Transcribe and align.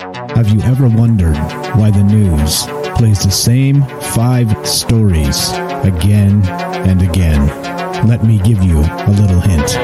Have 0.00 0.48
you 0.48 0.62
ever 0.62 0.88
wondered 0.88 1.36
why 1.76 1.90
the 1.90 2.02
news 2.02 2.64
plays 2.96 3.22
the 3.22 3.30
same 3.30 3.82
five 4.14 4.48
stories 4.66 5.50
again 5.84 6.42
and 6.88 7.02
again? 7.02 7.46
Let 8.08 8.24
me 8.24 8.38
give 8.38 8.62
you 8.62 8.78
a 8.78 9.12
little 9.12 9.40
hint. 9.40 9.76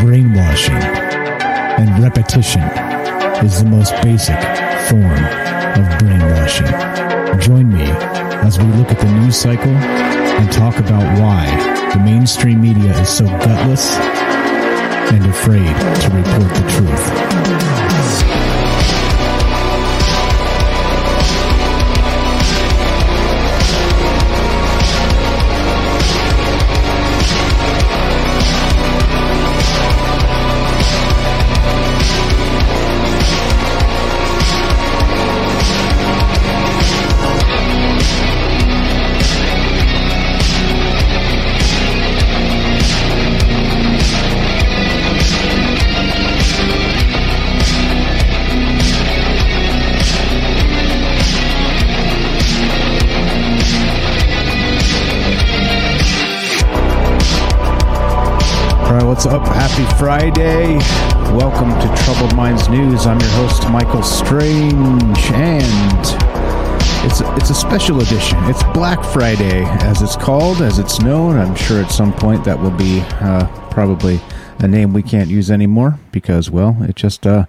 Brainwashing 0.00 0.76
and 0.76 2.00
repetition 2.00 2.62
is 3.44 3.60
the 3.60 3.68
most 3.68 3.90
basic 4.02 4.38
form 4.86 5.10
of 5.10 5.98
brainwashing. 5.98 7.40
Join 7.40 7.72
me 7.72 7.82
as 8.46 8.60
we 8.60 8.66
look 8.74 8.92
at 8.92 9.00
the 9.00 9.12
news 9.18 9.36
cycle 9.36 9.72
and 9.72 10.52
talk 10.52 10.78
about 10.78 11.18
why 11.18 11.46
the 11.92 11.98
mainstream 11.98 12.60
media 12.60 12.96
is 13.00 13.08
so 13.08 13.24
gutless 13.24 13.96
and 15.10 15.26
afraid 15.26 15.66
to 15.66 16.10
report 16.14 16.54
the 16.54 16.70
truth. 16.76 17.41
What's 59.24 59.34
up? 59.34 59.54
Happy 59.54 59.98
Friday. 59.98 60.78
Welcome 61.36 61.70
to 61.70 62.02
Troubled 62.02 62.34
Minds 62.34 62.68
News. 62.68 63.06
I'm 63.06 63.20
your 63.20 63.30
host, 63.30 63.68
Michael 63.70 64.02
Strange, 64.02 65.18
and 65.30 65.98
it's 67.04 67.20
it's 67.20 67.50
a 67.50 67.54
special 67.54 68.00
edition. 68.00 68.38
It's 68.44 68.64
Black 68.74 69.04
Friday, 69.12 69.64
as 69.84 70.02
it's 70.02 70.16
called, 70.16 70.60
as 70.60 70.80
it's 70.80 71.00
known. 71.00 71.36
I'm 71.36 71.54
sure 71.54 71.80
at 71.80 71.92
some 71.92 72.12
point 72.12 72.42
that 72.44 72.58
will 72.58 72.72
be 72.72 73.00
uh, 73.20 73.46
probably 73.70 74.20
a 74.58 74.66
name 74.66 74.92
we 74.92 75.04
can't 75.04 75.30
use 75.30 75.52
anymore 75.52 76.00
because, 76.10 76.50
well, 76.50 76.76
it 76.82 76.96
just 76.96 77.24
uh, 77.24 77.46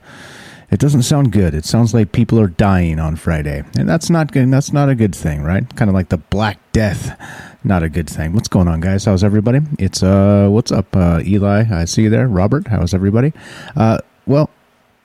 it 0.70 0.80
doesn't 0.80 1.04
sound 1.04 1.32
good. 1.32 1.56
It 1.56 1.66
sounds 1.66 1.92
like 1.92 2.12
people 2.12 2.40
are 2.40 2.50
dying 2.50 3.00
on 3.00 3.16
Friday, 3.16 3.64
and 3.80 3.90
that's 3.90 4.12
not 4.12 4.32
good. 4.32 4.52
That's 4.52 4.74
not 4.74 4.90
a 4.90 4.96
good 4.96 5.16
thing, 5.16 5.42
right? 5.42 5.76
Kind 5.76 5.90
of 5.90 5.96
like 5.96 6.10
the 6.10 6.18
Black 6.18 6.60
Death. 6.72 7.18
Not 7.64 7.82
a 7.82 7.90
good 7.90 8.10
thing. 8.10 8.34
What's 8.34 8.50
going 8.50 8.68
on, 8.68 8.82
guys? 8.82 9.06
How's 9.06 9.24
everybody? 9.24 9.62
It's 9.80 10.04
uh, 10.04 10.50
what's 10.50 10.72
up, 10.72 10.94
uh, 10.96 11.22
Eli? 11.26 11.64
I 11.72 11.86
see 11.86 12.04
you 12.04 12.10
there. 12.10 12.28
Robert, 12.28 12.68
how's 12.68 12.94
everybody? 12.94 13.32
Uh, 13.76 14.00
well, 14.26 14.50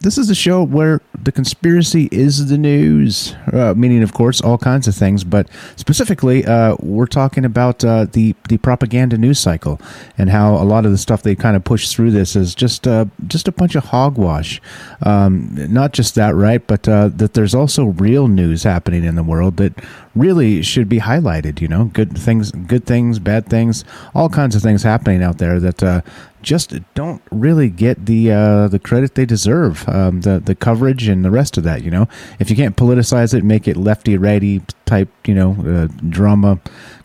this 0.00 0.16
is 0.16 0.30
a 0.30 0.34
show 0.34 0.62
where 0.62 1.00
the 1.20 1.32
conspiracy 1.32 2.08
is 2.12 2.48
the 2.48 2.58
news, 2.58 3.34
uh, 3.52 3.74
meaning, 3.76 4.02
of 4.04 4.14
course, 4.14 4.40
all 4.40 4.56
kinds 4.56 4.86
of 4.86 4.94
things. 4.94 5.24
But 5.24 5.48
specifically, 5.74 6.46
uh, 6.46 6.76
we're 6.78 7.06
talking 7.06 7.44
about 7.44 7.84
uh, 7.84 8.04
the 8.04 8.36
the 8.48 8.58
propaganda 8.58 9.18
news 9.18 9.40
cycle 9.40 9.80
and 10.16 10.30
how 10.30 10.54
a 10.54 10.62
lot 10.62 10.86
of 10.86 10.92
the 10.92 10.98
stuff 10.98 11.22
they 11.22 11.34
kind 11.34 11.56
of 11.56 11.64
push 11.64 11.88
through 11.88 12.12
this 12.12 12.36
is 12.36 12.54
just 12.54 12.86
uh, 12.86 13.06
just 13.26 13.48
a 13.48 13.52
bunch 13.52 13.74
of 13.74 13.86
hogwash. 13.86 14.60
Um, 15.02 15.50
not 15.68 15.92
just 15.92 16.14
that, 16.14 16.34
right? 16.34 16.64
But 16.64 16.88
uh, 16.88 17.08
that 17.08 17.34
there's 17.34 17.54
also 17.54 17.86
real 17.86 18.28
news 18.28 18.62
happening 18.62 19.02
in 19.02 19.16
the 19.16 19.24
world 19.24 19.56
that 19.56 19.72
really 20.14 20.62
should 20.62 20.88
be 20.88 21.00
highlighted. 21.00 21.60
You 21.60 21.68
know, 21.68 21.86
good 21.86 22.16
things, 22.16 22.52
good 22.52 22.86
things, 22.86 23.18
bad 23.18 23.48
things, 23.48 23.84
all 24.14 24.28
kinds 24.28 24.54
of 24.54 24.62
things 24.62 24.84
happening 24.84 25.24
out 25.24 25.38
there 25.38 25.58
that 25.58 25.82
uh, 25.82 26.02
just 26.48 26.72
don't 26.94 27.20
really 27.30 27.68
get 27.68 28.06
the 28.06 28.32
uh, 28.32 28.68
the 28.68 28.78
credit 28.78 29.14
they 29.14 29.26
deserve. 29.26 29.86
Um, 29.86 30.22
the 30.22 30.40
the 30.40 30.54
coverage 30.54 31.06
and 31.06 31.22
the 31.22 31.30
rest 31.30 31.58
of 31.58 31.64
that. 31.64 31.84
You 31.84 31.90
know, 31.90 32.08
if 32.40 32.48
you 32.48 32.56
can't 32.56 32.74
politicize 32.74 33.34
it, 33.34 33.44
make 33.44 33.68
it 33.68 33.76
lefty 33.76 34.16
righty 34.16 34.62
type. 34.86 35.10
You 35.26 35.34
know, 35.34 35.50
uh, 35.60 35.88
drama, 36.08 36.58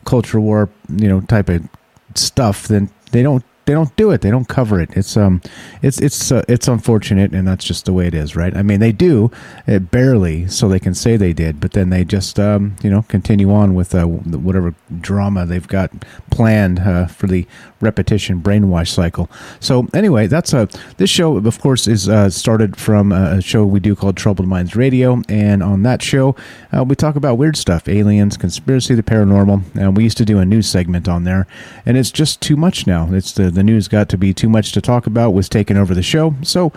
culture 0.05 0.39
war. 0.39 0.69
You 0.87 1.09
know, 1.09 1.19
type 1.21 1.49
of 1.49 1.67
stuff. 2.15 2.69
Then 2.69 2.89
they 3.11 3.21
don't 3.21 3.43
they 3.65 3.73
don't 3.73 3.95
do 3.95 4.11
it. 4.11 4.21
They 4.21 4.31
don't 4.31 4.47
cover 4.47 4.79
it. 4.79 4.89
It's 4.95 5.15
um, 5.15 5.41
it's 5.81 5.99
it's 5.99 6.31
uh, 6.31 6.43
it's 6.47 6.67
unfortunate, 6.67 7.33
and 7.33 7.47
that's 7.47 7.63
just 7.63 7.85
the 7.85 7.93
way 7.93 8.07
it 8.07 8.13
is, 8.13 8.35
right? 8.35 8.55
I 8.55 8.61
mean, 8.61 8.79
they 8.79 8.91
do 8.91 9.31
it 9.67 9.91
barely, 9.91 10.47
so 10.47 10.67
they 10.67 10.79
can 10.79 10.93
say 10.93 11.17
they 11.17 11.33
did, 11.33 11.59
but 11.59 11.71
then 11.71 11.89
they 11.89 12.03
just 12.03 12.39
um, 12.39 12.75
you 12.83 12.89
know, 12.89 13.03
continue 13.03 13.51
on 13.51 13.73
with 13.73 13.95
uh, 13.95 14.05
whatever 14.05 14.75
drama 14.99 15.45
they've 15.45 15.67
got 15.67 15.91
planned 16.31 16.79
uh, 16.79 17.07
for 17.07 17.27
the 17.27 17.47
repetition 17.79 18.41
brainwash 18.41 18.89
cycle. 18.89 19.29
So 19.59 19.87
anyway, 19.93 20.27
that's 20.27 20.53
uh, 20.53 20.65
this 20.97 21.09
show, 21.09 21.37
of 21.37 21.59
course, 21.59 21.87
is 21.87 22.09
uh, 22.09 22.29
started 22.29 22.77
from 22.77 23.11
a 23.11 23.41
show 23.41 23.65
we 23.65 23.79
do 23.79 23.95
called 23.95 24.17
Troubled 24.17 24.47
Minds 24.47 24.75
Radio, 24.75 25.21
and 25.29 25.63
on 25.63 25.83
that 25.83 26.01
show, 26.01 26.35
uh, 26.75 26.83
we 26.83 26.95
talk 26.95 27.15
about 27.15 27.37
weird 27.37 27.57
stuff, 27.57 27.87
aliens, 27.87 28.37
conspiracy, 28.37 28.95
the 28.95 29.03
paranormal, 29.03 29.63
and 29.75 29.95
we 29.95 30.03
used 30.03 30.17
to 30.17 30.25
do 30.25 30.39
a 30.39 30.45
news 30.45 30.67
segment 30.67 31.07
on 31.07 31.23
there, 31.23 31.47
and 31.85 31.97
it's 31.97 32.11
just 32.11 32.41
too 32.41 32.55
much 32.55 32.87
now. 32.87 33.07
It's 33.13 33.31
the 33.33 33.52
the 33.53 33.63
news 33.63 33.87
got 33.87 34.09
to 34.09 34.17
be 34.17 34.33
too 34.33 34.49
much 34.49 34.71
to 34.73 34.81
talk 34.81 35.07
about, 35.07 35.31
was 35.31 35.49
taking 35.49 35.77
over 35.77 35.93
the 35.93 36.03
show, 36.03 36.35
so 36.41 36.71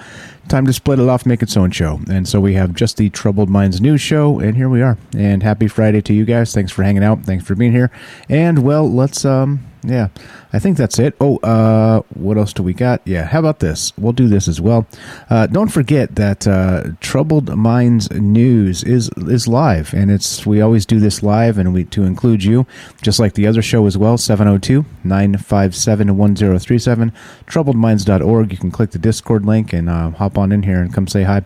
time 0.48 0.66
to 0.66 0.72
split 0.72 0.98
it 0.98 1.09
off, 1.09 1.26
make 1.26 1.42
its 1.42 1.56
own 1.56 1.70
show, 1.70 2.00
and 2.10 2.28
so 2.28 2.41
we 2.41 2.54
have 2.54 2.75
just 2.75 2.97
the 2.97 3.10
Troubled 3.10 3.50
Minds 3.50 3.81
news 3.81 4.00
show, 4.00 4.38
and 4.38 4.56
here 4.56 4.69
we 4.69 4.82
are. 4.82 4.97
And 5.16 5.42
happy 5.42 5.69
Friday 5.69 6.00
to 6.03 6.12
you 6.15 6.25
guys. 6.25 6.54
Thanks 6.54 6.72
for 6.72 6.82
hanging 6.82 7.04
out. 7.04 7.22
Thanks 7.22 7.44
for 7.44 7.54
being 7.54 7.72
here. 7.72 7.91
And 8.28 8.62
well, 8.62 8.91
let's 8.91 9.25
um 9.25 9.60
yeah, 9.86 10.08
I 10.52 10.58
think 10.58 10.76
that's 10.76 10.98
it. 10.98 11.14
Oh, 11.20 11.36
uh, 11.38 12.02
what 12.14 12.36
else 12.36 12.52
do 12.52 12.64
we 12.64 12.74
got? 12.74 13.00
Yeah, 13.04 13.24
how 13.24 13.38
about 13.38 13.60
this? 13.60 13.97
We'll 13.97 14.12
do 14.12 14.26
this 14.26 14.48
as 14.48 14.60
well. 14.60 14.84
Uh, 15.30 15.47
don't 15.47 15.69
forget 15.69 16.16
that 16.16 16.44
uh, 16.47 16.91
Troubled 17.00 17.56
Minds 17.56 18.10
News 18.10 18.82
is 18.82 19.08
is 19.16 19.47
live, 19.47 19.94
and 19.94 20.10
it's 20.10 20.44
we 20.44 20.60
always 20.60 20.84
do 20.84 20.98
this 20.98 21.22
live, 21.22 21.56
and 21.56 21.72
we 21.72 21.84
to 21.84 22.02
include 22.02 22.42
you, 22.42 22.66
just 23.00 23.20
like 23.20 23.34
the 23.34 23.47
other 23.47 23.62
show 23.62 23.86
as 23.86 23.97
well. 23.97 24.16
702-957-1037, 24.16 27.12
troubledminds.org. 27.47 28.53
You 28.53 28.58
can 28.58 28.72
click 28.72 28.91
the 28.91 28.98
Discord 28.98 29.47
link 29.47 29.72
and 29.72 29.88
uh, 29.88 30.10
hop 30.10 30.36
on 30.36 30.50
in 30.50 30.64
here 30.64 30.80
and 30.80 30.92
come 30.92 31.06
say 31.06 31.22
hi. 31.22 31.44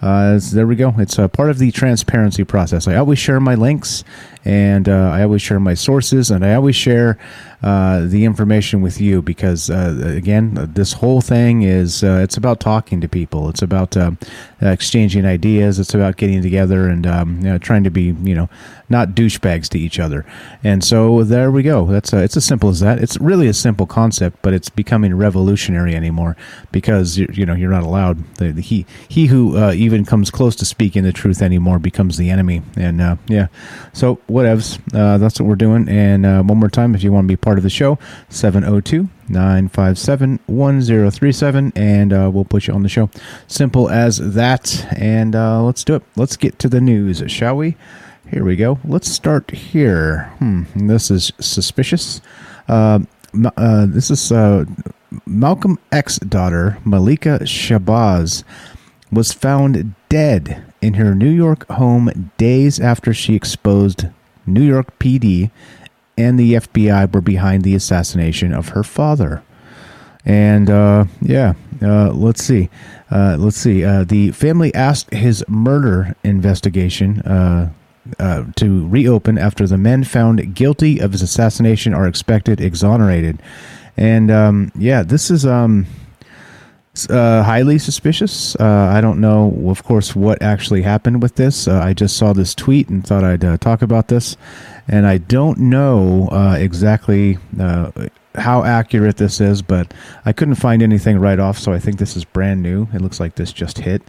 Uh, 0.00 0.40
there 0.52 0.66
we 0.66 0.74
go. 0.74 0.94
It's 0.98 1.18
a 1.18 1.28
part 1.28 1.50
of 1.50 1.58
the 1.58 1.70
transparency 1.70 2.42
process. 2.42 2.88
I 2.88 2.96
always 2.96 3.20
share 3.20 3.38
my 3.38 3.54
links, 3.54 4.02
and 4.44 4.88
uh, 4.88 5.10
I 5.12 5.22
always 5.22 5.42
share 5.42 5.60
my 5.60 5.74
sources, 5.74 6.30
and 6.30 6.44
I 6.44 6.54
always 6.54 6.74
share 6.74 7.18
uh, 7.62 8.04
the 8.06 8.24
information 8.24 8.82
with 8.82 9.00
you 9.00 9.22
because, 9.22 9.70
uh, 9.70 10.00
again, 10.04 10.70
this 10.74 10.94
whole 10.94 11.20
thing 11.20 11.62
is 11.62 12.02
uh, 12.02 12.20
it's 12.22 12.36
about 12.36 12.58
talking 12.58 13.00
to 13.00 13.08
people. 13.08 13.48
It's 13.48 13.62
about 13.62 13.96
uh, 13.96 14.12
exchanging 14.60 15.24
ideas. 15.24 15.78
It's 15.78 15.94
about 15.94 16.16
getting 16.16 16.42
together 16.42 16.88
and 16.88 17.06
um, 17.06 17.36
you 17.36 17.44
know, 17.44 17.58
trying 17.58 17.84
to 17.84 17.90
be, 17.90 18.16
you 18.24 18.34
know, 18.34 18.48
not 18.88 19.10
douchebags 19.10 19.68
to 19.70 19.78
each 19.78 20.00
other. 20.00 20.26
And 20.64 20.82
so 20.82 21.22
there 21.22 21.50
we 21.52 21.62
go. 21.62 21.86
That's 21.86 22.12
it's 22.12 22.36
as 22.36 22.44
simple 22.44 22.68
as 22.68 22.80
that. 22.80 22.98
It's 22.98 23.16
really 23.18 23.46
a 23.46 23.54
simple 23.54 23.86
concept, 23.86 24.38
but 24.42 24.52
it's 24.52 24.68
becoming 24.68 25.16
revolutionary 25.16 25.94
anymore 25.94 26.36
because 26.72 27.16
you, 27.16 27.46
know 27.46 27.54
you're 27.54 27.70
not 27.70 27.84
allowed. 27.84 28.34
The, 28.34 28.52
the, 28.52 28.60
he 28.60 28.86
he 29.08 29.26
who 29.26 29.56
uh, 29.56 29.72
even 29.72 30.04
comes 30.04 30.30
close 30.30 30.56
to 30.56 30.64
speaking 30.64 31.04
the 31.04 31.12
truth 31.12 31.42
anymore 31.42 31.78
becomes 31.78 32.16
the 32.18 32.28
enemy. 32.28 32.62
And 32.76 33.00
uh, 33.00 33.16
yeah, 33.28 33.46
so 33.92 34.16
whatevs. 34.28 34.80
That's 34.90 35.38
what 35.38 35.48
we're 35.48 35.54
doing. 35.54 35.88
And 35.88 36.24
one 36.48 36.58
more 36.58 36.68
time, 36.68 36.94
if 36.94 37.04
you 37.04 37.12
want 37.12 37.24
to 37.24 37.28
be 37.28 37.36
part 37.36 37.51
of 37.58 37.64
the 37.64 37.70
show, 37.70 37.98
702 38.28 39.08
957 39.28 40.40
1037, 40.46 41.72
and 41.76 42.12
uh, 42.12 42.30
we'll 42.32 42.44
put 42.44 42.66
you 42.66 42.74
on 42.74 42.82
the 42.82 42.88
show. 42.88 43.10
Simple 43.46 43.88
as 43.90 44.18
that. 44.34 44.86
And 44.96 45.34
uh, 45.34 45.62
let's 45.62 45.84
do 45.84 45.96
it. 45.96 46.02
Let's 46.16 46.36
get 46.36 46.58
to 46.60 46.68
the 46.68 46.80
news, 46.80 47.22
shall 47.28 47.56
we? 47.56 47.76
Here 48.30 48.44
we 48.44 48.56
go. 48.56 48.78
Let's 48.84 49.10
start 49.10 49.50
here. 49.50 50.32
Hmm, 50.38 50.62
this 50.74 51.10
is 51.10 51.32
suspicious. 51.38 52.20
Uh, 52.68 53.00
uh, 53.56 53.86
this 53.86 54.10
is 54.10 54.32
uh, 54.32 54.64
Malcolm 55.26 55.78
X 55.90 56.18
daughter, 56.18 56.78
Malikah 56.84 57.42
Shabazz, 57.42 58.44
was 59.10 59.32
found 59.32 59.94
dead 60.08 60.64
in 60.80 60.94
her 60.94 61.14
New 61.14 61.30
York 61.30 61.66
home 61.68 62.32
days 62.38 62.80
after 62.80 63.12
she 63.12 63.34
exposed 63.34 64.06
New 64.46 64.62
York 64.62 64.98
PD 64.98 65.50
and 66.16 66.38
the 66.38 66.54
FBI 66.54 67.12
were 67.12 67.20
behind 67.20 67.62
the 67.64 67.74
assassination 67.74 68.52
of 68.52 68.70
her 68.70 68.82
father. 68.82 69.42
And 70.24 70.70
uh, 70.70 71.06
yeah, 71.20 71.54
uh, 71.82 72.12
let's 72.12 72.42
see. 72.42 72.68
Uh, 73.10 73.36
let's 73.38 73.56
see. 73.56 73.84
Uh, 73.84 74.04
the 74.04 74.30
family 74.30 74.74
asked 74.74 75.12
his 75.12 75.44
murder 75.48 76.14
investigation 76.22 77.20
uh, 77.22 77.70
uh, 78.18 78.44
to 78.56 78.88
reopen 78.88 79.38
after 79.38 79.66
the 79.66 79.78
men 79.78 80.04
found 80.04 80.54
guilty 80.54 80.98
of 80.98 81.12
his 81.12 81.22
assassination 81.22 81.92
are 81.92 82.06
expected 82.06 82.60
exonerated. 82.60 83.42
And 83.96 84.30
um, 84.30 84.72
yeah, 84.76 85.02
this 85.02 85.30
is 85.30 85.44
um, 85.44 85.86
highly 87.10 87.78
suspicious. 87.78 88.58
I 88.58 89.00
don't 89.00 89.20
know, 89.20 89.54
of 89.68 89.82
course, 89.82 90.16
what 90.16 90.40
actually 90.40 90.82
happened 90.82 91.20
with 91.20 91.34
this. 91.34 91.68
I 91.68 91.92
just 91.92 92.16
saw 92.16 92.32
this 92.32 92.54
tweet 92.54 92.88
and 92.88 93.06
thought 93.06 93.24
I'd 93.24 93.60
talk 93.60 93.82
about 93.82 94.08
this. 94.08 94.36
And 94.88 95.06
I 95.06 95.18
don't 95.18 95.58
know 95.58 96.28
uh, 96.30 96.56
exactly 96.58 97.38
uh, 97.60 97.90
how 98.34 98.64
accurate 98.64 99.16
this 99.16 99.40
is, 99.40 99.62
but 99.62 99.92
I 100.24 100.32
couldn't 100.32 100.56
find 100.56 100.82
anything 100.82 101.18
right 101.18 101.38
off, 101.38 101.58
so 101.58 101.72
I 101.72 101.78
think 101.78 101.98
this 101.98 102.16
is 102.16 102.24
brand 102.24 102.62
new. 102.62 102.88
It 102.92 103.00
looks 103.00 103.20
like 103.20 103.34
this 103.36 103.52
just 103.52 103.78
hit. 103.78 104.02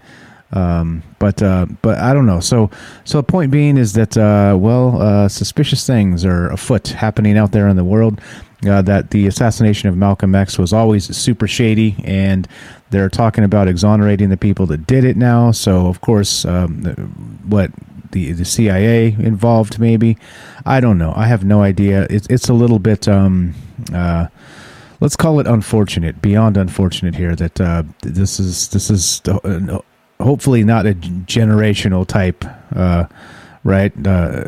Um, 0.51 1.01
but 1.17 1.41
uh, 1.41 1.65
but 1.81 1.97
I 1.97 2.13
don't 2.13 2.27
know. 2.27 2.39
So 2.39 2.69
so 3.05 3.17
the 3.17 3.23
point 3.23 3.51
being 3.51 3.75
is 3.75 3.93
that 3.93 4.15
uh, 4.15 4.55
well, 4.57 5.01
uh, 5.01 5.27
suspicious 5.27 5.85
things 5.85 6.23
are 6.25 6.51
afoot 6.51 6.89
happening 6.89 7.37
out 7.37 7.51
there 7.51 7.67
in 7.67 7.75
the 7.75 7.83
world. 7.83 8.21
Uh, 8.65 8.81
that 8.81 9.09
the 9.09 9.27
assassination 9.27 9.89
of 9.89 9.97
Malcolm 9.97 10.33
X 10.33 10.57
was 10.57 10.71
always 10.71 11.13
super 11.17 11.47
shady, 11.47 11.95
and 12.05 12.47
they're 12.91 13.09
talking 13.09 13.43
about 13.43 13.67
exonerating 13.67 14.29
the 14.29 14.37
people 14.37 14.65
that 14.67 14.87
did 14.87 15.03
it 15.03 15.17
now. 15.17 15.51
So 15.51 15.87
of 15.87 15.99
course, 15.99 16.45
um, 16.45 16.83
what 17.45 17.71
the 18.13 18.31
the 18.31 18.45
CIA 18.45 19.15
involved? 19.19 19.79
Maybe 19.79 20.17
I 20.65 20.79
don't 20.79 20.97
know. 20.97 21.13
I 21.15 21.27
have 21.27 21.43
no 21.43 21.61
idea. 21.61 22.07
It's 22.09 22.27
it's 22.27 22.49
a 22.49 22.53
little 22.53 22.79
bit. 22.79 23.07
Um, 23.07 23.53
uh, 23.93 24.27
let's 25.01 25.17
call 25.17 25.39
it 25.39 25.47
unfortunate, 25.47 26.21
beyond 26.21 26.55
unfortunate 26.57 27.15
here. 27.15 27.35
That 27.35 27.59
uh, 27.59 27.83
this 28.01 28.39
is 28.39 28.69
this 28.69 28.89
is 28.89 29.21
uh, 29.27 29.79
hopefully 30.21 30.63
not 30.63 30.85
a 30.85 30.93
generational 30.93 32.07
type. 32.07 32.45
Uh, 32.73 33.05
right? 33.65 33.93
Uh, 34.05 34.45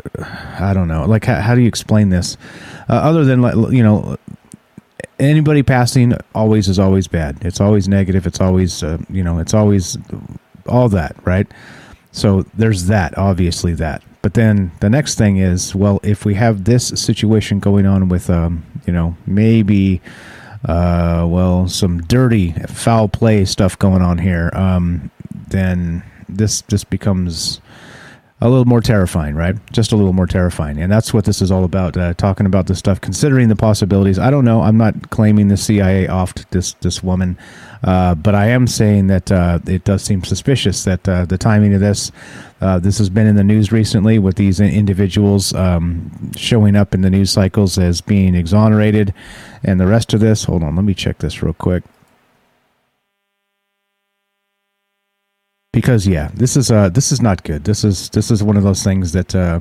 I 0.58 0.72
don't 0.74 0.88
know. 0.88 1.06
Like, 1.06 1.24
how, 1.24 1.40
how 1.40 1.54
do 1.54 1.60
you 1.62 1.68
explain 1.68 2.10
this? 2.10 2.36
Uh, 2.88 2.94
other 2.94 3.24
than 3.24 3.42
you 3.72 3.82
know, 3.82 4.16
anybody 5.18 5.62
passing 5.62 6.14
always 6.34 6.68
is 6.68 6.78
always 6.78 7.08
bad. 7.08 7.38
It's 7.42 7.60
always 7.60 7.88
negative. 7.88 8.26
It's 8.26 8.40
always 8.40 8.82
uh, 8.82 8.98
you 9.10 9.22
know, 9.22 9.38
it's 9.38 9.54
always 9.54 9.96
all 10.68 10.88
that, 10.90 11.16
right? 11.24 11.46
So 12.16 12.46
there's 12.54 12.86
that, 12.86 13.16
obviously 13.18 13.74
that. 13.74 14.02
But 14.22 14.32
then 14.32 14.72
the 14.80 14.88
next 14.88 15.16
thing 15.16 15.36
is, 15.36 15.74
well, 15.74 16.00
if 16.02 16.24
we 16.24 16.32
have 16.32 16.64
this 16.64 16.88
situation 16.88 17.60
going 17.60 17.84
on 17.84 18.08
with, 18.08 18.30
um, 18.30 18.64
you 18.86 18.92
know, 18.94 19.14
maybe, 19.26 20.00
uh, 20.64 21.26
well, 21.28 21.68
some 21.68 22.00
dirty 22.00 22.52
foul 22.68 23.08
play 23.08 23.44
stuff 23.44 23.78
going 23.78 24.00
on 24.00 24.16
here, 24.16 24.50
um, 24.54 25.10
then 25.48 26.02
this 26.26 26.62
this 26.62 26.84
becomes 26.84 27.60
a 28.40 28.50
little 28.50 28.66
more 28.66 28.82
terrifying, 28.82 29.34
right? 29.34 29.56
Just 29.72 29.92
a 29.92 29.96
little 29.96 30.12
more 30.12 30.26
terrifying. 30.26 30.78
And 30.78 30.92
that's 30.92 31.14
what 31.14 31.24
this 31.24 31.40
is 31.40 31.50
all 31.50 31.64
about, 31.64 31.96
uh, 31.96 32.12
talking 32.14 32.44
about 32.44 32.66
this 32.66 32.78
stuff, 32.78 33.00
considering 33.00 33.48
the 33.48 33.56
possibilities. 33.56 34.18
I 34.18 34.30
don't 34.30 34.44
know. 34.44 34.60
I'm 34.60 34.76
not 34.76 35.08
claiming 35.08 35.48
the 35.48 35.56
CIA 35.56 36.06
offed 36.06 36.44
this, 36.50 36.74
this 36.74 37.02
woman, 37.02 37.38
uh, 37.82 38.14
but 38.14 38.34
I 38.34 38.48
am 38.48 38.66
saying 38.66 39.06
that 39.06 39.32
uh, 39.32 39.60
it 39.66 39.84
does 39.84 40.02
seem 40.02 40.22
suspicious 40.22 40.84
that 40.84 41.08
uh, 41.08 41.24
the 41.24 41.38
timing 41.38 41.72
of 41.72 41.80
this, 41.80 42.12
uh, 42.60 42.78
this 42.78 42.98
has 42.98 43.08
been 43.08 43.26
in 43.26 43.36
the 43.36 43.44
news 43.44 43.72
recently 43.72 44.18
with 44.18 44.36
these 44.36 44.60
individuals 44.60 45.54
um, 45.54 46.32
showing 46.36 46.76
up 46.76 46.92
in 46.92 47.00
the 47.00 47.10
news 47.10 47.30
cycles 47.30 47.78
as 47.78 48.02
being 48.02 48.34
exonerated. 48.34 49.14
And 49.64 49.80
the 49.80 49.86
rest 49.86 50.12
of 50.12 50.20
this, 50.20 50.44
hold 50.44 50.62
on, 50.62 50.76
let 50.76 50.84
me 50.84 50.92
check 50.92 51.18
this 51.18 51.42
real 51.42 51.54
quick. 51.54 51.84
Because 55.76 56.06
yeah, 56.06 56.30
this 56.32 56.56
is 56.56 56.70
uh 56.70 56.88
this 56.88 57.12
is 57.12 57.20
not 57.20 57.42
good. 57.42 57.64
This 57.64 57.84
is 57.84 58.08
this 58.08 58.30
is 58.30 58.42
one 58.42 58.56
of 58.56 58.62
those 58.62 58.82
things 58.82 59.12
that 59.12 59.34
uh 59.34 59.60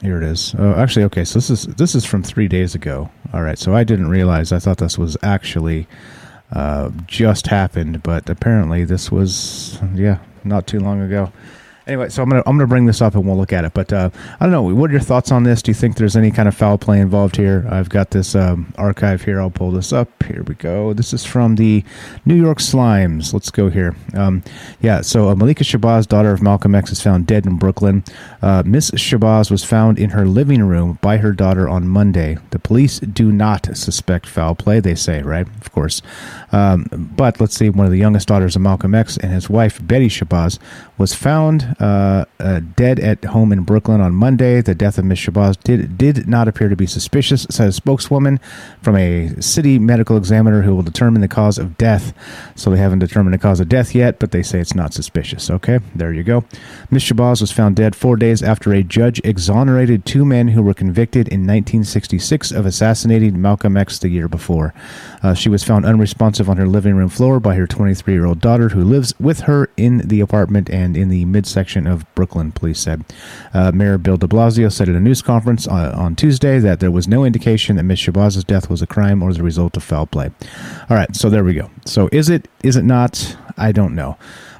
here 0.00 0.20
it 0.20 0.24
is. 0.24 0.56
Oh, 0.58 0.74
actually, 0.74 1.04
okay. 1.04 1.22
So 1.24 1.38
this 1.38 1.50
is 1.50 1.66
this 1.76 1.94
is 1.94 2.04
from 2.04 2.24
three 2.24 2.48
days 2.48 2.74
ago. 2.74 3.08
All 3.32 3.42
right. 3.42 3.56
So 3.56 3.72
I 3.72 3.84
didn't 3.84 4.08
realize. 4.08 4.50
I 4.50 4.58
thought 4.58 4.78
this 4.78 4.98
was 4.98 5.16
actually 5.22 5.86
uh, 6.50 6.90
just 7.06 7.46
happened, 7.46 8.02
but 8.02 8.28
apparently 8.28 8.84
this 8.84 9.12
was 9.12 9.78
yeah 9.94 10.18
not 10.42 10.66
too 10.66 10.80
long 10.80 11.00
ago 11.00 11.32
anyway, 11.86 12.08
so 12.08 12.22
I'm 12.22 12.28
gonna 12.28 12.42
I'm 12.46 12.56
gonna 12.56 12.66
bring 12.66 12.86
this 12.86 13.00
up 13.00 13.14
and 13.14 13.26
we'll 13.26 13.36
look 13.36 13.52
at 13.52 13.64
it. 13.64 13.74
But 13.74 13.92
uh, 13.92 14.10
I 14.40 14.46
don't 14.46 14.52
know. 14.52 14.62
What 14.74 14.90
are 14.90 14.92
your 14.92 15.02
thoughts 15.02 15.32
on 15.32 15.44
this? 15.44 15.62
Do 15.62 15.70
you 15.70 15.74
think 15.74 15.96
there's 15.96 16.16
any 16.16 16.30
kind 16.30 16.48
of 16.48 16.56
foul 16.56 16.78
play 16.78 17.00
involved 17.00 17.36
here? 17.36 17.66
I've 17.70 17.88
got 17.88 18.10
this 18.10 18.34
um, 18.34 18.72
archive 18.78 19.22
here. 19.22 19.40
I'll 19.40 19.50
pull 19.50 19.70
this 19.70 19.92
up. 19.92 20.22
Here 20.24 20.42
we 20.42 20.54
go. 20.54 20.92
This 20.92 21.12
is 21.12 21.24
from 21.24 21.56
the 21.56 21.84
New 22.24 22.34
York 22.34 22.58
Slimes. 22.58 23.32
Let's 23.32 23.50
go 23.50 23.68
here. 23.70 23.94
Um, 24.14 24.42
yeah. 24.80 25.00
So 25.00 25.28
uh, 25.28 25.34
Malikah 25.34 25.64
Shabazz, 25.64 26.06
daughter 26.06 26.32
of 26.32 26.42
Malcolm 26.42 26.74
X, 26.74 26.92
is 26.92 27.02
found 27.02 27.26
dead 27.26 27.46
in 27.46 27.56
Brooklyn. 27.56 28.04
Uh, 28.40 28.62
Miss 28.64 28.90
Shabazz 28.92 29.50
was 29.50 29.64
found 29.64 29.98
in 29.98 30.10
her 30.10 30.26
living 30.26 30.62
room 30.62 30.98
by 31.00 31.18
her 31.18 31.32
daughter 31.32 31.68
on 31.68 31.88
Monday. 31.88 32.38
The 32.50 32.58
police 32.58 33.00
do 33.00 33.32
not 33.32 33.76
suspect 33.76 34.26
foul 34.26 34.54
play. 34.54 34.80
They 34.80 34.94
say, 34.94 35.22
right? 35.22 35.46
Of 35.60 35.72
course. 35.72 36.02
Um, 36.52 36.86
but 37.16 37.40
let's 37.40 37.56
see. 37.56 37.68
One 37.68 37.86
of 37.86 37.92
the 37.92 37.98
youngest 37.98 38.28
daughters 38.28 38.56
of 38.56 38.62
Malcolm 38.62 38.94
X 38.94 39.16
and 39.16 39.32
his 39.32 39.48
wife 39.48 39.84
Betty 39.86 40.08
Shabazz 40.08 40.58
was 41.02 41.12
found 41.14 41.74
uh, 41.80 42.24
uh, 42.38 42.60
dead 42.76 43.00
at 43.00 43.24
home 43.24 43.50
in 43.50 43.62
Brooklyn 43.62 44.00
on 44.00 44.14
Monday. 44.14 44.60
The 44.60 44.72
death 44.72 44.98
of 44.98 45.04
Ms. 45.04 45.18
Shabazz 45.18 45.60
did, 45.64 45.98
did 45.98 46.28
not 46.28 46.46
appear 46.46 46.68
to 46.68 46.76
be 46.76 46.86
suspicious, 46.86 47.44
said 47.50 47.68
a 47.68 47.72
spokeswoman 47.72 48.38
from 48.82 48.94
a 48.94 49.34
city 49.42 49.80
medical 49.80 50.16
examiner 50.16 50.62
who 50.62 50.76
will 50.76 50.84
determine 50.84 51.20
the 51.20 51.26
cause 51.26 51.58
of 51.58 51.76
death. 51.76 52.14
So 52.54 52.70
they 52.70 52.78
haven't 52.78 53.00
determined 53.00 53.34
the 53.34 53.38
cause 53.38 53.58
of 53.58 53.68
death 53.68 53.96
yet, 53.96 54.20
but 54.20 54.30
they 54.30 54.44
say 54.44 54.60
it's 54.60 54.76
not 54.76 54.94
suspicious. 54.94 55.50
Okay, 55.50 55.80
there 55.92 56.12
you 56.12 56.22
go. 56.22 56.44
Ms. 56.92 57.02
Shabazz 57.02 57.40
was 57.40 57.50
found 57.50 57.74
dead 57.74 57.96
four 57.96 58.14
days 58.14 58.40
after 58.40 58.72
a 58.72 58.84
judge 58.84 59.20
exonerated 59.24 60.06
two 60.06 60.24
men 60.24 60.46
who 60.48 60.62
were 60.62 60.72
convicted 60.72 61.26
in 61.26 61.40
1966 61.40 62.52
of 62.52 62.64
assassinating 62.64 63.42
Malcolm 63.42 63.76
X 63.76 63.98
the 63.98 64.08
year 64.08 64.28
before. 64.28 64.72
Uh, 65.20 65.34
she 65.34 65.48
was 65.48 65.64
found 65.64 65.84
unresponsive 65.84 66.48
on 66.48 66.58
her 66.58 66.68
living 66.68 66.94
room 66.94 67.08
floor 67.08 67.40
by 67.40 67.56
her 67.56 67.66
23 67.66 68.14
year 68.14 68.24
old 68.24 68.40
daughter, 68.40 68.68
who 68.68 68.84
lives 68.84 69.12
with 69.18 69.40
her 69.40 69.68
in 69.76 69.98
the 70.06 70.20
apartment 70.20 70.70
and 70.70 70.91
in 70.96 71.08
the 71.08 71.24
midsection 71.24 71.86
of 71.86 72.04
Brooklyn, 72.14 72.52
police 72.52 72.80
said. 72.80 73.04
Uh, 73.52 73.72
Mayor 73.72 73.98
Bill 73.98 74.16
de 74.16 74.26
Blasio 74.26 74.70
said 74.70 74.88
at 74.88 74.94
a 74.94 75.00
news 75.00 75.22
conference 75.22 75.66
on, 75.66 75.84
uh, 75.84 75.94
on 75.96 76.16
Tuesday 76.16 76.58
that 76.58 76.80
there 76.80 76.90
was 76.90 77.08
no 77.08 77.24
indication 77.24 77.76
that 77.76 77.84
Ms. 77.84 77.98
Shabazz's 77.98 78.44
death 78.44 78.70
was 78.70 78.82
a 78.82 78.86
crime 78.86 79.22
or 79.22 79.32
the 79.32 79.42
result 79.42 79.76
of 79.76 79.82
foul 79.82 80.06
play. 80.06 80.30
All 80.88 80.96
right, 80.96 81.14
so 81.14 81.30
there 81.30 81.44
we 81.44 81.54
go. 81.54 81.70
So 81.84 82.08
is 82.12 82.28
it, 82.28 82.48
is 82.62 82.76
it 82.76 82.84
not? 82.84 83.36
I 83.56 83.72
don't 83.72 83.94
know. 83.94 84.16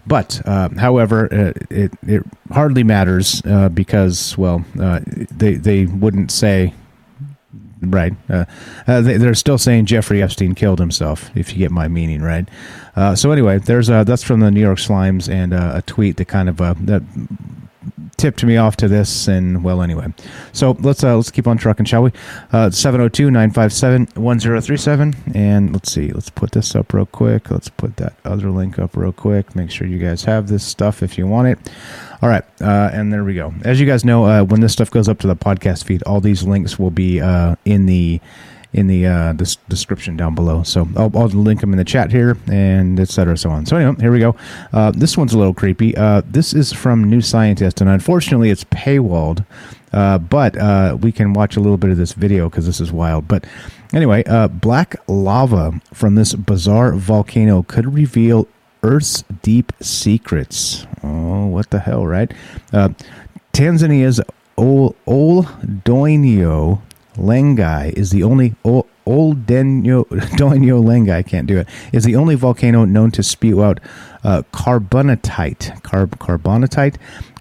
But, 0.07 0.43
uh, 0.47 0.69
however, 0.79 1.33
uh, 1.33 1.53
it, 1.71 1.93
it 2.03 2.23
hardly 2.51 2.83
matters 2.83 3.41
uh, 3.45 3.69
because, 3.69 4.37
well, 4.37 4.65
uh, 4.81 5.01
they, 5.07 5.55
they 5.55 5.87
wouldn't 5.87 6.33
say 6.33 6.75
right. 7.83 8.15
Uh, 8.29 8.45
uh, 8.87 9.01
they, 9.01 9.17
are 9.17 9.35
still 9.35 9.59
saying 9.59 9.87
Jeffrey 9.87 10.23
Epstein 10.23 10.55
killed 10.55 10.79
himself. 10.79 11.31
If 11.37 11.53
you 11.53 11.59
get 11.59 11.71
my 11.71 11.89
meaning, 11.89 12.23
right? 12.23 12.49
Uh, 12.95 13.15
so 13.15 13.31
anyway, 13.31 13.59
there's 13.59 13.91
uh, 13.91 14.05
that's 14.05 14.23
from 14.23 14.41
the 14.41 14.51
New 14.51 14.61
York 14.61 14.79
Slimes 14.79 15.29
and 15.29 15.53
uh, 15.53 15.73
a 15.77 15.83
tweet 15.83 16.17
that 16.19 16.29
kind 16.29 16.49
of 16.49 16.61
uh, 16.61 16.75
that 16.81 17.03
tipped 18.17 18.43
me 18.45 18.57
off 18.57 18.77
to 18.77 18.89
this 18.89 19.29
and 19.29 19.63
well 19.65 19.83
anyway. 19.83 20.07
So 20.53 20.73
let's 20.81 21.05
uh, 21.05 21.17
let's 21.17 21.31
keep 21.31 21.47
on 21.47 21.59
trucking 21.59 21.87
shall 21.87 22.03
we? 22.03 22.11
702-957-1037 22.53 25.35
and 25.35 25.73
let's 25.73 25.91
see 25.93 26.13
let's 26.13 26.31
put 26.31 26.53
this 26.53 26.75
up 26.75 26.93
real 26.93 27.07
quick. 27.07 27.51
Let's 27.51 27.69
put 27.69 27.97
that 27.97 28.15
other 28.25 28.51
link 28.51 28.79
up 28.79 28.97
real 28.97 29.13
quick. 29.13 29.57
Make 29.57 29.71
sure 29.71 29.87
you 29.87 29.99
guys 29.99 30.25
have 30.25 30.49
this 30.49 30.65
stuff 30.65 31.03
if 31.03 31.19
you 31.19 31.27
want 31.27 31.49
it. 31.49 31.59
All 32.23 32.29
right, 32.29 32.45
uh, 32.61 32.91
and 32.93 33.13
there 33.13 33.25
we 33.25 33.35
go. 33.35 33.53
As 33.65 33.81
you 33.81 33.87
guys 33.87 34.05
know, 34.05 34.25
uh, 34.25 34.45
when 34.45 34.61
this 34.61 34.73
stuff 34.73 34.91
goes 34.91 35.09
up 35.09 35.19
to 35.21 35.27
the 35.27 35.35
podcast 35.35 35.85
feed, 35.85 36.03
all 36.05 36.21
these 36.21 36.45
links 36.45 36.79
will 36.79 36.93
be 36.93 37.21
uh, 37.21 37.57
in 37.65 37.87
the 37.87 38.21
in 38.73 38.87
the 38.87 39.07
uh, 39.07 39.33
this 39.35 39.57
description 39.69 40.17
down 40.17 40.35
below. 40.35 40.63
So 40.63 40.89
I'll, 40.97 41.11
I'll, 41.17 41.29
link 41.29 41.61
them 41.61 41.73
in 41.73 41.79
the 41.79 41.85
chat 41.85 42.11
here 42.11 42.37
and 42.51 42.99
etc. 42.99 43.37
So 43.37 43.51
on. 43.51 43.67
So 43.67 43.77
anyway, 43.77 43.97
here 44.01 44.13
we 44.13 44.19
go. 44.19 44.35
Uh, 44.73 44.91
this 44.93 45.17
one's 45.17 45.35
a 45.35 45.39
little 45.39 45.55
creepy. 45.55 45.97
Uh, 45.97 46.23
this 46.27 46.55
is 46.55 46.73
from 46.73 47.05
New 47.05 47.21
Scientist, 47.21 47.81
and 47.81 47.91
unfortunately, 47.91 48.51
it's 48.51 48.65
paywalled. 48.65 49.45
Uh, 49.93 50.17
but 50.17 50.57
uh, 50.57 50.97
we 51.01 51.13
can 51.13 51.35
watch 51.35 51.57
a 51.57 51.61
little 51.61 51.77
bit 51.77 51.91
of 51.91 51.99
this 51.99 52.15
video 52.15 52.49
because 52.49 52.65
this 52.65 52.81
is 52.81 52.91
wild. 52.91 53.29
But 53.29 53.45
anyway, 53.93 54.25
uh, 54.25 54.49
black 54.49 54.97
lava 55.07 55.81
from 55.93 56.15
this 56.15 56.35
bizarre 56.35 56.95
volcano 56.95 57.63
could 57.63 57.93
reveal 57.93 58.49
Earth's 58.83 59.23
deep 59.43 59.73
secrets. 59.81 60.87
Oh, 61.03 61.47
what 61.47 61.71
the 61.71 61.81
hell, 61.81 62.07
right? 62.07 62.33
Tanzania's 63.53 64.21
Ol, 64.57 64.97
Ol 65.07 65.47
Lengai 67.17 67.93
is 67.93 68.11
the 68.11 68.23
only 68.23 68.55
Old 69.05 69.47
Doño 69.47 70.05
Lenga, 70.85 71.13
I 71.13 71.23
can't 71.23 71.47
do 71.47 71.59
it, 71.59 71.69
is 71.93 72.05
the 72.05 72.17
only 72.17 72.35
volcano 72.35 72.85
known 72.85 73.11
to 73.13 73.23
spew 73.23 73.63
out 73.63 73.81
uh, 74.25 74.43
carbonatite, 74.53 75.83
carb, 75.83 76.11
carbonatite 76.19 76.97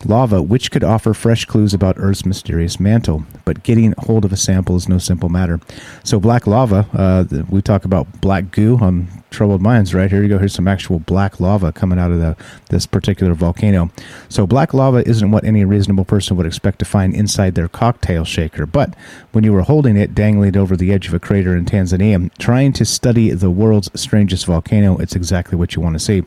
lava, 0.05 0.41
which 0.41 0.71
could 0.71 0.83
offer 0.83 1.13
fresh 1.13 1.45
clues 1.45 1.73
about 1.73 1.95
Earth's 1.97 2.25
mysterious 2.25 2.79
mantle. 2.79 3.23
But 3.45 3.63
getting 3.63 3.93
hold 3.99 4.25
of 4.25 4.33
a 4.33 4.37
sample 4.37 4.75
is 4.75 4.89
no 4.89 4.97
simple 4.97 5.29
matter. 5.29 5.59
So, 6.03 6.19
black 6.19 6.47
lava, 6.47 6.87
uh, 6.93 7.25
we 7.49 7.61
talk 7.61 7.85
about 7.85 8.21
black 8.21 8.51
goo 8.51 8.77
on 8.81 9.07
Troubled 9.29 9.61
Minds, 9.61 9.93
right? 9.93 10.09
Here 10.09 10.21
you 10.21 10.29
go. 10.29 10.37
Here's 10.37 10.53
some 10.53 10.67
actual 10.67 10.99
black 10.99 11.39
lava 11.39 11.71
coming 11.71 11.99
out 11.99 12.11
of 12.11 12.19
the, 12.19 12.35
this 12.69 12.85
particular 12.85 13.33
volcano. 13.33 13.91
So, 14.29 14.47
black 14.47 14.73
lava 14.73 15.07
isn't 15.07 15.31
what 15.31 15.43
any 15.43 15.65
reasonable 15.65 16.05
person 16.05 16.35
would 16.37 16.45
expect 16.45 16.79
to 16.79 16.85
find 16.85 17.13
inside 17.13 17.55
their 17.55 17.67
cocktail 17.67 18.25
shaker. 18.25 18.65
But 18.65 18.95
when 19.31 19.43
you 19.43 19.53
were 19.53 19.61
holding 19.61 19.97
it 19.97 20.15
dangling 20.15 20.57
over 20.57 20.75
the 20.75 20.91
edge 20.91 21.07
of 21.07 21.13
a 21.13 21.19
crater 21.19 21.50
in 21.55 21.65
Tanzania, 21.65 22.31
trying 22.37 22.73
to 22.73 22.85
study 22.85 23.31
the 23.31 23.49
world's 23.49 23.89
strangest 23.99 24.45
volcano, 24.45 24.97
it's 24.97 25.15
exactly 25.15 25.57
what 25.57 25.75
you 25.75 25.81
want 25.81 25.95
to 25.95 25.99
see. 25.99 26.23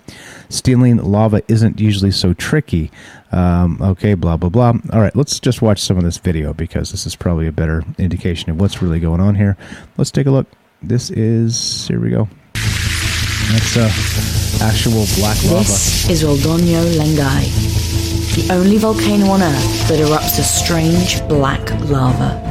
Stealing 0.48 0.96
lava 0.98 1.42
isn't 1.48 1.80
usually 1.80 2.10
so 2.10 2.32
tricky. 2.34 2.90
Um, 3.32 3.78
okay, 3.80 4.14
blah, 4.14 4.36
blah, 4.36 4.48
blah. 4.48 4.74
All 4.92 5.00
right, 5.00 5.14
let's 5.16 5.40
just 5.40 5.62
watch 5.62 5.80
some 5.80 5.96
of 5.96 6.04
this 6.04 6.18
video 6.18 6.54
because 6.54 6.90
this 6.90 7.06
is 7.06 7.16
probably 7.16 7.46
a 7.46 7.52
better 7.52 7.82
indication 7.98 8.50
of 8.50 8.60
what's 8.60 8.80
really 8.80 9.00
going 9.00 9.20
on 9.20 9.34
here. 9.34 9.56
Let's 9.96 10.10
take 10.10 10.26
a 10.26 10.30
look. 10.30 10.46
This 10.82 11.10
is, 11.10 11.88
here 11.88 12.00
we 12.00 12.10
go. 12.10 12.28
That's 12.54 13.76
uh, 13.76 14.64
actual 14.64 15.04
black 15.16 15.42
lava. 15.44 15.58
This 15.58 16.08
is 16.10 16.24
Oldonyo 16.24 16.82
Lengai, 16.98 17.44
the 18.36 18.52
only 18.52 18.78
volcano 18.78 19.26
on 19.26 19.42
Earth 19.42 19.88
that 19.88 19.98
erupts 19.98 20.38
a 20.38 20.42
strange 20.42 21.20
black 21.28 21.70
lava. 21.88 22.43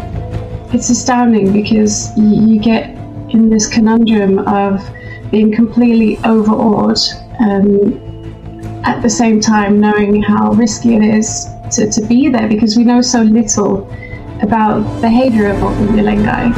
It's 0.74 0.90
astounding 0.90 1.54
because 1.54 2.18
you 2.18 2.60
get 2.60 2.90
in 3.30 3.48
this 3.48 3.68
conundrum 3.68 4.40
of 4.40 4.82
being 5.30 5.54
completely 5.54 6.18
overawed 6.26 6.98
um, 7.40 8.82
at 8.84 9.04
the 9.04 9.10
same 9.10 9.40
time 9.40 9.80
knowing 9.80 10.24
how 10.24 10.52
risky 10.54 10.96
it 10.96 11.04
is 11.04 11.46
to, 11.74 11.92
to 11.92 12.02
be 12.08 12.28
there 12.28 12.48
because 12.48 12.76
we 12.76 12.84
know 12.84 13.02
so 13.02 13.22
little 13.22 13.88
about 14.42 14.82
behavior 15.00 15.50
of 15.50 15.58
Oldonyo 15.58 16.54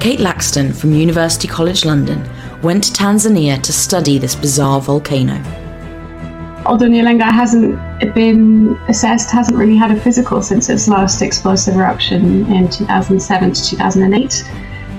Kate 0.00 0.20
Laxton 0.20 0.72
from 0.72 0.94
University 0.94 1.48
College 1.48 1.84
London 1.84 2.22
went 2.62 2.84
to 2.84 2.92
Tanzania 2.92 3.60
to 3.62 3.72
study 3.72 4.18
this 4.18 4.36
bizarre 4.36 4.80
volcano. 4.80 5.67
Oldonyo 6.68 7.20
hasn't 7.32 8.14
been 8.14 8.78
assessed, 8.88 9.30
hasn't 9.30 9.58
really 9.58 9.76
had 9.76 9.90
a 9.90 9.98
physical 9.98 10.42
since 10.42 10.68
its 10.68 10.86
last 10.86 11.22
explosive 11.22 11.76
eruption 11.76 12.46
in 12.52 12.68
2007 12.68 13.52
to 13.52 13.64
2008 13.64 14.44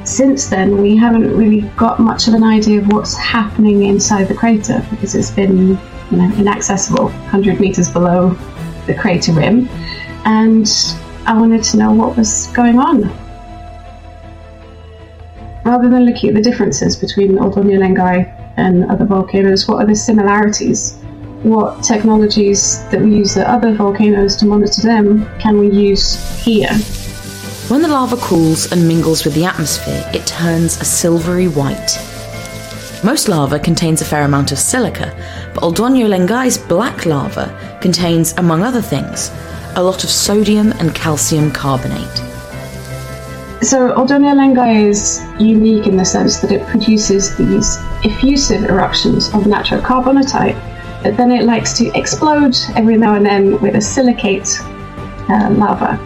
since 0.10 0.48
then, 0.48 0.82
we 0.82 0.98
haven't 0.98 1.38
really 1.38 1.62
got 1.78 2.00
much 2.00 2.28
of 2.28 2.34
an 2.34 2.44
idea 2.44 2.80
of 2.80 2.92
what's 2.92 3.16
happening 3.16 3.84
inside 3.84 4.28
the 4.28 4.34
crater 4.34 4.84
because 4.90 5.14
it's 5.14 5.30
been, 5.30 5.78
you 6.10 6.18
know, 6.18 6.34
inaccessible, 6.36 7.06
100 7.06 7.60
meters 7.60 7.90
below 7.90 8.36
the 8.88 8.96
crater 8.96 9.34
rim, 9.34 9.70
and 10.26 10.68
I 11.28 11.38
wanted 11.38 11.64
to 11.66 11.78
know 11.78 11.92
what 11.92 12.18
was 12.18 12.48
going 12.48 12.80
on. 12.80 13.04
Rather 15.64 15.90
than 15.90 16.06
looking 16.06 16.30
at 16.30 16.36
the 16.36 16.42
differences 16.42 16.96
between 16.96 17.38
Lengai 17.38 18.54
and 18.58 18.90
other 18.90 19.06
volcanoes, 19.06 19.68
what 19.68 19.84
are 19.84 19.88
the 19.88 19.96
similarities? 19.96 20.98
What 21.44 21.84
technologies 21.84 22.84
that 22.90 23.00
we 23.00 23.16
use 23.16 23.38
at 23.38 23.48
other 23.48 23.74
volcanoes 23.74 24.36
to 24.38 24.46
monitor 24.46 24.82
them 24.82 25.26
can 25.40 25.58
we 25.58 25.70
use 25.70 26.18
here? 26.44 26.74
When 27.70 27.82
the 27.82 27.88
lava 27.88 28.18
cools 28.18 28.70
and 28.74 28.86
mingles 28.86 29.24
with 29.24 29.36
the 29.36 29.46
atmosphere, 29.46 30.04
it 30.14 30.28
turns 30.28 30.82
a 30.82 30.84
silvery 30.84 31.48
white. 31.48 31.98
Most 33.06 33.30
lava 33.30 33.58
contains 33.58 34.02
a 34.02 34.06
fair 34.06 34.26
amount 34.26 34.52
of 34.52 34.60
silica, 34.60 35.16
but 35.54 35.64
Oldonyo 35.64 36.10
Lengai's 36.10 36.58
black 36.58 37.06
lava 37.06 37.80
contains, 37.82 38.34
among 38.34 38.62
other 38.62 38.82
things, 38.82 39.32
a 39.76 39.82
lot 39.82 40.04
of 40.04 40.10
sodium 40.10 40.74
and 40.74 40.94
calcium 40.94 41.52
carbonate. 41.52 42.18
So 43.62 43.94
Oldonyo 43.96 44.36
Lengai 44.36 44.90
is 44.90 45.22
unique 45.40 45.88
in 45.88 45.96
the 45.96 46.04
sense 46.04 46.40
that 46.42 46.52
it 46.52 46.68
produces 46.68 47.38
these 47.38 47.78
effusive 48.04 48.66
eruptions 48.66 49.34
of 49.34 49.48
natural 49.48 49.80
carbonatite, 49.82 50.58
but 51.04 51.18
then 51.18 51.32
it 51.32 51.46
likes 51.46 51.74
to 51.78 51.98
explode 51.98 52.56
every 52.76 52.98
now 52.98 53.16
and 53.16 53.26
then 53.26 53.60
with 53.62 53.76
a 53.76 53.82
silicate 53.82 54.60
uh, 55.30 55.50
lava. 55.52 55.98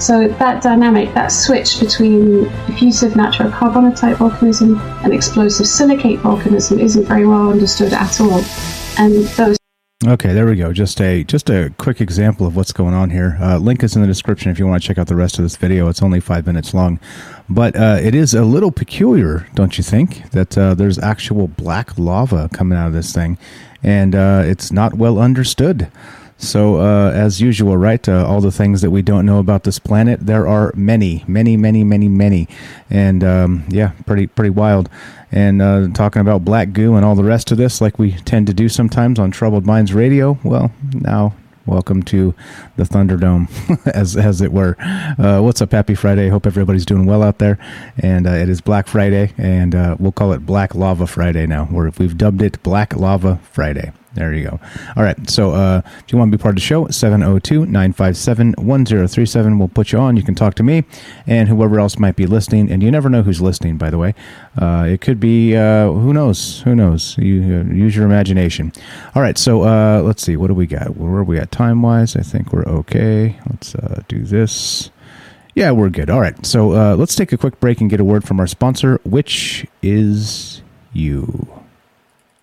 So 0.00 0.28
that 0.28 0.62
dynamic, 0.62 1.12
that 1.12 1.28
switch 1.28 1.78
between 1.78 2.46
effusive 2.68 3.16
natural 3.16 3.50
carbonatite 3.50 4.14
volcanism 4.14 4.80
and 5.04 5.12
explosive 5.12 5.66
silicate 5.66 6.20
volcanism 6.20 6.80
isn't 6.80 7.04
very 7.04 7.26
well 7.26 7.50
understood 7.50 7.92
at 7.92 8.18
all. 8.18 8.42
And 8.96 9.24
those 9.36 9.59
Okay, 10.06 10.32
there 10.32 10.46
we 10.46 10.56
go. 10.56 10.72
Just 10.72 10.98
a 11.02 11.24
just 11.24 11.50
a 11.50 11.74
quick 11.76 12.00
example 12.00 12.46
of 12.46 12.56
what's 12.56 12.72
going 12.72 12.94
on 12.94 13.10
here. 13.10 13.36
Uh, 13.38 13.58
link 13.58 13.82
is 13.82 13.96
in 13.96 14.00
the 14.00 14.08
description 14.08 14.50
if 14.50 14.58
you 14.58 14.66
want 14.66 14.80
to 14.82 14.86
check 14.88 14.96
out 14.96 15.08
the 15.08 15.14
rest 15.14 15.38
of 15.38 15.44
this 15.44 15.56
video. 15.56 15.90
It's 15.90 16.02
only 16.02 16.20
five 16.20 16.46
minutes 16.46 16.72
long, 16.72 16.98
but 17.50 17.76
uh, 17.76 17.98
it 18.00 18.14
is 18.14 18.32
a 18.32 18.42
little 18.42 18.72
peculiar, 18.72 19.46
don't 19.54 19.76
you 19.76 19.84
think? 19.84 20.30
That 20.30 20.56
uh, 20.56 20.72
there's 20.72 20.98
actual 20.98 21.48
black 21.48 21.98
lava 21.98 22.48
coming 22.50 22.78
out 22.78 22.86
of 22.86 22.92
this 22.94 23.12
thing, 23.12 23.36
and 23.82 24.14
uh, 24.14 24.42
it's 24.46 24.72
not 24.72 24.94
well 24.94 25.18
understood. 25.18 25.92
So, 26.40 26.80
uh, 26.80 27.10
as 27.10 27.42
usual, 27.42 27.76
right? 27.76 28.08
Uh, 28.08 28.26
all 28.26 28.40
the 28.40 28.50
things 28.50 28.80
that 28.80 28.90
we 28.90 29.02
don't 29.02 29.26
know 29.26 29.38
about 29.38 29.64
this 29.64 29.78
planet, 29.78 30.20
there 30.24 30.48
are 30.48 30.72
many, 30.74 31.22
many, 31.28 31.58
many, 31.58 31.84
many, 31.84 32.08
many, 32.08 32.48
and 32.88 33.22
um, 33.22 33.64
yeah, 33.68 33.92
pretty, 34.06 34.26
pretty 34.26 34.48
wild. 34.48 34.88
And 35.30 35.60
uh, 35.60 35.88
talking 35.92 36.20
about 36.20 36.42
black 36.42 36.72
goo 36.72 36.94
and 36.96 37.04
all 37.04 37.14
the 37.14 37.24
rest 37.24 37.52
of 37.52 37.58
this, 37.58 37.82
like 37.82 37.98
we 37.98 38.12
tend 38.12 38.46
to 38.46 38.54
do 38.54 38.70
sometimes 38.70 39.18
on 39.18 39.30
Troubled 39.30 39.66
Minds 39.66 39.92
Radio. 39.92 40.38
Well, 40.42 40.72
now 40.94 41.34
welcome 41.66 42.02
to 42.04 42.34
the 42.76 42.84
Thunderdome, 42.84 43.46
as 43.94 44.16
as 44.16 44.40
it 44.40 44.50
were. 44.50 44.76
Uh, 44.80 45.40
what's 45.42 45.60
up? 45.60 45.72
Happy 45.72 45.94
Friday! 45.94 46.30
Hope 46.30 46.46
everybody's 46.46 46.86
doing 46.86 47.04
well 47.04 47.22
out 47.22 47.36
there. 47.36 47.58
And 47.98 48.26
uh, 48.26 48.30
it 48.30 48.48
is 48.48 48.62
Black 48.62 48.88
Friday, 48.88 49.34
and 49.36 49.74
uh, 49.74 49.96
we'll 49.98 50.10
call 50.10 50.32
it 50.32 50.46
Black 50.46 50.74
Lava 50.74 51.06
Friday 51.06 51.46
now. 51.46 51.68
Or 51.70 51.92
we've 51.98 52.16
dubbed 52.16 52.40
it 52.40 52.62
Black 52.62 52.96
Lava 52.96 53.40
Friday. 53.52 53.92
There 54.12 54.34
you 54.34 54.42
go. 54.42 54.60
All 54.96 55.04
right. 55.04 55.30
So 55.30 55.52
uh, 55.52 55.82
if 55.84 56.10
you 56.10 56.18
want 56.18 56.32
to 56.32 56.36
be 56.36 56.42
part 56.42 56.52
of 56.52 56.56
the 56.56 56.62
show, 56.62 56.88
702 56.88 57.66
957 57.66 58.54
1037. 58.58 59.58
We'll 59.58 59.68
put 59.68 59.92
you 59.92 59.98
on. 60.00 60.16
You 60.16 60.24
can 60.24 60.34
talk 60.34 60.54
to 60.56 60.64
me 60.64 60.84
and 61.28 61.48
whoever 61.48 61.78
else 61.78 61.96
might 61.96 62.16
be 62.16 62.26
listening. 62.26 62.72
And 62.72 62.82
you 62.82 62.90
never 62.90 63.08
know 63.08 63.22
who's 63.22 63.40
listening, 63.40 63.76
by 63.76 63.88
the 63.88 63.98
way. 63.98 64.14
Uh, 64.60 64.86
it 64.88 65.00
could 65.00 65.20
be, 65.20 65.56
uh, 65.56 65.92
who 65.92 66.12
knows? 66.12 66.60
Who 66.62 66.74
knows? 66.74 67.16
You 67.18 67.40
uh, 67.42 67.72
Use 67.72 67.94
your 67.94 68.04
imagination. 68.04 68.72
All 69.14 69.22
right. 69.22 69.38
So 69.38 69.62
uh, 69.62 70.02
let's 70.02 70.22
see. 70.22 70.36
What 70.36 70.48
do 70.48 70.54
we 70.54 70.66
got? 70.66 70.96
Where 70.96 71.12
are 71.12 71.24
we 71.24 71.38
at 71.38 71.52
time 71.52 71.80
wise? 71.82 72.16
I 72.16 72.22
think 72.22 72.52
we're 72.52 72.66
okay. 72.66 73.38
Let's 73.48 73.76
uh, 73.76 74.02
do 74.08 74.24
this. 74.24 74.90
Yeah, 75.54 75.70
we're 75.70 75.88
good. 75.88 76.10
All 76.10 76.20
right. 76.20 76.44
So 76.44 76.68
let's 76.96 77.14
take 77.14 77.32
a 77.32 77.38
quick 77.38 77.60
break 77.60 77.80
and 77.80 77.88
get 77.90 78.00
a 78.00 78.04
word 78.04 78.24
from 78.24 78.40
our 78.40 78.46
sponsor, 78.46 79.00
which 79.04 79.66
is 79.82 80.62
you. 80.92 81.59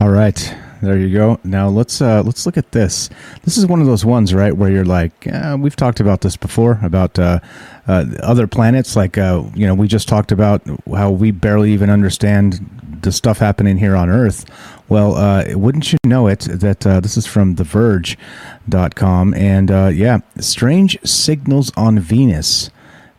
All 0.00 0.10
right, 0.10 0.54
there 0.80 0.96
you 0.96 1.12
go. 1.12 1.40
Now 1.42 1.68
let's 1.68 2.00
uh, 2.00 2.22
let's 2.22 2.46
look 2.46 2.56
at 2.56 2.70
this. 2.70 3.10
This 3.42 3.58
is 3.58 3.66
one 3.66 3.80
of 3.80 3.88
those 3.88 4.04
ones, 4.04 4.32
right, 4.32 4.56
where 4.56 4.70
you're 4.70 4.84
like, 4.84 5.26
uh, 5.26 5.56
we've 5.58 5.74
talked 5.74 5.98
about 5.98 6.20
this 6.20 6.36
before 6.36 6.78
about 6.84 7.18
uh, 7.18 7.40
uh 7.88 8.04
other 8.22 8.46
planets. 8.46 8.94
Like, 8.94 9.18
uh, 9.18 9.42
you 9.56 9.66
know, 9.66 9.74
we 9.74 9.88
just 9.88 10.06
talked 10.06 10.30
about 10.30 10.62
how 10.94 11.10
we 11.10 11.32
barely 11.32 11.72
even 11.72 11.90
understand 11.90 12.64
the 13.02 13.10
stuff 13.10 13.38
happening 13.38 13.76
here 13.76 13.96
on 13.96 14.08
Earth. 14.08 14.44
Well, 14.88 15.16
uh, 15.16 15.46
wouldn't 15.56 15.92
you 15.92 15.98
know 16.04 16.28
it 16.28 16.42
that 16.42 16.82
this 17.02 17.16
is 17.16 17.26
from 17.26 17.56
TheVerge.com, 17.56 19.34
and 19.34 19.96
yeah, 19.96 20.20
strange 20.38 20.96
signals 21.02 21.72
on 21.76 21.98
Venus 21.98 22.70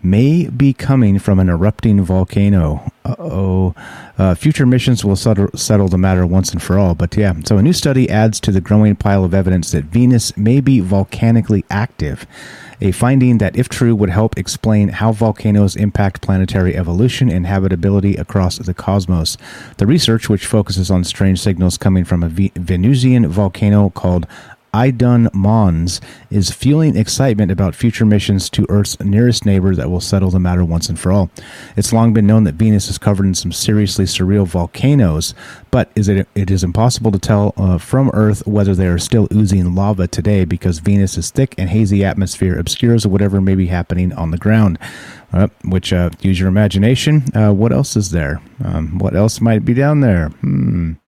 may 0.02 0.48
be 0.48 0.74
coming 0.74 1.20
from 1.20 1.40
an 1.40 1.50
erupting 1.50 2.04
volcano. 2.04 2.92
Uh-oh. 3.06 3.74
Uh, 4.18 4.36
future 4.36 4.66
missions 4.66 5.04
will 5.04 5.16
settle, 5.16 5.50
settle 5.56 5.88
the 5.88 5.98
matter 5.98 6.26
once 6.26 6.52
and 6.52 6.62
for 6.62 6.78
all. 6.78 6.96
But 6.96 7.16
yeah, 7.18 7.34
so 7.44 7.58
a 7.58 7.62
new 7.62 7.74
study 7.74 8.10
adds 8.10 8.40
to 8.42 8.52
the 8.52 8.62
growing 8.62 8.96
pile 8.96 9.24
of 9.24 9.34
evidence 9.34 9.72
that 9.72 9.86
Venus 9.86 10.36
may 10.38 10.62
be 10.62 10.80
volcanically 10.80 11.66
active. 11.70 12.26
A 12.82 12.92
finding 12.92 13.40
that, 13.40 13.58
if 13.58 13.68
true, 13.68 13.94
would 13.94 14.10
help 14.10 14.38
explain 14.38 14.90
how 14.90 15.12
volcanoes 15.12 15.76
impact 15.76 16.22
planetary 16.22 16.78
evolution 16.78 17.30
and 17.30 17.46
habitability 17.46 18.16
across 18.16 18.58
the 18.58 18.74
cosmos. 18.74 19.38
The 19.78 19.88
research, 19.88 20.30
which 20.30 20.46
focuses 20.46 20.90
on 20.90 21.04
strange 21.04 21.42
signals 21.42 21.78
coming 21.78 22.06
from 22.06 22.24
a 22.24 22.30
Venusian 22.30 23.28
volcano 23.28 23.90
called 23.90 24.28
Idun 24.74 25.30
Mons 25.34 26.02
is 26.30 26.52
fueling 26.52 26.96
excitement 26.96 27.52
about 27.52 27.76
future 27.76 28.06
missions 28.06 28.50
to 28.52 28.66
Earth's 28.70 29.00
nearest 29.00 29.46
neighbor 29.46 29.76
that 29.76 29.90
will 29.90 30.02
settle 30.02 30.30
the 30.30 30.40
matter 30.40 30.64
once 30.64 30.90
and 30.90 31.00
for 31.00 31.12
all. 31.12 31.30
It's 31.76 31.94
long 31.94 32.14
been 32.14 32.28
known 32.28 32.44
that 32.44 32.56
Venus 32.56 32.90
is 32.90 32.98
covered 32.98 33.26
in 33.26 33.34
some 33.34 33.52
seriously 33.52 34.06
surreal 34.06 34.48
volcanoes, 34.48 35.34
but 35.72 35.90
is 35.96 36.08
it, 36.08 36.28
it 36.36 36.52
is 36.52 36.64
impossible 36.64 37.12
to 37.12 37.20
tell 37.20 37.54
uh, 37.58 37.78
from 37.78 38.12
Earth 38.14 38.46
whether 38.46 38.76
they 38.76 38.88
are 38.88 39.00
still 39.00 39.28
oozing 39.34 39.76
lava 39.76 40.08
today 40.08 40.46
because 40.46 40.80
Venus's 40.80 41.32
thick 41.32 41.56
and 41.58 41.70
hazy 41.70 42.04
atmosphere 42.04 42.58
obscures 42.58 43.08
whatever 43.08 43.42
may 43.42 43.56
be 43.56 43.68
happening 43.68 44.14
on 44.14 44.32
the 44.32 44.38
ground. 44.38 44.78
Uh, 45.32 45.48
which, 45.64 45.94
uh, 45.94 46.10
use 46.22 46.40
your 46.40 46.50
imagination. 46.50 47.24
Uh, 47.36 47.54
what 47.54 47.72
else 47.72 47.96
is 47.96 48.10
there? 48.10 48.42
Um, 48.64 48.98
what 48.98 49.16
else 49.16 49.40
might 49.40 49.64
be 49.64 49.76
down 49.76 50.00
there? 50.00 50.30
Hmm. 50.42 50.94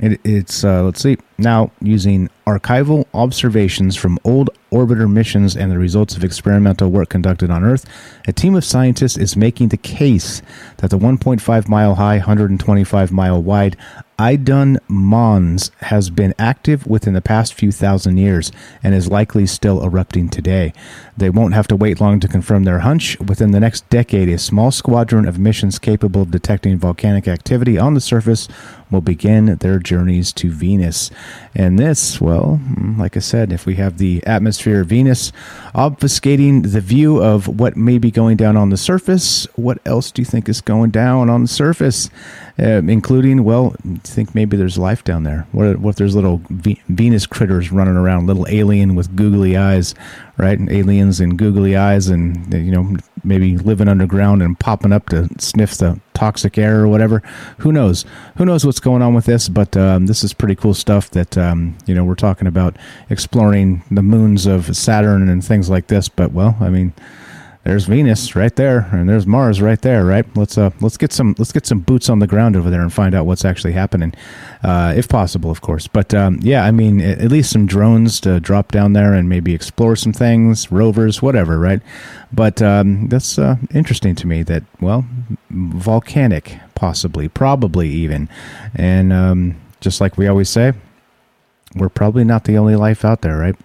It, 0.00 0.20
it's 0.24 0.64
uh, 0.64 0.82
let's 0.84 1.00
see 1.00 1.16
now 1.38 1.70
using 1.80 2.28
archival 2.46 3.06
observations 3.14 3.94
from 3.94 4.18
old 4.24 4.50
orbiter 4.72 5.10
missions 5.10 5.56
and 5.56 5.70
the 5.70 5.78
results 5.78 6.16
of 6.16 6.24
experimental 6.24 6.90
work 6.90 7.08
conducted 7.08 7.50
on 7.50 7.64
Earth, 7.64 7.86
a 8.26 8.32
team 8.32 8.54
of 8.54 8.64
scientists 8.64 9.16
is 9.16 9.36
making 9.36 9.68
the 9.68 9.76
case 9.76 10.42
that 10.78 10.90
the 10.90 10.98
1.5 10.98 11.68
mile 11.68 11.94
high, 11.94 12.16
125 12.18 13.12
mile 13.12 13.42
wide 13.42 13.76
Idun 14.20 14.78
Mons 14.88 15.70
has 15.80 16.10
been 16.10 16.34
active 16.40 16.84
within 16.88 17.14
the 17.14 17.20
past 17.20 17.54
few 17.54 17.70
thousand 17.70 18.16
years 18.16 18.50
and 18.82 18.92
is 18.92 19.08
likely 19.08 19.46
still 19.46 19.84
erupting 19.84 20.28
today. 20.28 20.72
They 21.16 21.30
won't 21.30 21.54
have 21.54 21.68
to 21.68 21.76
wait 21.76 22.00
long 22.00 22.18
to 22.20 22.26
confirm 22.26 22.64
their 22.64 22.80
hunch. 22.80 23.16
Within 23.20 23.52
the 23.52 23.60
next 23.60 23.88
decade, 23.90 24.28
a 24.28 24.38
small 24.38 24.72
squadron 24.72 25.28
of 25.28 25.38
missions 25.38 25.78
capable 25.78 26.22
of 26.22 26.32
detecting 26.32 26.78
volcanic 26.78 27.28
activity 27.28 27.78
on 27.78 27.94
the 27.94 28.00
surface 28.00 28.48
will 28.90 29.00
begin 29.00 29.56
their 29.56 29.78
journeys 29.78 30.32
to 30.32 30.50
Venus. 30.50 31.10
And 31.54 31.78
this, 31.78 32.20
well, 32.20 32.60
like 32.96 33.16
I 33.16 33.20
said, 33.20 33.52
if 33.52 33.66
we 33.66 33.76
have 33.76 33.98
the 33.98 34.24
atmosphere 34.26 34.80
of 34.80 34.88
Venus 34.88 35.32
obfuscating 35.74 36.72
the 36.72 36.80
view 36.80 37.22
of 37.22 37.48
what 37.60 37.76
may 37.76 37.98
be 37.98 38.10
going 38.10 38.36
down 38.36 38.56
on 38.56 38.70
the 38.70 38.76
surface, 38.76 39.46
what 39.56 39.78
else 39.84 40.10
do 40.10 40.22
you 40.22 40.26
think 40.26 40.48
is 40.48 40.60
going 40.60 40.90
down 40.90 41.28
on 41.28 41.42
the 41.42 41.48
surface? 41.48 42.10
Uh, 42.60 42.82
including, 42.88 43.44
well, 43.44 43.76
think 44.02 44.34
maybe 44.34 44.56
there's 44.56 44.78
life 44.78 45.04
down 45.04 45.22
there. 45.22 45.46
What, 45.52 45.78
what 45.78 45.90
if 45.90 45.96
there's 45.96 46.16
little 46.16 46.42
v- 46.50 46.82
Venus 46.88 47.24
critters 47.24 47.70
running 47.70 47.94
around, 47.96 48.26
little 48.26 48.46
alien 48.48 48.96
with 48.96 49.14
googly 49.14 49.56
eyes, 49.56 49.94
right? 50.38 50.58
And 50.58 50.70
aliens 50.70 51.20
and 51.20 51.36
googly 51.36 51.76
eyes, 51.76 52.08
and 52.08 52.52
you 52.52 52.70
know 52.70 52.96
maybe 53.24 53.58
living 53.58 53.88
underground 53.88 54.42
and 54.42 54.58
popping 54.58 54.92
up 54.92 55.08
to 55.10 55.28
sniff 55.38 55.76
the 55.76 56.00
toxic 56.14 56.56
air 56.56 56.80
or 56.80 56.88
whatever. 56.88 57.22
Who 57.58 57.72
knows? 57.72 58.04
Who 58.36 58.44
knows 58.44 58.64
what's 58.64 58.80
going 58.80 59.02
on 59.02 59.14
with 59.14 59.26
this? 59.26 59.48
But 59.48 59.76
um, 59.76 60.06
this 60.06 60.24
is 60.24 60.32
pretty 60.32 60.54
cool 60.54 60.74
stuff. 60.74 61.10
That 61.10 61.36
um, 61.36 61.76
you 61.86 61.94
know 61.94 62.04
we're 62.04 62.14
talking 62.14 62.46
about 62.48 62.76
exploring 63.10 63.82
the 63.90 64.02
moons 64.02 64.46
of 64.46 64.76
Saturn 64.76 65.28
and 65.28 65.44
things 65.44 65.68
like 65.68 65.88
this. 65.88 66.08
But 66.08 66.32
well, 66.32 66.56
I 66.60 66.70
mean 66.70 66.92
there's 67.64 67.84
Venus 67.84 68.34
right 68.34 68.54
there, 68.56 68.88
and 68.92 69.08
there's 69.08 69.26
Mars 69.26 69.60
right 69.60 69.80
there, 69.82 70.04
right? 70.04 70.24
Let's 70.36 70.56
uh, 70.56 70.70
let's 70.80 70.96
get 70.96 71.12
some 71.12 71.34
let's 71.38 71.52
get 71.52 71.66
some 71.66 71.80
boots 71.80 72.08
on 72.08 72.18
the 72.18 72.26
ground 72.26 72.56
over 72.56 72.70
there 72.70 72.80
and 72.80 72.92
find 72.92 73.14
out 73.14 73.26
what's 73.26 73.44
actually 73.44 73.72
happening, 73.72 74.14
uh, 74.62 74.94
if 74.96 75.08
possible, 75.08 75.50
of 75.50 75.60
course. 75.60 75.86
But 75.86 76.14
um, 76.14 76.38
yeah, 76.40 76.64
I 76.64 76.70
mean, 76.70 77.00
at 77.00 77.30
least 77.30 77.50
some 77.50 77.66
drones 77.66 78.20
to 78.20 78.40
drop 78.40 78.72
down 78.72 78.92
there 78.92 79.12
and 79.12 79.28
maybe 79.28 79.54
explore 79.54 79.96
some 79.96 80.12
things, 80.12 80.70
rovers, 80.72 81.20
whatever, 81.20 81.58
right? 81.58 81.82
But 82.32 82.62
um, 82.62 83.08
that's 83.08 83.38
uh, 83.38 83.56
interesting 83.74 84.14
to 84.16 84.26
me. 84.26 84.42
That 84.44 84.62
well, 84.80 85.04
volcanic, 85.50 86.58
possibly, 86.74 87.28
probably 87.28 87.88
even, 87.88 88.28
and 88.74 89.12
um, 89.12 89.60
just 89.80 90.00
like 90.00 90.16
we 90.16 90.26
always 90.26 90.48
say, 90.48 90.72
we're 91.74 91.88
probably 91.88 92.24
not 92.24 92.44
the 92.44 92.56
only 92.56 92.76
life 92.76 93.04
out 93.04 93.22
there, 93.22 93.36
right? 93.36 93.56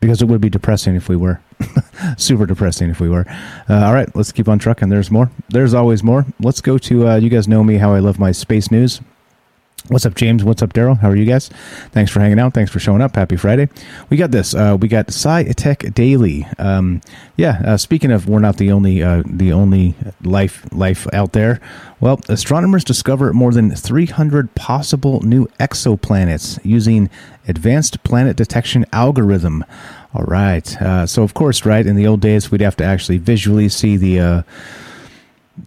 Because 0.00 0.22
it 0.22 0.28
would 0.28 0.40
be 0.40 0.50
depressing 0.50 0.94
if 0.94 1.08
we 1.08 1.16
were. 1.16 1.40
Super 2.16 2.46
depressing 2.46 2.90
if 2.90 3.00
we 3.00 3.08
were. 3.08 3.24
Uh, 3.68 3.84
all 3.84 3.94
right, 3.94 4.14
let's 4.14 4.32
keep 4.32 4.48
on 4.48 4.58
trucking. 4.58 4.88
There's 4.88 5.10
more. 5.10 5.30
There's 5.48 5.74
always 5.74 6.02
more. 6.02 6.26
Let's 6.40 6.60
go 6.60 6.78
to, 6.78 7.08
uh, 7.08 7.16
you 7.16 7.28
guys 7.28 7.48
know 7.48 7.64
me, 7.64 7.76
how 7.76 7.94
I 7.94 7.98
love 7.98 8.18
my 8.18 8.32
space 8.32 8.70
news. 8.70 9.00
What's 9.88 10.06
up, 10.06 10.14
James? 10.14 10.42
What's 10.42 10.62
up, 10.62 10.72
Daryl? 10.72 10.98
How 10.98 11.10
are 11.10 11.16
you 11.16 11.26
guys? 11.26 11.50
Thanks 11.92 12.10
for 12.10 12.20
hanging 12.20 12.38
out. 12.38 12.54
Thanks 12.54 12.70
for 12.70 12.78
showing 12.78 13.02
up. 13.02 13.14
Happy 13.16 13.36
Friday. 13.36 13.68
We 14.08 14.16
got 14.16 14.30
this. 14.30 14.54
Uh, 14.54 14.78
we 14.80 14.88
got 14.88 15.08
Sci 15.08 15.42
Tech 15.52 15.80
Daily. 15.92 16.46
Um, 16.58 17.02
yeah. 17.36 17.60
Uh, 17.62 17.76
speaking 17.76 18.10
of, 18.10 18.26
we're 18.26 18.38
not 18.38 18.56
the 18.56 18.72
only 18.72 19.02
uh, 19.02 19.22
the 19.26 19.52
only 19.52 19.94
life 20.22 20.66
life 20.72 21.06
out 21.12 21.34
there. 21.34 21.60
Well, 22.00 22.18
astronomers 22.30 22.82
discover 22.82 23.34
more 23.34 23.52
than 23.52 23.72
300 23.72 24.54
possible 24.54 25.20
new 25.20 25.48
exoplanets 25.60 26.58
using 26.64 27.10
advanced 27.46 28.02
planet 28.04 28.38
detection 28.38 28.86
algorithm. 28.90 29.66
All 30.14 30.24
right. 30.24 30.80
Uh, 30.80 31.06
so, 31.06 31.24
of 31.24 31.34
course, 31.34 31.66
right 31.66 31.84
in 31.84 31.96
the 31.96 32.06
old 32.06 32.20
days, 32.20 32.50
we'd 32.50 32.60
have 32.60 32.76
to 32.76 32.84
actually 32.84 33.18
visually 33.18 33.68
see 33.68 33.96
the 33.96 34.20
uh, 34.20 34.42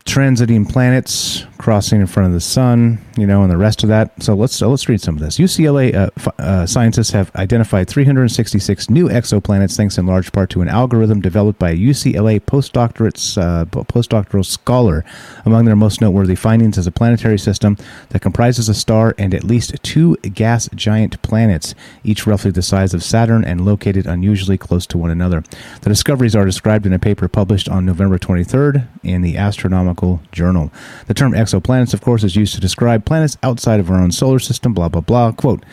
transiting 0.06 0.70
planets 0.70 1.46
crossing 1.58 2.02
in 2.02 2.08
front 2.08 2.28
of 2.28 2.34
the 2.34 2.42
sun, 2.42 3.00
you 3.18 3.26
know, 3.26 3.42
and 3.42 3.52
the 3.52 3.58
rest 3.58 3.84
of 3.84 3.90
that. 3.90 4.12
So 4.22 4.36
let's 4.36 4.62
uh, 4.62 4.68
let's 4.68 4.88
read 4.90 5.02
some 5.02 5.16
of 5.16 5.22
this. 5.22 5.38
UCLA 5.38 5.96
uh, 5.96 6.32
uh, 6.40 6.66
scientists 6.66 7.12
have 7.12 7.34
identified 7.36 7.90
366 7.90 8.90
new 8.90 9.08
exoplanets, 9.08 9.76
thanks 9.76 9.98
in 9.98 10.06
large 10.06 10.32
part 10.32 10.50
to 10.52 10.62
an 10.62 10.68
algorithm 10.68 11.22
developed 11.22 11.58
by 11.58 11.72
a 11.72 11.76
UCLA 11.76 12.42
postdoctorate 12.42 13.38
uh, 13.38 13.66
postdoctoral 13.66 14.46
scholar. 14.46 15.06
Among 15.46 15.66
their 15.66 15.76
most 15.76 16.02
noteworthy 16.02 16.36
findings 16.36 16.78
is 16.78 16.88
a 16.88 16.92
planetary 16.92 17.40
system 17.40 17.78
that 18.10 18.22
comprises 18.22 18.70
a 18.70 18.74
star 18.74 19.16
and 19.18 19.34
at 19.34 19.44
least 19.44 19.76
two 19.84 20.16
gas 20.18 20.70
giant 20.76 21.22
planets, 21.22 21.76
each 22.04 22.28
roughly 22.28 22.52
the 22.52 22.62
size 22.62 22.94
of 22.94 23.04
Saturn 23.04 23.44
and 23.46 23.66
located 23.66 24.06
unusually 24.06 24.58
close 24.58 24.86
to 24.88 24.98
one 24.98 25.12
another. 25.12 25.44
The 25.82 25.90
discoveries 25.90 26.36
are 26.36 26.46
described 26.46 26.86
in 26.86 26.94
a 26.94 27.00
paper 27.00 27.28
published 27.28 27.70
on 27.70 27.86
November 27.86 28.18
23rd 28.18 28.88
in 29.04 29.22
the 29.22 29.38
Astronaut 29.38 29.77
Astronomical 29.78 30.20
Journal. 30.32 30.72
The 31.06 31.14
term 31.14 31.34
exoplanets, 31.34 31.94
of 31.94 32.02
course, 32.02 32.24
is 32.24 32.36
used 32.36 32.56
to 32.56 32.60
describe 32.60 33.06
planets 33.06 33.38
outside 33.44 33.80
of 33.80 33.92
our 33.92 34.00
own 34.00 34.12
solar 34.12 34.40
system, 34.40 34.74
blah, 34.74 34.90
blah, 34.90 35.02
blah. 35.02 35.32
Quote, 35.32 35.64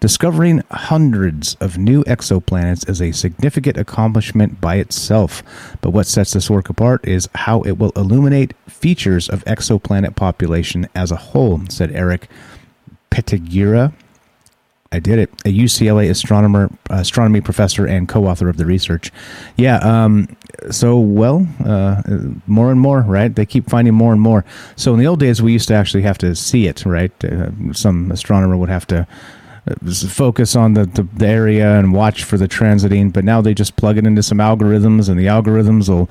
Discovering 0.00 0.64
hundreds 0.72 1.54
of 1.60 1.78
new 1.78 2.02
exoplanets 2.04 2.88
is 2.88 3.00
a 3.00 3.12
significant 3.12 3.76
accomplishment 3.76 4.60
by 4.60 4.76
itself, 4.76 5.44
but 5.80 5.90
what 5.90 6.08
sets 6.08 6.32
this 6.32 6.50
work 6.50 6.68
apart 6.70 7.06
is 7.06 7.28
how 7.36 7.62
it 7.62 7.78
will 7.78 7.92
illuminate 7.94 8.52
features 8.68 9.28
of 9.28 9.44
exoplanet 9.44 10.16
population 10.16 10.88
as 10.96 11.12
a 11.12 11.16
whole, 11.16 11.60
said 11.68 11.92
Erik 11.92 12.28
Petigura. 13.12 13.92
I 14.92 14.98
did 14.98 15.18
it. 15.18 15.30
A 15.46 15.48
UCLA 15.48 16.10
astronomer, 16.10 16.70
astronomy 16.90 17.40
professor, 17.40 17.86
and 17.86 18.08
co-author 18.08 18.48
of 18.48 18.58
the 18.58 18.66
research. 18.66 19.10
Yeah. 19.56 19.78
Um, 19.78 20.28
so 20.70 20.98
well, 20.98 21.46
uh, 21.64 22.02
more 22.46 22.70
and 22.70 22.78
more, 22.78 23.00
right? 23.00 23.34
They 23.34 23.46
keep 23.46 23.68
finding 23.70 23.94
more 23.94 24.12
and 24.12 24.20
more. 24.20 24.44
So 24.76 24.92
in 24.92 25.00
the 25.00 25.06
old 25.06 25.18
days, 25.18 25.40
we 25.40 25.52
used 25.52 25.68
to 25.68 25.74
actually 25.74 26.02
have 26.02 26.18
to 26.18 26.36
see 26.36 26.66
it, 26.66 26.84
right? 26.84 27.12
Uh, 27.24 27.50
some 27.72 28.12
astronomer 28.12 28.56
would 28.56 28.68
have 28.68 28.86
to 28.88 29.06
focus 30.08 30.56
on 30.56 30.74
the, 30.74 30.86
the, 30.86 31.04
the, 31.14 31.26
area 31.26 31.78
and 31.78 31.92
watch 31.92 32.24
for 32.24 32.36
the 32.36 32.48
transiting. 32.48 33.12
But 33.12 33.24
now 33.24 33.40
they 33.40 33.54
just 33.54 33.76
plug 33.76 33.96
it 33.96 34.06
into 34.06 34.22
some 34.22 34.38
algorithms, 34.38 35.08
and 35.08 35.18
the 35.18 35.26
algorithms 35.26 35.88
will 35.88 36.10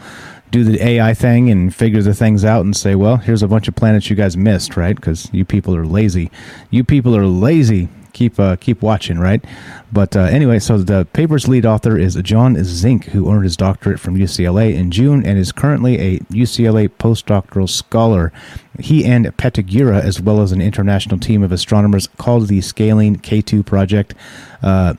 do 0.51 0.63
the 0.63 0.83
AI 0.83 1.13
thing 1.13 1.49
and 1.49 1.73
figure 1.73 2.01
the 2.01 2.13
things 2.13 2.43
out 2.43 2.65
and 2.65 2.75
say, 2.75 2.95
well, 2.95 3.17
here's 3.17 3.43
a 3.43 3.47
bunch 3.47 3.67
of 3.67 3.75
planets 3.75 4.09
you 4.09 4.15
guys 4.15 4.35
missed, 4.35 4.75
right? 4.75 4.95
Because 4.95 5.29
you 5.33 5.45
people 5.45 5.75
are 5.75 5.85
lazy. 5.85 6.31
You 6.71 6.83
people 6.83 7.15
are 7.15 7.25
lazy 7.25 7.89
keep 8.21 8.39
uh, 8.39 8.55
keep 8.57 8.81
watching, 8.84 9.17
right? 9.17 9.43
But 9.91 10.15
uh, 10.15 10.21
anyway, 10.21 10.60
so 10.60 10.77
the 10.77 11.07
paper's 11.12 11.47
lead 11.47 11.65
author 11.65 11.97
is 11.97 12.15
Jon 12.21 12.55
Zink, 12.63 13.05
who 13.05 13.31
earned 13.31 13.43
his 13.43 13.57
doctorate 13.57 13.99
from 13.99 14.15
UCLA 14.15 14.73
in 14.75 14.91
June 14.91 15.25
and 15.25 15.39
is 15.39 15.51
currently 15.51 15.99
a 15.99 16.19
UCLA 16.29 16.88
postdoctoral 16.88 17.67
scholar. 17.67 18.31
He 18.79 19.03
and 19.05 19.25
Petigura, 19.38 20.01
as 20.01 20.21
well 20.21 20.41
as 20.41 20.51
an 20.51 20.62
international 20.62 21.17
team 21.17 21.41
of 21.41 21.51
astronomers 21.51 22.07
called 22.17 22.47
the 22.47 22.62
Scaling 22.62 23.17
K2 23.17 23.65
project. 23.65 24.13
Uh, 24.62 24.93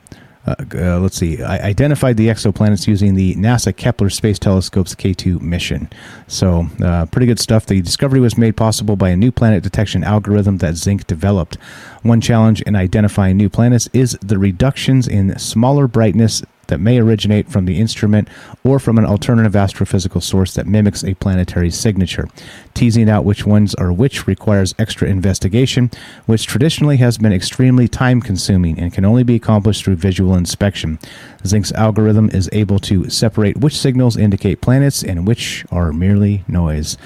uh, 0.44 0.56
uh, 0.74 0.98
let's 0.98 1.16
see, 1.16 1.40
I 1.40 1.58
identified 1.58 2.16
the 2.16 2.26
exoplanets 2.26 2.88
using 2.88 3.14
the 3.14 3.34
NASA 3.36 3.74
Kepler 3.74 4.10
Space 4.10 4.40
Telescope's 4.40 4.94
K2 4.94 5.40
mission. 5.40 5.88
So, 6.26 6.66
uh, 6.82 7.06
pretty 7.06 7.26
good 7.26 7.38
stuff. 7.38 7.66
The 7.66 7.80
discovery 7.80 8.18
was 8.18 8.36
made 8.36 8.56
possible 8.56 8.96
by 8.96 9.10
a 9.10 9.16
new 9.16 9.30
planet 9.30 9.62
detection 9.62 10.02
algorithm 10.02 10.58
that 10.58 10.74
Zink 10.74 11.06
developed. 11.06 11.56
One 12.02 12.20
challenge 12.20 12.60
in 12.62 12.74
identifying 12.74 13.36
new 13.36 13.48
planets 13.48 13.88
is 13.92 14.18
the 14.20 14.38
reductions 14.38 15.06
in 15.06 15.38
smaller 15.38 15.86
brightness 15.86 16.42
that 16.72 16.80
may 16.80 16.98
originate 16.98 17.50
from 17.50 17.66
the 17.66 17.78
instrument 17.78 18.26
or 18.64 18.78
from 18.78 18.96
an 18.96 19.04
alternative 19.04 19.52
astrophysical 19.52 20.22
source 20.22 20.54
that 20.54 20.66
mimics 20.66 21.04
a 21.04 21.12
planetary 21.16 21.70
signature. 21.70 22.26
Teasing 22.72 23.10
out 23.10 23.26
which 23.26 23.44
ones 23.44 23.74
are 23.74 23.92
which 23.92 24.26
requires 24.26 24.74
extra 24.78 25.06
investigation, 25.06 25.90
which 26.24 26.46
traditionally 26.46 26.96
has 26.96 27.18
been 27.18 27.30
extremely 27.30 27.88
time 27.88 28.22
consuming 28.22 28.78
and 28.78 28.90
can 28.90 29.04
only 29.04 29.22
be 29.22 29.34
accomplished 29.34 29.84
through 29.84 29.96
visual 29.96 30.34
inspection. 30.34 30.98
Zink's 31.44 31.72
algorithm 31.72 32.30
is 32.30 32.48
able 32.52 32.78
to 32.78 33.10
separate 33.10 33.58
which 33.58 33.76
signals 33.76 34.16
indicate 34.16 34.62
planets 34.62 35.04
and 35.04 35.26
which 35.26 35.66
are 35.70 35.92
merely 35.92 36.42
noise. 36.48 36.96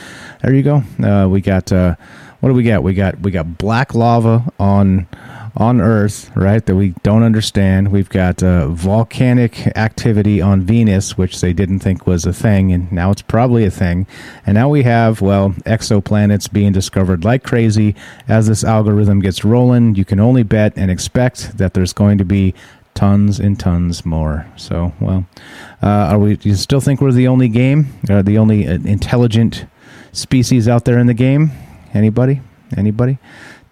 There 0.43 0.55
you 0.55 0.63
go. 0.63 0.85
Uh, 1.03 1.29
we 1.29 1.41
got. 1.41 1.73
Uh, 1.73 1.97
what 2.39 2.51
do 2.51 2.55
we 2.55 2.63
got? 2.63 2.85
We 2.85 2.95
got 2.95 3.19
we 3.19 3.33
got 3.33 3.59
black 3.59 3.97
lava 3.97 4.45
on 4.61 5.09
on 5.57 5.81
Earth, 5.81 6.31
right, 6.37 6.65
that 6.67 6.77
we 6.77 6.91
don't 7.03 7.23
understand. 7.23 7.91
We've 7.91 8.09
got 8.09 8.43
uh, 8.43 8.69
volcanic 8.69 9.67
activity 9.77 10.41
on 10.41 10.63
Venus, 10.63 11.17
which 11.17 11.41
they 11.41 11.53
didn't 11.53 11.79
think 11.79 12.07
was 12.07 12.27
a 12.27 12.33
thing, 12.33 12.73
and 12.73 12.91
now 12.93 13.11
it's 13.11 13.23
probably 13.23 13.65
a 13.65 13.71
thing. 13.71 14.07
And 14.45 14.55
now 14.55 14.69
we 14.69 14.83
have, 14.83 15.21
well, 15.21 15.51
exoplanets 15.65 16.53
being 16.53 16.73
discovered 16.73 17.25
like 17.25 17.43
crazy. 17.43 17.95
As 18.29 18.47
this 18.49 18.65
algorithm 18.65 19.21
gets 19.21 19.45
rolling, 19.45 19.95
you 19.95 20.05
can 20.05 20.21
only 20.21 20.43
bet 20.43 20.75
and 20.77 20.91
expect 20.91 21.57
that 21.57 21.73
there's 21.75 21.93
going 21.95 22.19
to 22.19 22.25
be 22.25 22.55
tons 22.93 23.41
and 23.41 23.59
tons 23.59 24.05
more. 24.05 24.47
So, 24.57 24.93
well, 25.01 25.27
uh, 25.83 25.87
are 25.87 26.19
we? 26.19 26.37
Do 26.37 26.49
you 26.51 26.55
still 26.57 26.81
think 26.81 27.01
we're 27.01 27.13
the 27.13 27.29
only 27.29 27.49
game, 27.49 27.87
uh, 28.11 28.23
the 28.23 28.37
only 28.37 28.67
uh, 28.67 28.75
intelligent 28.85 29.67
species 30.13 30.69
out 30.69 30.85
there 30.85 30.99
in 30.99 31.07
the 31.07 31.15
game? 31.15 31.53
Anybody? 31.95 32.43
Anybody? 32.77 33.19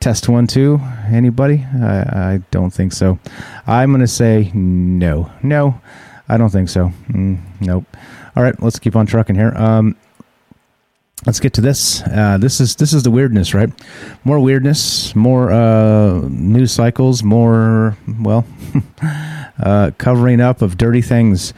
Test 0.04 0.28
one, 0.28 0.46
two. 0.46 0.82
Anybody? 1.06 1.64
I, 1.80 2.34
I 2.34 2.40
don't 2.50 2.68
think 2.68 2.92
so. 2.92 3.18
I'm 3.66 3.88
going 3.88 4.02
to 4.02 4.06
say 4.06 4.52
no. 4.52 5.30
No, 5.42 5.80
I 6.28 6.36
don't 6.36 6.50
think 6.50 6.68
so. 6.68 6.92
Mm, 7.08 7.40
nope. 7.62 7.86
All 8.36 8.42
right, 8.42 8.54
let's 8.62 8.78
keep 8.78 8.96
on 8.96 9.06
trucking 9.06 9.34
here. 9.34 9.54
Um, 9.56 9.96
let's 11.24 11.40
get 11.40 11.54
to 11.54 11.62
this. 11.62 12.02
Uh, 12.02 12.36
this 12.38 12.60
is 12.60 12.76
this 12.76 12.92
is 12.92 13.02
the 13.02 13.10
weirdness, 13.10 13.54
right? 13.54 13.70
More 14.24 14.38
weirdness, 14.40 15.16
more 15.16 15.50
uh, 15.50 16.20
news 16.28 16.70
cycles, 16.70 17.22
more 17.22 17.96
well, 18.20 18.44
uh, 19.58 19.92
covering 19.96 20.42
up 20.42 20.60
of 20.60 20.76
dirty 20.76 21.00
things. 21.00 21.54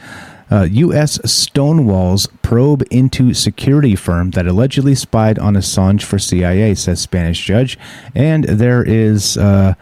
Uh, 0.49 0.63
U.S. 0.63 1.17
Stonewalls 1.19 2.29
probe 2.41 2.83
into 2.89 3.33
security 3.33 3.95
firm 3.95 4.31
that 4.31 4.47
allegedly 4.47 4.95
spied 4.95 5.37
on 5.37 5.55
Assange 5.55 6.03
for 6.03 6.17
CIA, 6.17 6.73
says 6.75 7.01
Spanish 7.01 7.43
judge. 7.45 7.77
And 8.15 8.45
there 8.45 8.83
is. 8.83 9.37
Uh, 9.37 9.73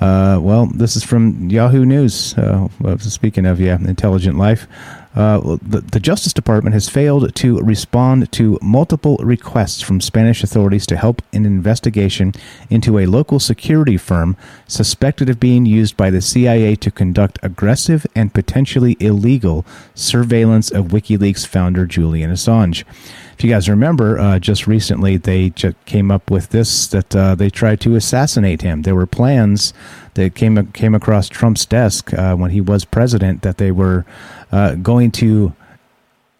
uh, 0.00 0.38
well, 0.40 0.66
this 0.66 0.94
is 0.94 1.02
from 1.02 1.50
Yahoo 1.50 1.84
News. 1.84 2.32
Uh, 2.38 2.68
speaking 2.98 3.44
of, 3.46 3.60
yeah, 3.60 3.78
intelligent 3.80 4.38
life. 4.38 4.68
Uh, 5.18 5.58
the, 5.60 5.80
the, 5.80 5.98
Justice 5.98 6.32
Department 6.32 6.74
has 6.74 6.88
failed 6.88 7.34
to 7.34 7.58
respond 7.58 8.30
to 8.30 8.56
multiple 8.62 9.16
requests 9.16 9.80
from 9.80 10.00
Spanish 10.00 10.44
authorities 10.44 10.86
to 10.86 10.96
help 10.96 11.22
in 11.32 11.44
an 11.44 11.52
investigation 11.52 12.32
into 12.70 13.00
a 13.00 13.06
local 13.06 13.40
security 13.40 13.96
firm 13.96 14.36
suspected 14.68 15.28
of 15.28 15.40
being 15.40 15.66
used 15.66 15.96
by 15.96 16.08
the 16.08 16.22
CIA 16.22 16.76
to 16.76 16.92
conduct 16.92 17.40
aggressive 17.42 18.06
and 18.14 18.32
potentially 18.32 18.96
illegal 19.00 19.66
surveillance 19.92 20.70
of 20.70 20.86
WikiLeaks 20.86 21.44
founder 21.44 21.84
Julian 21.84 22.30
Assange. 22.30 22.84
If 23.38 23.44
you 23.44 23.50
guys 23.50 23.68
remember, 23.68 24.18
uh, 24.18 24.38
just 24.38 24.68
recently 24.68 25.16
they 25.16 25.50
just 25.50 25.76
came 25.84 26.12
up 26.12 26.30
with 26.30 26.50
this 26.50 26.86
that 26.88 27.14
uh, 27.14 27.34
they 27.34 27.50
tried 27.50 27.80
to 27.80 27.94
assassinate 27.94 28.62
him. 28.62 28.82
There 28.82 28.96
were 28.96 29.06
plans 29.06 29.72
that 30.14 30.34
came 30.34 30.72
came 30.72 30.94
across 30.94 31.28
Trump's 31.28 31.64
desk 31.64 32.12
uh, 32.14 32.34
when 32.34 32.50
he 32.50 32.60
was 32.60 32.84
president 32.84 33.42
that 33.42 33.58
they 33.58 33.70
were 33.70 34.04
uh, 34.52 34.74
going 34.76 35.10
to 35.12 35.54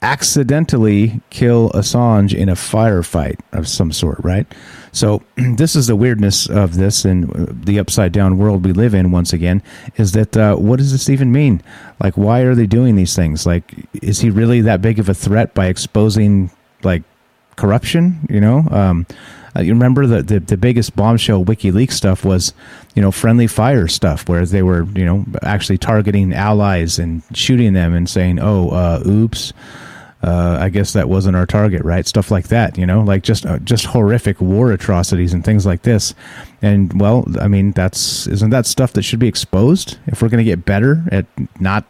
accidentally 0.00 1.20
kill 1.30 1.70
Assange 1.70 2.32
in 2.32 2.48
a 2.48 2.54
firefight 2.54 3.40
of 3.52 3.66
some 3.66 3.90
sort, 3.90 4.18
right? 4.22 4.46
So 4.92 5.22
this 5.36 5.74
is 5.74 5.88
the 5.88 5.96
weirdness 5.96 6.48
of 6.48 6.76
this 6.76 7.04
and 7.04 7.64
the 7.64 7.78
upside 7.78 8.12
down 8.12 8.38
world 8.38 8.64
we 8.64 8.72
live 8.72 8.94
in. 8.94 9.10
Once 9.10 9.32
again, 9.32 9.62
is 9.96 10.12
that 10.12 10.36
uh, 10.36 10.56
what 10.56 10.78
does 10.78 10.92
this 10.92 11.08
even 11.08 11.32
mean? 11.32 11.62
Like, 12.00 12.16
why 12.16 12.40
are 12.40 12.54
they 12.54 12.66
doing 12.66 12.96
these 12.96 13.16
things? 13.16 13.44
Like, 13.44 13.74
is 14.02 14.20
he 14.20 14.30
really 14.30 14.60
that 14.60 14.80
big 14.80 14.98
of 14.98 15.08
a 15.08 15.14
threat 15.14 15.54
by 15.54 15.66
exposing 15.66 16.50
like 16.82 17.02
corruption? 17.56 18.26
You 18.30 18.40
know, 18.40 18.68
um, 18.70 19.06
uh, 19.56 19.60
you 19.60 19.72
remember 19.72 20.06
the, 20.06 20.22
the, 20.22 20.40
the 20.40 20.56
biggest 20.56 20.94
bombshell 20.96 21.44
WikiLeaks 21.44 21.92
stuff 21.92 22.24
was, 22.24 22.52
you 22.94 23.02
know, 23.02 23.10
friendly 23.10 23.46
fire 23.46 23.88
stuff 23.88 24.28
where 24.28 24.44
they 24.44 24.62
were, 24.62 24.84
you 24.94 25.04
know, 25.04 25.24
actually 25.42 25.78
targeting 25.78 26.32
allies 26.32 26.98
and 26.98 27.22
shooting 27.32 27.72
them 27.72 27.94
and 27.94 28.08
saying, 28.08 28.38
"Oh, 28.40 28.70
uh, 28.70 29.02
oops." 29.06 29.52
Uh, 30.20 30.58
I 30.60 30.68
guess 30.68 30.94
that 30.94 31.08
wasn't 31.08 31.36
our 31.36 31.46
target, 31.46 31.84
right? 31.84 32.04
Stuff 32.04 32.32
like 32.32 32.48
that, 32.48 32.76
you 32.76 32.86
know, 32.86 33.02
like 33.02 33.22
just 33.22 33.46
uh, 33.46 33.60
just 33.60 33.84
horrific 33.86 34.40
war 34.40 34.72
atrocities 34.72 35.32
and 35.32 35.44
things 35.44 35.64
like 35.64 35.82
this. 35.82 36.12
And 36.60 37.00
well, 37.00 37.24
I 37.40 37.46
mean, 37.46 37.70
that's 37.70 38.26
isn't 38.26 38.50
that 38.50 38.66
stuff 38.66 38.94
that 38.94 39.02
should 39.02 39.20
be 39.20 39.28
exposed 39.28 39.96
if 40.08 40.20
we're 40.20 40.28
going 40.28 40.44
to 40.44 40.50
get 40.50 40.64
better 40.64 41.04
at 41.12 41.26
not 41.60 41.84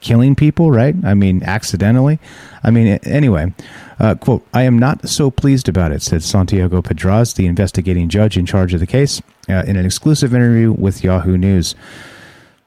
killing 0.00 0.34
people, 0.34 0.70
right? 0.70 0.94
I 1.04 1.14
mean, 1.14 1.42
accidentally. 1.42 2.18
I 2.62 2.70
mean, 2.70 2.98
anyway, 3.04 3.52
uh, 3.98 4.14
quote, 4.14 4.46
I 4.52 4.62
am 4.62 4.78
not 4.78 5.08
so 5.08 5.30
pleased 5.30 5.68
about 5.68 5.92
it, 5.92 6.02
said 6.02 6.22
Santiago 6.22 6.82
Pedraz, 6.82 7.34
the 7.34 7.46
investigating 7.46 8.08
judge 8.08 8.36
in 8.36 8.46
charge 8.46 8.74
of 8.74 8.80
the 8.80 8.86
case, 8.86 9.20
uh, 9.48 9.64
in 9.66 9.76
an 9.76 9.86
exclusive 9.86 10.34
interview 10.34 10.72
with 10.72 11.04
Yahoo 11.04 11.36
News. 11.36 11.74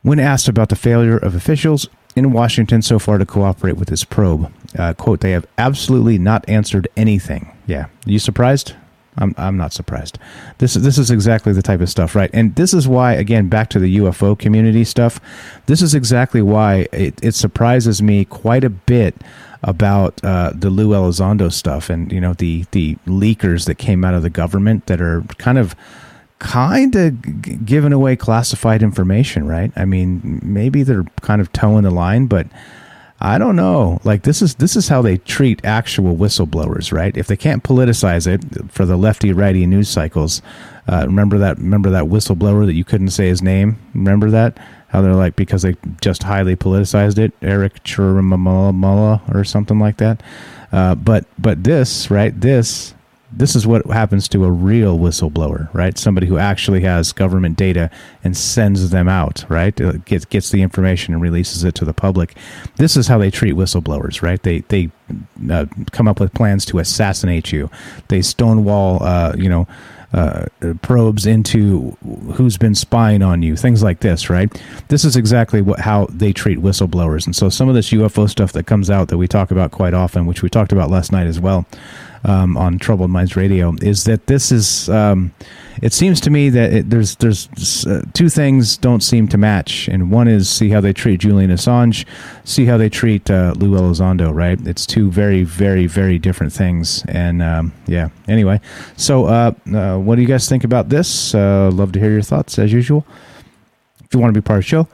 When 0.02 0.20
asked 0.20 0.48
about 0.48 0.70
the 0.70 0.76
failure 0.76 1.18
of 1.18 1.34
officials 1.34 1.88
in 2.16 2.34
Washington 2.34 2.82
so 2.82 3.00
far 3.00 3.18
to 3.18 3.26
cooperate 3.26 3.78
with 3.78 3.88
this 3.88 4.04
probe, 4.04 4.52
uh, 4.78 4.94
quote, 4.94 5.22
they 5.22 5.32
have 5.32 5.48
absolutely 5.58 6.18
not 6.18 6.48
answered 6.48 6.88
anything. 6.98 7.52
Yeah. 7.66 7.86
Are 7.86 8.12
you 8.12 8.20
surprised? 8.20 8.76
I'm 9.18 9.36
I'm 9.38 9.58
not 9.58 9.74
surprised. 9.74 10.18
This 10.58 10.74
this 10.74 10.98
is 10.98 11.12
exactly 11.12 11.54
the 11.54 11.62
type 11.62 11.82
of 11.82 11.90
stuff, 11.90 12.16
right? 12.16 12.30
And 12.34 12.56
this 12.56 12.74
is 12.74 12.88
why, 12.88 13.14
again, 13.14 13.48
back 13.48 13.70
to 13.72 13.80
the 13.80 13.98
UFO 13.98 14.38
community 14.38 14.84
stuff. 14.84 15.20
This 15.68 15.82
is 15.82 15.94
exactly 15.94 16.42
why 16.42 16.88
it, 16.92 17.20
it 17.24 17.36
surprises 17.36 18.02
me 18.02 18.26
quite 18.26 18.64
a 18.64 18.70
bit 18.70 19.16
about 19.62 20.24
uh, 20.24 20.52
the 20.54 20.70
Lou 20.70 20.90
Elizondo 20.90 21.52
stuff, 21.52 21.90
and 21.90 22.12
you 22.12 22.20
know 22.20 22.34
the 22.34 22.66
the 22.72 22.96
leakers 23.06 23.66
that 23.66 23.76
came 23.76 24.04
out 24.04 24.14
of 24.14 24.24
the 24.24 24.30
government 24.30 24.88
that 24.88 25.02
are 25.02 25.22
kind 25.38 25.58
of 25.58 25.76
kind 26.40 26.96
of 26.96 27.66
giving 27.66 27.94
away 27.94 28.16
classified 28.16 28.84
information, 28.84 29.48
right? 29.48 29.72
I 29.78 29.86
mean, 29.86 30.42
maybe 30.44 30.84
they're 30.84 31.06
kind 31.22 31.40
of 31.40 31.54
toeing 31.54 31.84
the 31.84 31.92
line, 31.92 32.26
but 32.26 32.48
I 33.24 33.38
don't 33.38 33.56
know. 33.56 34.02
Like 34.04 34.24
this 34.24 34.42
is 34.42 34.56
this 34.56 34.76
is 34.76 34.90
how 34.90 35.02
they 35.02 35.18
treat 35.18 35.64
actual 35.64 36.14
whistleblowers, 36.18 36.92
right? 36.92 37.16
If 37.16 37.28
they 37.28 37.38
can't 37.38 37.64
politicize 37.64 38.28
it 38.28 38.70
for 38.70 38.86
the 38.86 38.98
lefty 38.98 39.32
righty 39.32 39.66
news 39.66 39.88
cycles, 39.88 40.42
uh, 40.92 41.04
remember 41.06 41.38
that 41.38 41.58
remember 41.58 41.90
that 41.92 42.04
whistleblower 42.04 42.66
that 42.66 42.74
you 42.74 42.84
couldn't 42.84 43.12
say 43.12 43.30
his 43.30 43.42
name. 43.42 43.78
Remember 43.94 44.30
that 44.32 44.58
how 44.90 45.02
they're 45.02 45.16
like 45.16 45.38
because 45.38 45.62
they 45.62 45.78
just 46.02 46.24
highly 46.24 46.58
politicized 46.58 47.18
it, 47.18 47.32
Eric 47.42 47.82
Ciaramella 47.86 49.34
or 49.34 49.46
something 49.46 49.80
like 49.80 49.98
that. 49.98 50.22
Uh, 50.74 50.94
but 50.94 51.26
but 51.40 51.64
this 51.64 52.12
right 52.12 52.40
this 52.42 52.94
this 53.36 53.56
is 53.56 53.66
what 53.66 53.86
happens 53.88 54.28
to 54.30 54.46
a 54.46 54.52
real 54.52 54.98
whistleblower, 54.98 55.74
right? 55.74 55.98
Somebody 55.98 56.28
who 56.28 56.38
actually 56.38 56.82
has 56.82 57.12
government 57.12 57.58
data 57.58 57.90
and 58.24 58.38
sends 58.38 58.92
them 58.92 59.08
out, 59.08 59.46
right? 59.50 59.80
Uh, 59.80 59.94
gets 60.06 60.26
gets 60.26 60.52
the 60.52 60.62
information 60.62 61.14
and 61.14 61.22
releases 61.22 61.64
it 61.64 61.76
to 61.76 61.86
the 61.86 61.94
public. 61.94 62.36
This 62.78 62.96
is 62.96 63.08
how 63.08 63.18
they 63.18 63.32
treat 63.32 63.56
whistleblowers, 63.56 64.22
right? 64.22 64.42
They 64.42 64.60
they 64.60 64.92
uh, 65.50 65.66
come 65.92 66.08
up 66.08 66.20
with 66.20 66.34
plans 66.34 66.66
to 66.66 66.80
assassinate 66.80 67.52
you. 67.52 67.70
They 68.08 68.22
stonewall, 68.22 69.04
uh, 69.04 69.34
you 69.38 69.50
know. 69.50 69.68
Uh, 70.16 70.46
probes 70.84 71.26
into 71.26 71.98
who's 72.36 72.56
been 72.56 72.76
spying 72.76 73.24
on 73.24 73.42
you, 73.42 73.56
things 73.56 73.82
like 73.82 74.02
this, 74.02 74.30
right? 74.30 74.62
This 74.90 75.04
is 75.04 75.16
exactly 75.16 75.60
what 75.60 75.80
how 75.80 76.06
they 76.12 76.32
treat 76.32 76.60
whistleblowers, 76.60 77.26
and 77.26 77.36
so 77.36 77.50
some 77.50 77.68
of 77.68 77.74
this 77.74 77.90
UFO 77.90 78.30
stuff 78.30 78.52
that 78.52 78.68
comes 78.68 78.92
out 78.92 79.08
that 79.08 79.18
we 79.18 79.28
talk 79.28 79.50
about 79.50 79.72
quite 79.72 79.96
often, 79.96 80.28
which 80.28 80.44
we 80.44 80.50
talked 80.50 80.72
about 80.72 80.92
last 80.92 81.12
night 81.12 81.26
as 81.26 81.40
well, 81.40 81.66
um, 82.24 82.58
on 82.58 82.80
Troubled 82.80 83.12
Minds 83.12 83.36
Radio 83.36 83.74
is 83.82 84.06
that 84.06 84.28
this 84.28 84.52
is. 84.52 84.90
Um, 84.90 85.34
it 85.82 85.92
seems 85.92 86.22
to 86.22 86.30
me 86.30 86.50
that 86.50 86.72
it, 86.72 86.90
there's 86.90 87.16
there's 87.16 87.86
uh, 87.86 88.04
two 88.14 88.30
things 88.30 88.78
don't 88.78 89.02
seem 89.02 89.28
to 89.30 89.38
match, 89.38 89.88
and 89.88 90.12
one 90.12 90.28
is 90.28 90.48
see 90.48 90.70
how 90.70 90.80
they 90.80 90.94
treat 90.94 91.20
Julian 91.20 91.50
Assange, 91.50 92.06
see 92.44 92.66
how 92.66 92.78
they 92.78 92.90
treat 92.90 93.30
uh, 93.30 93.54
Lou 93.58 93.72
Elizondo. 93.78 94.34
Right? 94.34 94.60
It's 94.68 94.86
two 94.86 95.12
very 95.12 95.44
very 95.44 95.88
very 95.88 96.20
different 96.20 96.54
things, 96.54 97.04
and 97.08 97.42
um, 97.42 97.74
yeah. 97.88 98.10
Anyway, 98.28 98.62
so 98.96 99.26
uh, 99.26 99.52
uh 99.74 99.98
what 99.98 100.16
do 100.16 100.22
you 100.22 100.28
guys 100.28 100.48
think 100.48 100.64
about 100.64 100.90
this? 100.90 101.34
Uh, 101.34 101.72
love 101.74 101.92
to 101.94 102.00
hear 102.00 102.12
your 102.12 102.22
thoughts 102.22 102.60
as 102.60 102.72
usual. 102.72 103.06
If 104.06 104.14
you 104.14 104.20
want 104.20 104.34
to 104.34 104.40
be 104.40 104.46
part 104.46 104.60
of 104.60 104.66
the 104.66 104.70
show, 104.70 104.88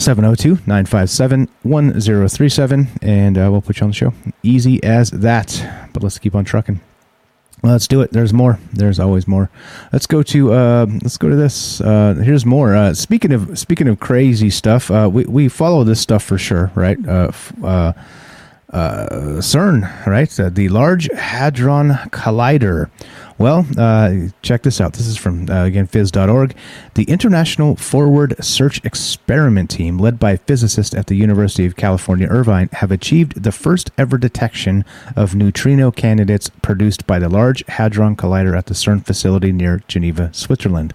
702 0.00 0.62
957 0.64 1.48
1037, 1.64 2.88
and 3.02 3.36
uh, 3.36 3.48
we'll 3.50 3.60
put 3.60 3.80
you 3.80 3.84
on 3.84 3.90
the 3.90 3.94
show. 3.94 4.14
Easy 4.44 4.82
as 4.84 5.10
that. 5.10 5.88
But 5.92 6.04
let's 6.04 6.18
keep 6.18 6.36
on 6.36 6.44
trucking. 6.44 6.80
Let's 7.64 7.88
do 7.88 8.00
it. 8.02 8.12
There's 8.12 8.32
more. 8.32 8.60
There's 8.72 9.00
always 9.00 9.26
more. 9.26 9.50
Let's 9.92 10.06
go 10.06 10.22
to 10.22 10.52
uh, 10.52 10.86
let's 11.02 11.16
go 11.16 11.28
to 11.28 11.34
this. 11.34 11.80
Uh, 11.80 12.14
here's 12.22 12.46
more. 12.46 12.76
Uh, 12.76 12.94
speaking 12.94 13.32
of 13.32 13.58
speaking 13.58 13.88
of 13.88 13.98
crazy 13.98 14.50
stuff, 14.50 14.88
uh, 14.92 15.10
we 15.12 15.24
we 15.24 15.48
follow 15.48 15.82
this 15.82 16.00
stuff 16.00 16.22
for 16.22 16.38
sure, 16.38 16.70
right? 16.76 16.96
Uh, 17.04 17.32
uh, 17.64 17.92
uh, 18.72 19.08
CERN, 19.40 20.06
right? 20.06 20.38
Uh, 20.38 20.48
the 20.50 20.68
Large 20.68 21.08
Hadron 21.14 21.90
Collider. 22.10 22.88
Well, 23.38 23.64
uh, 23.76 24.30
check 24.42 24.62
this 24.62 24.80
out. 24.80 24.94
This 24.94 25.06
is 25.06 25.16
from, 25.16 25.48
uh, 25.48 25.64
again, 25.64 25.86
phys.org. 25.86 26.56
The 26.94 27.04
International 27.04 27.76
Forward 27.76 28.34
Search 28.44 28.84
Experiment 28.84 29.70
Team, 29.70 29.96
led 29.96 30.18
by 30.18 30.38
physicists 30.38 30.92
at 30.92 31.06
the 31.06 31.14
University 31.14 31.64
of 31.64 31.76
California, 31.76 32.26
Irvine, 32.26 32.68
have 32.72 32.90
achieved 32.90 33.44
the 33.44 33.52
first 33.52 33.92
ever 33.96 34.18
detection 34.18 34.84
of 35.14 35.36
neutrino 35.36 35.92
candidates 35.92 36.50
produced 36.62 37.06
by 37.06 37.20
the 37.20 37.28
Large 37.28 37.64
Hadron 37.68 38.16
Collider 38.16 38.58
at 38.58 38.66
the 38.66 38.74
CERN 38.74 39.06
facility 39.06 39.52
near 39.52 39.82
Geneva, 39.86 40.30
Switzerland. 40.32 40.92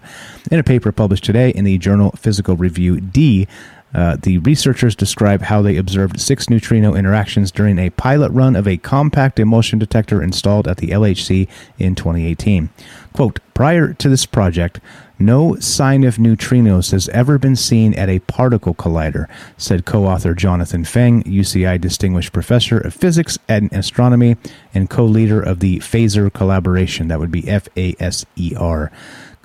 In 0.50 0.58
a 0.58 0.62
paper 0.62 0.92
published 0.92 1.24
today 1.24 1.48
in 1.48 1.64
the 1.64 1.78
journal 1.78 2.10
Physical 2.10 2.56
Review 2.56 3.00
D, 3.00 3.48
uh, 3.94 4.16
the 4.20 4.38
researchers 4.38 4.96
describe 4.96 5.42
how 5.42 5.62
they 5.62 5.76
observed 5.76 6.20
six 6.20 6.50
neutrino 6.50 6.94
interactions 6.94 7.50
during 7.50 7.78
a 7.78 7.90
pilot 7.90 8.30
run 8.32 8.56
of 8.56 8.66
a 8.66 8.76
compact 8.76 9.38
emulsion 9.38 9.78
detector 9.78 10.22
installed 10.22 10.66
at 10.66 10.78
the 10.78 10.88
LHC 10.88 11.48
in 11.78 11.94
2018. 11.94 12.70
Quote, 13.12 13.38
prior 13.54 13.92
to 13.92 14.08
this 14.08 14.26
project, 14.26 14.80
no 15.18 15.54
sign 15.56 16.02
of 16.02 16.16
neutrinos 16.16 16.90
has 16.90 17.08
ever 17.10 17.38
been 17.38 17.54
seen 17.54 17.94
at 17.94 18.08
a 18.08 18.18
particle 18.20 18.74
collider, 18.74 19.28
said 19.56 19.84
co 19.84 20.04
author 20.06 20.34
Jonathan 20.34 20.84
Feng, 20.84 21.22
UCI 21.22 21.80
Distinguished 21.80 22.32
Professor 22.32 22.78
of 22.78 22.92
Physics 22.92 23.38
and 23.48 23.72
Astronomy 23.72 24.36
and 24.74 24.90
co 24.90 25.04
leader 25.04 25.40
of 25.40 25.60
the 25.60 25.78
FASER 25.78 26.30
collaboration. 26.30 27.06
That 27.06 27.20
would 27.20 27.30
be 27.30 27.48
F 27.48 27.68
A 27.76 27.94
S 28.00 28.26
E 28.34 28.54
R. 28.58 28.90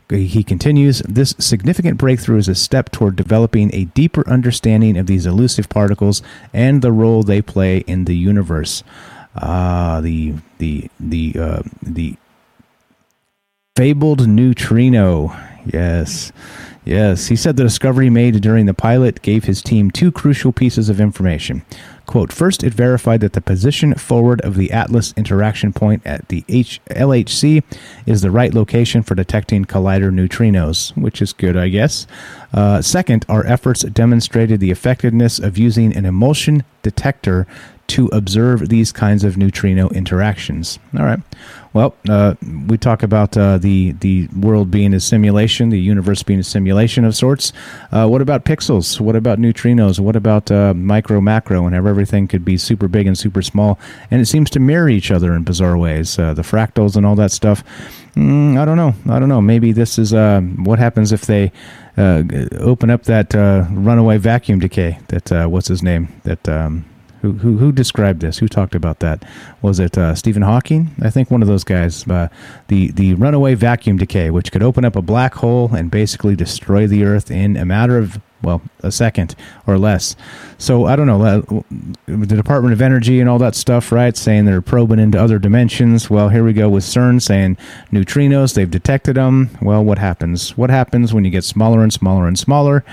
He 0.10 0.44
continues, 0.44 1.04
this 1.08 1.36
significant 1.38 2.00
breakthrough 2.00 2.38
is 2.38 2.48
a 2.48 2.56
step 2.56 2.92
toward 2.92 3.16
developing 3.16 3.70
a 3.74 3.86
deeper 3.86 4.28
understanding 4.28 4.98
of 4.98 5.06
these 5.06 5.28
elusive 5.28 5.70
particles 5.70 6.24
and 6.52 6.82
the 6.82 6.92
role 6.92 7.22
they 7.22 7.44
play 7.44 7.80
in 7.80 8.06
the 8.06 8.18
universe. 8.18 8.84
Ah, 9.36 10.02
the 10.02 10.34
the 10.58 10.90
the 11.00 11.36
uh, 11.40 11.62
the 11.84 12.16
fabled 13.76 14.28
neutrino. 14.28 15.36
Yes. 15.66 16.32
Yes, 16.86 17.28
he 17.28 17.36
said 17.36 17.56
the 17.56 17.64
discovery 17.64 18.10
made 18.10 18.42
during 18.42 18.66
the 18.66 18.74
pilot 18.74 19.22
gave 19.22 19.44
his 19.44 19.62
team 19.62 19.92
two 19.92 20.12
crucial 20.12 20.52
pieces 20.52 20.90
of 20.90 21.00
information. 21.00 21.64
Quote, 22.10 22.34
first, 22.34 22.64
it 22.64 22.74
verified 22.74 23.22
that 23.22 23.34
the 23.34 23.40
position 23.40 23.94
forward 23.94 24.42
of 24.42 24.56
the 24.56 24.72
Atlas 24.72 25.14
interaction 25.16 25.72
point 25.72 26.02
at 26.04 26.28
the 26.30 26.44
H- 26.50 26.82
LHC 26.90 27.62
is 28.08 28.24
the 28.24 28.32
right 28.32 28.52
location 28.52 29.04
for 29.04 29.14
detecting 29.14 29.64
collider 29.64 30.12
neutrinos, 30.12 30.98
which 30.98 31.22
is 31.22 31.34
good, 31.34 31.56
I 31.56 31.70
guess. 31.70 32.08
Uh, 32.52 32.82
second, 32.82 33.28
our 33.30 33.46
efforts 33.46 33.84
demonstrated 33.84 34.60
the 34.60 34.72
effectiveness 34.72 35.38
of 35.38 35.60
using 35.60 35.96
an 35.96 36.08
emulsion 36.08 36.64
detector 36.82 37.46
to 37.90 38.08
observe 38.08 38.70
these 38.70 38.92
kinds 38.92 39.24
of 39.24 39.38
neutrino 39.38 39.90
interactions. 39.90 40.80
All 40.98 41.06
right. 41.06 41.20
Well, 41.72 41.96
uh, 42.10 42.34
we 42.68 42.78
talk 42.80 43.04
about 43.04 43.38
uh, 43.38 43.60
the 43.60 43.92
the 43.92 44.28
world 44.36 44.72
being 44.72 44.94
a 44.94 45.00
simulation, 45.00 45.70
the 45.70 45.80
universe 45.80 46.24
being 46.24 46.40
a 46.40 46.44
simulation 46.44 47.06
of 47.06 47.16
sorts. 47.16 47.54
Uh, 47.92 48.08
what 48.08 48.22
about 48.22 48.44
pixels? 48.44 49.00
What 49.00 49.16
about 49.16 49.38
neutrinos? 49.38 50.00
What 50.00 50.16
about 50.16 50.50
uh, 50.50 50.74
micro, 50.74 51.22
macro, 51.22 51.68
and 51.68 51.76
how 51.76 51.86
everything 51.86 52.28
could 52.28 52.44
be 52.44 52.58
super 52.58 52.88
big 52.88 53.06
and 53.06 53.18
super 53.18 53.44
small? 53.44 53.78
And 54.10 54.20
it 54.20 54.26
seems 54.26 54.50
to 54.52 54.60
mirror 54.60 54.90
each 54.90 55.12
other 55.12 55.34
in 55.34 55.44
bizarre 55.44 55.78
ways. 55.78 56.18
Uh, 56.18 56.34
the 56.34 56.42
fractals 56.42 56.96
and 56.96 57.06
all 57.06 57.16
that 57.16 57.32
stuff. 57.32 57.64
Mm, 58.16 58.58
I 58.58 58.66
don't 58.66 58.78
know. 58.78 58.96
I 59.08 59.20
don't 59.20 59.30
know. 59.30 59.42
Maybe 59.42 59.72
this 59.72 60.00
is 60.00 60.12
uh, 60.12 60.42
what 60.42 60.80
happens 60.80 61.12
if 61.12 61.28
they 61.28 61.52
open 61.98 62.90
up 62.90 63.04
that 63.04 63.34
runaway 63.36 64.18
vacuum 64.18 64.58
decay. 64.60 64.98
That 65.10 65.52
what's 65.52 65.68
his 65.68 65.84
name? 65.84 66.08
That 66.24 66.50
um, 66.50 66.89
who, 67.22 67.34
who, 67.34 67.58
who 67.58 67.72
described 67.72 68.22
this? 68.22 68.38
Who 68.38 68.48
talked 68.48 68.76
about 68.76 69.00
that? 69.00 69.24
Was 69.62 69.80
it 69.80 69.98
uh, 69.98 70.16
Stephen 70.16 70.42
Hawking? 70.42 70.92
I 71.02 71.10
think 71.10 71.30
one 71.30 71.42
of 71.42 71.48
those 71.48 71.64
guys. 71.64 72.08
Uh, 72.08 72.30
the 72.68 72.92
the 72.92 73.14
runaway 73.16 73.56
vacuum 73.56 73.98
decay, 73.98 74.30
which 74.30 74.52
could 74.52 74.64
open 74.64 74.86
up 74.86 74.96
a 74.96 75.02
black 75.02 75.36
hole 75.36 75.74
and 75.74 75.92
basically 75.92 76.36
destroy 76.36 76.88
the 76.88 77.04
Earth 77.04 77.30
in 77.30 77.58
a 77.58 77.66
matter 77.66 77.98
of 77.98 78.20
well 78.42 78.62
a 78.84 78.92
second 78.92 79.36
or 79.68 79.78
less. 79.78 80.16
So 80.58 80.86
I 80.86 80.96
don't 80.96 81.08
know 81.08 81.22
uh, 81.24 81.42
the 82.06 82.36
Department 82.36 82.74
of 82.74 82.82
Energy 82.82 83.20
and 83.20 83.30
all 83.30 83.40
that 83.40 83.56
stuff, 83.56 83.92
right? 83.92 84.16
Saying 84.16 84.46
they're 84.46 84.62
probing 84.62 85.00
into 85.00 85.22
other 85.22 85.40
dimensions. 85.40 86.10
Well, 86.10 86.30
here 86.30 86.44
we 86.44 86.54
go 86.54 86.70
with 86.70 86.84
CERN 86.84 87.22
saying 87.22 87.58
neutrinos. 87.92 88.54
They've 88.54 88.70
detected 88.70 89.16
them. 89.16 89.50
Well, 89.62 89.84
what 89.84 89.98
happens? 89.98 90.58
What 90.58 90.70
happens 90.70 91.14
when 91.14 91.26
you 91.26 91.32
get 91.32 91.44
smaller 91.44 91.84
and 91.84 91.92
smaller 91.92 92.28
and 92.28 92.40
smaller? 92.40 92.84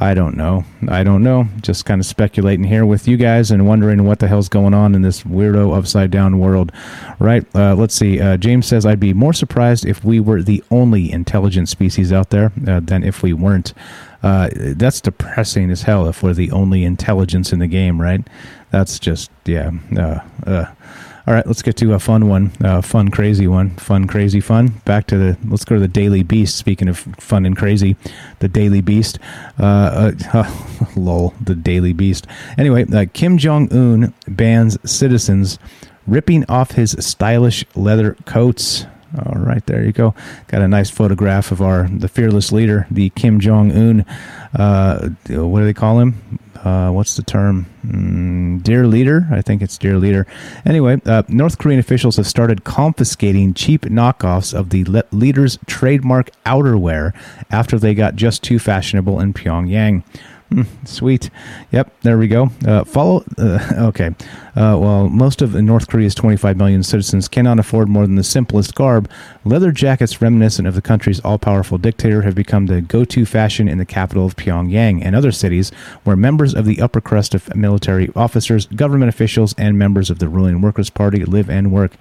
I 0.00 0.14
don't 0.14 0.36
know. 0.36 0.64
I 0.88 1.04
don't 1.04 1.22
know. 1.22 1.46
Just 1.60 1.84
kind 1.84 2.00
of 2.00 2.06
speculating 2.06 2.64
here 2.64 2.84
with 2.84 3.06
you 3.06 3.16
guys 3.16 3.50
and 3.50 3.66
wondering 3.66 4.04
what 4.04 4.18
the 4.18 4.26
hell's 4.26 4.48
going 4.48 4.74
on 4.74 4.94
in 4.94 5.02
this 5.02 5.22
weirdo 5.22 5.76
upside 5.76 6.10
down 6.10 6.40
world. 6.40 6.72
Right? 7.20 7.46
Uh, 7.54 7.76
let's 7.76 7.94
see. 7.94 8.20
Uh, 8.20 8.36
James 8.36 8.66
says, 8.66 8.84
I'd 8.84 8.98
be 8.98 9.14
more 9.14 9.32
surprised 9.32 9.86
if 9.86 10.04
we 10.04 10.18
were 10.18 10.42
the 10.42 10.64
only 10.70 11.12
intelligent 11.12 11.68
species 11.68 12.12
out 12.12 12.30
there 12.30 12.52
uh, 12.66 12.80
than 12.80 13.04
if 13.04 13.22
we 13.22 13.32
weren't. 13.32 13.72
Uh, 14.22 14.48
that's 14.54 15.00
depressing 15.00 15.70
as 15.70 15.82
hell 15.82 16.08
if 16.08 16.22
we're 16.22 16.34
the 16.34 16.50
only 16.50 16.82
intelligence 16.82 17.52
in 17.52 17.60
the 17.60 17.66
game, 17.68 18.00
right? 18.00 18.26
That's 18.70 18.98
just, 18.98 19.30
yeah. 19.44 19.70
Uh, 21.26 21.30
uh, 21.30 21.30
all 21.30 21.34
right, 21.34 21.46
let's 21.46 21.62
get 21.62 21.76
to 21.78 21.94
a 21.94 21.98
fun 21.98 22.28
one, 22.28 22.52
uh, 22.62 22.82
fun, 22.82 23.10
crazy 23.10 23.46
one, 23.46 23.70
fun, 23.76 24.06
crazy, 24.06 24.40
fun. 24.40 24.68
Back 24.84 25.06
to 25.08 25.16
the, 25.16 25.38
let's 25.44 25.64
go 25.64 25.74
to 25.74 25.80
the 25.80 25.88
Daily 25.88 26.22
Beast. 26.22 26.56
Speaking 26.56 26.88
of 26.88 26.98
fun 26.98 27.46
and 27.46 27.56
crazy, 27.56 27.96
the 28.40 28.48
Daily 28.48 28.80
Beast. 28.80 29.18
Uh, 29.58 30.12
uh, 30.32 30.88
lol, 30.96 31.34
the 31.40 31.54
Daily 31.54 31.92
Beast. 31.92 32.26
Anyway, 32.58 32.84
uh, 32.92 33.06
Kim 33.12 33.38
Jong 33.38 33.72
Un 33.72 34.12
bans 34.28 34.78
citizens 34.90 35.58
ripping 36.06 36.44
off 36.48 36.72
his 36.72 36.96
stylish 37.00 37.64
leather 37.74 38.14
coats. 38.26 38.86
All 39.26 39.40
right, 39.40 39.64
there 39.66 39.84
you 39.84 39.92
go. 39.92 40.14
Got 40.48 40.62
a 40.62 40.68
nice 40.68 40.90
photograph 40.90 41.52
of 41.52 41.62
our 41.62 41.88
the 41.88 42.08
fearless 42.08 42.50
leader, 42.52 42.86
the 42.90 43.10
Kim 43.10 43.38
Jong 43.40 43.70
Un. 43.72 44.04
Uh, 44.54 45.08
what 45.28 45.60
do 45.60 45.64
they 45.64 45.72
call 45.72 46.00
him? 46.00 46.38
Uh, 46.64 46.90
what's 46.90 47.16
the 47.16 47.22
term? 47.22 47.66
Mm, 47.86 48.62
dear 48.62 48.86
leader, 48.86 49.28
I 49.30 49.42
think 49.42 49.60
it's 49.60 49.76
dear 49.76 49.98
leader. 49.98 50.26
Anyway, 50.64 51.00
uh, 51.04 51.22
North 51.28 51.58
Korean 51.58 51.78
officials 51.78 52.16
have 52.16 52.26
started 52.26 52.64
confiscating 52.64 53.52
cheap 53.52 53.82
knockoffs 53.82 54.54
of 54.54 54.70
the 54.70 54.84
le- 54.84 55.04
leader's 55.12 55.58
trademark 55.66 56.30
outerwear 56.46 57.12
after 57.50 57.78
they 57.78 57.94
got 57.94 58.16
just 58.16 58.42
too 58.42 58.58
fashionable 58.58 59.20
in 59.20 59.34
Pyongyang. 59.34 60.02
Sweet. 60.84 61.30
Yep, 61.72 61.92
there 62.02 62.18
we 62.18 62.28
go. 62.28 62.50
Uh, 62.66 62.84
follow. 62.84 63.24
Uh, 63.38 63.58
okay. 63.88 64.08
Uh, 64.56 64.78
well, 64.78 65.08
most 65.08 65.42
of 65.42 65.54
North 65.54 65.88
Korea's 65.88 66.14
25 66.14 66.56
million 66.56 66.82
citizens 66.82 67.28
cannot 67.28 67.58
afford 67.58 67.88
more 67.88 68.06
than 68.06 68.16
the 68.16 68.24
simplest 68.24 68.74
garb. 68.74 69.10
Leather 69.44 69.72
jackets 69.72 70.22
reminiscent 70.22 70.68
of 70.68 70.74
the 70.74 70.82
country's 70.82 71.20
all 71.20 71.38
powerful 71.38 71.78
dictator 71.78 72.22
have 72.22 72.34
become 72.34 72.66
the 72.66 72.80
go 72.80 73.04
to 73.04 73.26
fashion 73.26 73.68
in 73.68 73.78
the 73.78 73.84
capital 73.84 74.26
of 74.26 74.36
Pyongyang 74.36 75.04
and 75.04 75.16
other 75.16 75.32
cities 75.32 75.70
where 76.04 76.16
members 76.16 76.54
of 76.54 76.66
the 76.66 76.80
upper 76.80 77.00
crust 77.00 77.34
of 77.34 77.54
military 77.56 78.10
officers, 78.14 78.66
government 78.66 79.08
officials, 79.08 79.54
and 79.58 79.78
members 79.78 80.10
of 80.10 80.18
the 80.18 80.28
ruling 80.28 80.60
Workers' 80.60 80.90
Party 80.90 81.24
live 81.24 81.50
and 81.50 81.72
work. 81.72 81.92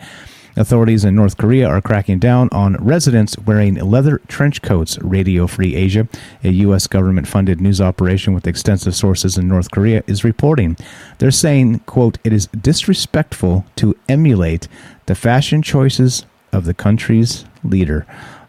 Authorities 0.55 1.03
in 1.03 1.15
North 1.15 1.37
Korea 1.37 1.67
are 1.67 1.81
cracking 1.81 2.19
down 2.19 2.47
on 2.51 2.75
residents 2.75 3.37
wearing 3.39 3.75
leather 3.75 4.19
trench 4.27 4.61
coats. 4.61 4.99
Radio 4.99 5.47
Free 5.47 5.75
Asia, 5.75 6.07
a 6.43 6.49
U.S. 6.49 6.85
government 6.85 7.27
funded 7.27 7.59
news 7.59 7.81
operation 7.81 8.33
with 8.33 8.45
extensive 8.45 8.95
sources 8.95 9.37
in 9.37 9.47
North 9.47 9.71
Korea, 9.71 10.03
is 10.05 10.23
reporting. 10.23 10.77
They're 11.17 11.31
saying, 11.31 11.79
quote, 11.79 12.19
it 12.23 12.33
is 12.33 12.47
disrespectful 12.47 13.65
to 13.77 13.97
emulate 14.07 14.67
the 15.07 15.15
fashion 15.15 15.61
choices 15.63 16.25
of 16.51 16.65
the 16.65 16.73
country's 16.73 17.45
leader. 17.63 18.05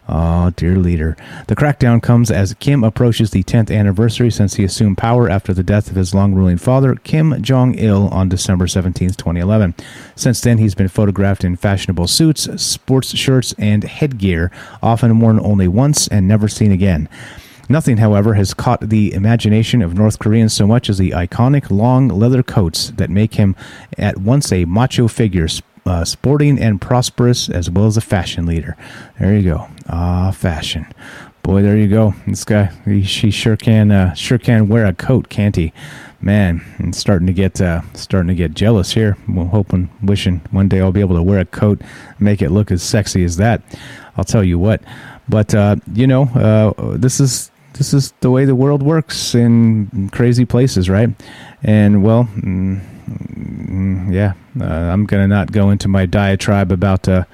Oh, 0.07 0.51
dear 0.51 0.75
leader. 0.75 1.17
The 1.47 1.55
crackdown 1.55 2.01
comes 2.01 2.29
as 2.29 2.53
Kim 2.55 2.83
approaches 2.83 3.31
the 3.31 3.41
10th 3.41 3.75
anniversary 3.75 4.29
since 4.29 4.53
he 4.53 4.63
assumed 4.63 4.99
power 4.99 5.27
after 5.27 5.51
the 5.51 5.63
death 5.63 5.89
of 5.89 5.95
his 5.95 6.13
long 6.13 6.35
ruling 6.35 6.57
father, 6.57 6.93
Kim 6.95 7.41
Jong 7.41 7.73
il, 7.79 8.07
on 8.09 8.29
December 8.29 8.67
17, 8.67 9.09
2011. 9.09 9.73
Since 10.15 10.41
then, 10.41 10.59
he's 10.59 10.75
been 10.75 10.89
photographed 10.89 11.43
in 11.43 11.55
fashionable 11.55 12.07
suits, 12.07 12.47
sports 12.61 13.17
shirts, 13.17 13.55
and 13.57 13.83
headgear, 13.83 14.51
often 14.83 15.19
worn 15.19 15.39
only 15.39 15.67
once 15.67 16.07
and 16.07 16.27
never 16.27 16.47
seen 16.47 16.71
again. 16.71 17.09
Nothing, 17.67 17.97
however, 17.97 18.35
has 18.35 18.53
caught 18.53 18.89
the 18.89 19.11
imagination 19.11 19.81
of 19.81 19.95
North 19.95 20.19
Koreans 20.19 20.53
so 20.53 20.67
much 20.67 20.87
as 20.87 20.99
the 20.99 21.11
iconic 21.11 21.71
long 21.71 22.09
leather 22.09 22.43
coats 22.43 22.91
that 22.97 23.09
make 23.09 23.35
him 23.35 23.55
at 23.97 24.19
once 24.19 24.51
a 24.51 24.65
macho 24.65 25.07
figure 25.07 25.47
uh, 25.87 26.05
sporting 26.05 26.59
and 26.59 26.79
prosperous, 26.79 27.49
as 27.49 27.69
well 27.69 27.87
as 27.87 27.97
a 27.97 28.01
fashion 28.01 28.45
leader. 28.45 28.77
There 29.19 29.35
you 29.35 29.43
go. 29.43 29.67
Ah, 29.87 30.31
fashion. 30.31 30.87
Boy, 31.43 31.61
there 31.61 31.77
you 31.77 31.87
go. 31.87 32.15
This 32.25 32.43
guy, 32.43 32.71
he, 32.85 33.01
he 33.01 33.29
sure 33.29 33.55
can, 33.55 33.91
uh, 33.91 34.13
sure 34.15 34.39
can 34.39 34.67
wear 34.67 34.85
a 34.85 34.93
coat, 34.93 35.29
can't 35.29 35.55
he? 35.55 35.73
Man, 36.21 36.63
I'm 36.79 36.91
starting 36.93 37.27
to 37.27 37.33
get, 37.33 37.61
uh, 37.61 37.81
starting 37.93 38.29
to 38.29 38.35
get 38.35 38.55
jealous 38.55 38.93
here. 38.93 39.15
I'm 39.27 39.47
hoping, 39.49 39.89
wishing 40.01 40.41
one 40.49 40.67
day 40.67 40.81
I'll 40.81 40.91
be 40.91 41.01
able 41.01 41.15
to 41.15 41.23
wear 41.23 41.39
a 41.39 41.45
coat, 41.45 41.81
make 42.19 42.41
it 42.41 42.49
look 42.49 42.71
as 42.71 42.81
sexy 42.81 43.23
as 43.23 43.37
that. 43.37 43.61
I'll 44.17 44.23
tell 44.23 44.43
you 44.43 44.57
what. 44.57 44.81
But 45.29 45.53
uh, 45.53 45.75
you 45.93 46.07
know, 46.07 46.23
uh, 46.23 46.97
this 46.97 47.19
is 47.19 47.51
this 47.73 47.93
is 47.93 48.13
the 48.21 48.31
way 48.31 48.45
the 48.45 48.55
world 48.55 48.81
works 48.81 49.35
in 49.35 50.09
crazy 50.11 50.45
places, 50.45 50.89
right? 50.89 51.09
And 51.63 52.03
well. 52.03 52.25
Mm, 52.35 52.81
Mm, 53.07 54.13
yeah, 54.13 54.33
uh, 54.59 54.91
I'm 54.91 55.05
to 55.05 55.27
not 55.27 55.51
go 55.51 55.69
into 55.69 55.87
my 55.87 56.05
diatribe 56.05 56.71
about 56.71 57.07
uh, 57.07 57.25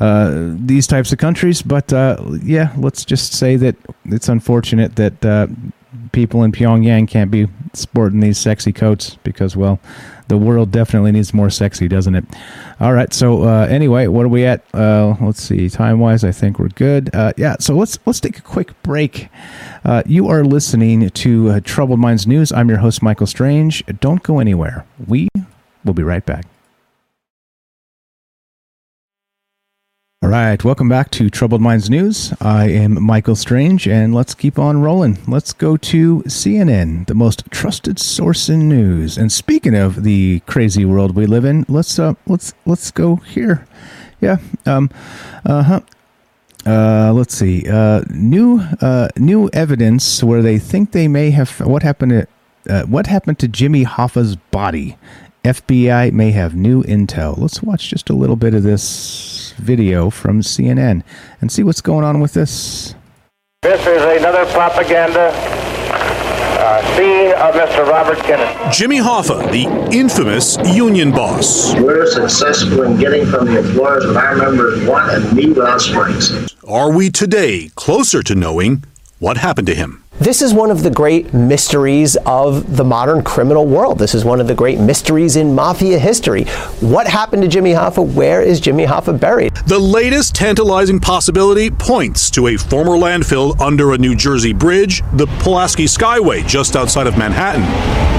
uh, 0.00 0.54
these 0.56 0.86
types 0.86 1.12
of 1.12 1.18
countries, 1.18 1.62
but 1.62 1.92
uh, 1.92 2.16
yeah, 2.42 2.72
let's 2.76 3.04
just 3.04 3.32
say 3.32 3.56
that 3.56 3.76
it's 4.06 4.28
unfortunate 4.28 4.96
that 4.96 5.24
uh, 5.24 5.46
people 6.12 6.42
in 6.42 6.50
Pyongyang 6.50 7.06
can't 7.06 7.30
be 7.30 7.46
sporting 7.74 8.20
these 8.20 8.36
sexy 8.38 8.72
coats 8.72 9.16
because, 9.22 9.56
well, 9.56 9.78
the 10.26 10.36
world 10.36 10.72
definitely 10.72 11.12
needs 11.12 11.32
more 11.32 11.50
sexy, 11.50 11.86
doesn't 11.86 12.14
it? 12.14 12.24
All 12.80 12.92
right. 12.92 13.12
So 13.12 13.44
uh, 13.44 13.66
anyway, 13.66 14.06
what 14.06 14.24
are 14.24 14.28
we 14.28 14.44
at? 14.44 14.64
Uh, 14.74 15.14
let's 15.20 15.42
see. 15.42 15.68
Time 15.68 16.00
wise, 16.00 16.24
I 16.24 16.32
think 16.32 16.58
we're 16.58 16.68
good. 16.68 17.10
Yeah. 17.36 17.56
So 17.60 17.76
let's 17.76 17.98
let's 18.06 18.20
take 18.20 18.38
a 18.38 18.42
quick 18.42 18.80
break. 18.82 19.28
You 20.06 20.28
are 20.28 20.44
listening 20.44 21.10
to 21.10 21.60
Troubled 21.60 22.00
Minds 22.00 22.26
News. 22.26 22.52
I'm 22.52 22.68
your 22.68 22.78
host, 22.78 23.02
Michael 23.02 23.26
Strange. 23.26 23.84
Don't 24.00 24.22
go 24.22 24.38
anywhere. 24.38 24.86
We 25.06 25.28
will 25.84 25.94
be 25.94 26.02
right 26.02 26.24
back. 26.24 26.46
All 30.24 30.30
right, 30.30 30.64
welcome 30.64 30.88
back 30.88 31.10
to 31.10 31.28
Troubled 31.28 31.60
Minds 31.60 31.90
News. 31.90 32.32
I 32.40 32.70
am 32.70 33.02
Michael 33.02 33.36
Strange, 33.36 33.86
and 33.86 34.14
let's 34.14 34.32
keep 34.32 34.58
on 34.58 34.80
rolling. 34.80 35.18
Let's 35.28 35.52
go 35.52 35.76
to 35.76 36.22
CNN, 36.22 37.06
the 37.08 37.14
most 37.14 37.44
trusted 37.50 37.98
source 37.98 38.48
in 38.48 38.66
news. 38.66 39.18
And 39.18 39.30
speaking 39.30 39.74
of 39.74 40.02
the 40.02 40.40
crazy 40.46 40.86
world 40.86 41.14
we 41.14 41.26
live 41.26 41.44
in, 41.44 41.66
let's 41.68 41.98
uh, 41.98 42.14
let's 42.26 42.54
let's 42.64 42.90
go 42.90 43.16
here. 43.16 43.66
Yeah, 44.22 44.38
um, 44.64 44.88
uh 45.44 45.62
huh. 45.62 45.80
Uh, 46.64 47.12
let's 47.12 47.34
see. 47.34 47.68
Uh, 47.68 48.00
new 48.08 48.60
uh, 48.80 49.08
new 49.18 49.50
evidence 49.52 50.24
where 50.24 50.40
they 50.40 50.58
think 50.58 50.92
they 50.92 51.06
may 51.06 51.32
have 51.32 51.60
what 51.60 51.82
happened 51.82 52.12
to 52.66 52.74
uh, 52.74 52.86
what 52.86 53.08
happened 53.08 53.38
to 53.40 53.46
Jimmy 53.46 53.82
Hoffa's 53.82 54.36
body. 54.36 54.96
FBI 55.44 56.12
may 56.12 56.30
have 56.30 56.54
new 56.54 56.82
intel. 56.84 57.36
Let's 57.36 57.62
watch 57.62 57.90
just 57.90 58.08
a 58.08 58.14
little 58.14 58.36
bit 58.36 58.54
of 58.54 58.62
this 58.62 59.43
video 59.54 60.10
from 60.10 60.40
CNN 60.40 61.02
and 61.40 61.50
see 61.50 61.62
what's 61.62 61.80
going 61.80 62.04
on 62.04 62.20
with 62.20 62.34
this. 62.34 62.94
This 63.62 63.80
is 63.86 64.20
another 64.20 64.44
propaganda 64.52 65.30
uh, 66.64 66.96
scene 66.96 67.32
of 67.32 67.54
Mr. 67.54 67.86
Robert 67.86 68.18
Kennedy. 68.18 68.52
Jimmy 68.72 68.98
Hoffa, 68.98 69.50
the 69.50 69.64
infamous 69.96 70.56
union 70.74 71.10
boss. 71.10 71.74
We're 71.74 72.06
successful 72.06 72.82
in 72.82 72.98
getting 72.98 73.26
from 73.26 73.46
the 73.46 73.58
employers 73.58 74.06
what 74.06 74.16
our 74.16 74.36
members 74.36 74.86
want 74.86 75.12
and 75.12 75.36
need 75.36 75.56
without 75.56 75.80
strings. 75.80 76.54
Are 76.66 76.92
we 76.92 77.10
today 77.10 77.70
closer 77.74 78.22
to 78.22 78.34
knowing 78.34 78.84
what 79.18 79.36
happened 79.36 79.66
to 79.68 79.74
him? 79.74 80.03
This 80.20 80.42
is 80.42 80.54
one 80.54 80.70
of 80.70 80.84
the 80.84 80.90
great 80.92 81.34
mysteries 81.34 82.16
of 82.24 82.76
the 82.76 82.84
modern 82.84 83.24
criminal 83.24 83.66
world. 83.66 83.98
This 83.98 84.14
is 84.14 84.24
one 84.24 84.40
of 84.40 84.46
the 84.46 84.54
great 84.54 84.78
mysteries 84.78 85.34
in 85.34 85.52
mafia 85.56 85.98
history. 85.98 86.44
What 86.78 87.08
happened 87.08 87.42
to 87.42 87.48
Jimmy 87.48 87.72
Hoffa? 87.72 88.14
Where 88.14 88.40
is 88.40 88.60
Jimmy 88.60 88.86
Hoffa 88.86 89.18
buried? 89.18 89.56
The 89.66 89.78
latest 89.78 90.32
tantalizing 90.36 91.00
possibility 91.00 91.68
points 91.68 92.30
to 92.30 92.46
a 92.46 92.56
former 92.56 92.92
landfill 92.92 93.60
under 93.60 93.92
a 93.92 93.98
New 93.98 94.14
Jersey 94.14 94.52
bridge, 94.52 95.02
the 95.14 95.26
Pulaski 95.40 95.86
Skyway 95.86 96.46
just 96.46 96.76
outside 96.76 97.08
of 97.08 97.18
Manhattan. 97.18 97.64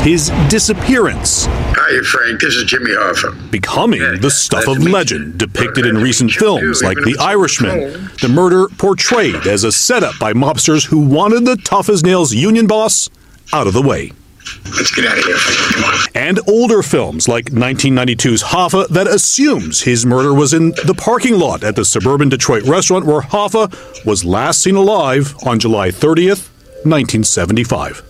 His 0.06 0.30
disappearance. 0.50 1.48
Hi, 1.50 2.04
Frank. 2.04 2.40
This 2.40 2.56
is 2.56 2.66
Jimmy 2.66 2.92
Hoffa. 2.92 3.50
Becoming 3.50 4.02
Yeah, 4.02 4.18
the 4.20 4.30
stuff 4.30 4.68
of 4.68 4.84
legend 4.84 5.40
depicted 5.40 5.86
in 5.88 5.98
recent 5.98 6.32
films 6.32 6.84
like 6.84 6.98
The 6.98 7.16
Irishman. 7.20 8.12
The 8.22 8.30
murder 8.30 8.68
portrayed 8.78 9.48
as 9.48 9.64
a 9.64 9.72
setup 9.72 10.20
by 10.20 10.34
mobsters 10.34 10.86
who 10.86 11.00
wanted 11.00 11.46
the 11.46 11.56
tough 11.58 11.85
as 11.90 12.04
nails 12.04 12.34
union 12.34 12.68
boss 12.68 13.10
out 13.54 13.68
of 13.68 13.74
the 13.74 13.82
way. 13.82 14.12
Let's 14.66 14.92
get 14.94 15.06
out 15.06 15.18
of 15.18 15.24
here. 15.24 15.38
Come 15.38 15.84
on. 15.86 16.00
and 16.14 16.40
older 16.48 16.84
films 16.84 17.28
like 17.28 17.46
1992's 17.46 18.44
Hoffa 18.44 18.88
that 18.90 19.08
assumes 19.08 19.82
his 19.82 20.06
murder 20.06 20.34
was 20.34 20.54
in 20.54 20.70
the 20.86 20.94
parking 20.96 21.40
lot 21.40 21.64
at 21.64 21.76
the 21.76 21.84
suburban 21.86 22.30
Detroit 22.30 22.64
restaurant 22.64 23.06
where 23.06 23.22
Hoffa 23.22 24.06
was 24.06 24.24
last 24.24 24.62
seen 24.62 24.76
alive 24.76 25.36
on 25.46 25.60
July 25.60 25.90
30th, 25.90 26.50
1975. 26.86 28.04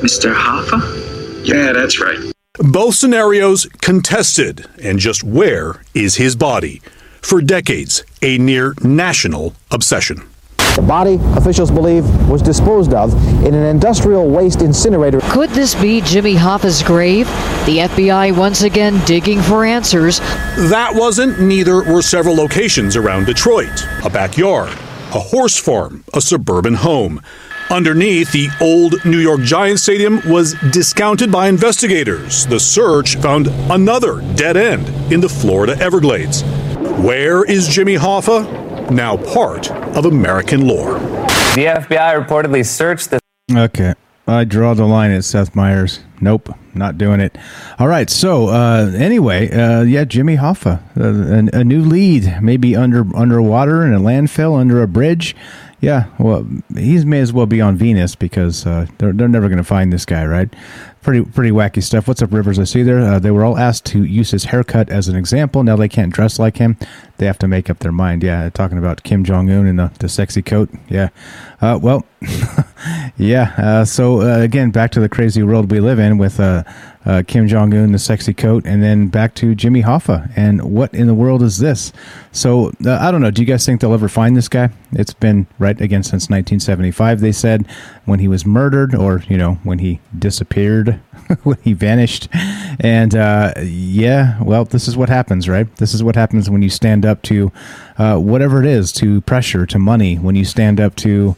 Mr. 0.00 0.32
Hoffa? 0.34 1.46
Yeah, 1.46 1.72
that's 1.72 2.00
right. 2.00 2.32
Both 2.58 2.94
scenarios 2.96 3.66
contested, 3.80 4.66
and 4.82 4.98
just 4.98 5.24
where 5.24 5.82
is 5.94 6.16
his 6.16 6.36
body? 6.36 6.82
For 7.22 7.40
decades, 7.40 8.04
a 8.22 8.38
near 8.38 8.74
national 8.82 9.54
obsession. 9.70 10.29
The 10.76 10.82
body, 10.82 11.18
officials 11.36 11.70
believe, 11.70 12.04
was 12.28 12.42
disposed 12.42 12.94
of 12.94 13.12
in 13.44 13.54
an 13.54 13.64
industrial 13.64 14.28
waste 14.28 14.62
incinerator. 14.62 15.20
Could 15.24 15.50
this 15.50 15.74
be 15.74 16.00
Jimmy 16.00 16.34
Hoffa's 16.34 16.82
grave? 16.82 17.26
The 17.66 17.78
FBI 17.78 18.36
once 18.36 18.62
again 18.62 19.04
digging 19.04 19.40
for 19.42 19.64
answers. 19.64 20.20
That 20.70 20.92
wasn't, 20.94 21.40
neither 21.40 21.82
were 21.82 22.02
several 22.02 22.34
locations 22.36 22.96
around 22.96 23.26
Detroit 23.26 23.84
a 24.04 24.10
backyard, 24.10 24.70
a 24.70 25.20
horse 25.20 25.56
farm, 25.56 26.04
a 26.14 26.20
suburban 26.20 26.74
home. 26.74 27.20
Underneath, 27.70 28.32
the 28.32 28.48
old 28.60 29.04
New 29.04 29.18
York 29.18 29.42
Giants 29.42 29.82
Stadium 29.82 30.20
was 30.28 30.54
discounted 30.70 31.30
by 31.30 31.48
investigators. 31.48 32.46
The 32.46 32.58
search 32.58 33.16
found 33.16 33.46
another 33.70 34.20
dead 34.34 34.56
end 34.56 34.88
in 35.12 35.20
the 35.20 35.28
Florida 35.28 35.76
Everglades. 35.78 36.42
Where 37.02 37.44
is 37.44 37.68
Jimmy 37.68 37.94
Hoffa? 37.94 38.69
Now 38.90 39.16
part 39.16 39.70
of 39.70 40.04
American 40.04 40.66
lore. 40.66 40.98
The 41.54 41.66
FBI 41.66 42.26
reportedly 42.26 42.66
searched 42.66 43.10
the 43.10 43.20
Okay. 43.52 43.94
I 44.26 44.44
draw 44.44 44.74
the 44.74 44.84
line 44.84 45.12
at 45.12 45.24
Seth 45.24 45.54
Meyers. 45.54 46.00
Nope, 46.20 46.54
not 46.74 46.98
doing 46.98 47.20
it. 47.20 47.36
All 47.78 47.88
right. 47.88 48.10
So 48.10 48.48
uh, 48.48 48.92
anyway, 48.94 49.50
uh, 49.50 49.82
yeah, 49.82 50.04
Jimmy 50.04 50.36
Hoffa, 50.36 50.80
uh, 50.96 51.56
a, 51.56 51.60
a 51.60 51.64
new 51.64 51.82
lead, 51.82 52.38
maybe 52.42 52.76
under 52.76 53.04
underwater 53.16 53.84
in 53.86 53.94
a 53.94 54.00
landfill 54.00 54.58
under 54.58 54.82
a 54.82 54.88
bridge. 54.88 55.34
Yeah, 55.80 56.06
well, 56.18 56.46
he 56.76 57.02
may 57.04 57.20
as 57.20 57.32
well 57.32 57.46
be 57.46 57.60
on 57.60 57.76
Venus 57.76 58.14
because 58.14 58.66
uh, 58.66 58.86
they're 58.98 59.12
they're 59.12 59.28
never 59.28 59.48
going 59.48 59.58
to 59.58 59.64
find 59.64 59.92
this 59.92 60.04
guy, 60.04 60.26
right? 60.26 60.52
pretty 61.02 61.22
pretty 61.22 61.50
wacky 61.50 61.82
stuff. 61.82 62.06
What's 62.08 62.22
up, 62.22 62.32
Rivers? 62.32 62.58
I 62.58 62.64
see 62.64 62.82
there. 62.82 63.00
Uh, 63.00 63.18
they 63.18 63.30
were 63.30 63.44
all 63.44 63.58
asked 63.58 63.84
to 63.86 64.04
use 64.04 64.30
his 64.30 64.44
haircut 64.44 64.90
as 64.90 65.08
an 65.08 65.16
example. 65.16 65.62
Now 65.62 65.76
they 65.76 65.88
can't 65.88 66.12
dress 66.12 66.38
like 66.38 66.56
him. 66.56 66.76
They 67.20 67.26
have 67.26 67.38
to 67.40 67.48
make 67.48 67.68
up 67.68 67.80
their 67.80 67.92
mind. 67.92 68.22
Yeah, 68.22 68.48
talking 68.48 68.78
about 68.78 69.02
Kim 69.02 69.24
Jong 69.24 69.50
Un 69.50 69.66
and 69.66 69.78
the, 69.78 69.92
the 69.98 70.08
sexy 70.08 70.40
coat. 70.40 70.70
Yeah. 70.88 71.10
Uh, 71.60 71.78
well, 71.80 72.06
yeah. 73.18 73.52
Uh, 73.58 73.84
so 73.84 74.22
uh, 74.22 74.40
again, 74.40 74.70
back 74.70 74.90
to 74.92 75.00
the 75.00 75.08
crazy 75.10 75.42
world 75.42 75.70
we 75.70 75.80
live 75.80 75.98
in 75.98 76.16
with 76.16 76.40
uh, 76.40 76.64
uh, 77.04 77.22
Kim 77.26 77.46
Jong 77.46 77.74
Un, 77.74 77.92
the 77.92 77.98
sexy 77.98 78.32
coat, 78.32 78.64
and 78.64 78.82
then 78.82 79.08
back 79.08 79.34
to 79.34 79.54
Jimmy 79.54 79.82
Hoffa. 79.82 80.32
And 80.34 80.62
what 80.62 80.94
in 80.94 81.08
the 81.08 81.14
world 81.14 81.42
is 81.42 81.58
this? 81.58 81.92
So 82.32 82.72
uh, 82.86 82.96
I 82.98 83.10
don't 83.10 83.20
know. 83.20 83.30
Do 83.30 83.42
you 83.42 83.46
guys 83.46 83.66
think 83.66 83.82
they'll 83.82 83.92
ever 83.92 84.08
find 84.08 84.34
this 84.34 84.48
guy? 84.48 84.70
It's 84.92 85.12
been 85.12 85.46
right 85.58 85.78
again 85.78 86.02
since 86.02 86.30
1975. 86.30 87.20
They 87.20 87.32
said 87.32 87.66
when 88.06 88.20
he 88.20 88.28
was 88.28 88.46
murdered, 88.46 88.94
or 88.94 89.22
you 89.28 89.36
know 89.36 89.56
when 89.62 89.80
he 89.80 90.00
disappeared, 90.18 90.98
when 91.42 91.58
he 91.62 91.72
vanished. 91.72 92.28
And 92.80 93.14
uh, 93.14 93.54
yeah, 93.62 94.42
well, 94.42 94.64
this 94.64 94.88
is 94.88 94.96
what 94.96 95.08
happens, 95.08 95.48
right? 95.48 95.74
This 95.76 95.94
is 95.94 96.02
what 96.02 96.16
happens 96.16 96.48
when 96.50 96.62
you 96.62 96.70
stand 96.70 97.04
up 97.04 97.22
to 97.22 97.52
uh, 97.98 98.18
whatever 98.18 98.60
it 98.60 98.66
is, 98.66 98.92
to 98.92 99.20
pressure, 99.22 99.66
to 99.66 99.78
money. 99.78 100.16
When 100.16 100.36
you 100.36 100.44
stand 100.44 100.80
up 100.80 100.96
to 100.96 101.36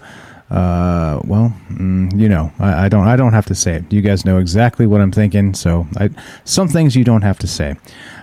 uh, 0.52 1.18
well, 1.24 1.54
mm, 1.70 2.14
you 2.18 2.28
know, 2.28 2.52
I, 2.58 2.84
I, 2.84 2.88
don't. 2.90 3.08
I 3.08 3.16
don't 3.16 3.32
have 3.32 3.46
to 3.46 3.54
say 3.54 3.76
it. 3.76 3.90
You 3.90 4.02
guys 4.02 4.26
know 4.26 4.36
exactly 4.36 4.86
what 4.86 5.00
I'm 5.00 5.10
thinking. 5.10 5.54
So, 5.54 5.86
I, 5.96 6.10
some 6.44 6.68
things 6.68 6.94
you 6.94 7.04
don't 7.04 7.22
have 7.22 7.38
to 7.38 7.46
say. 7.46 7.76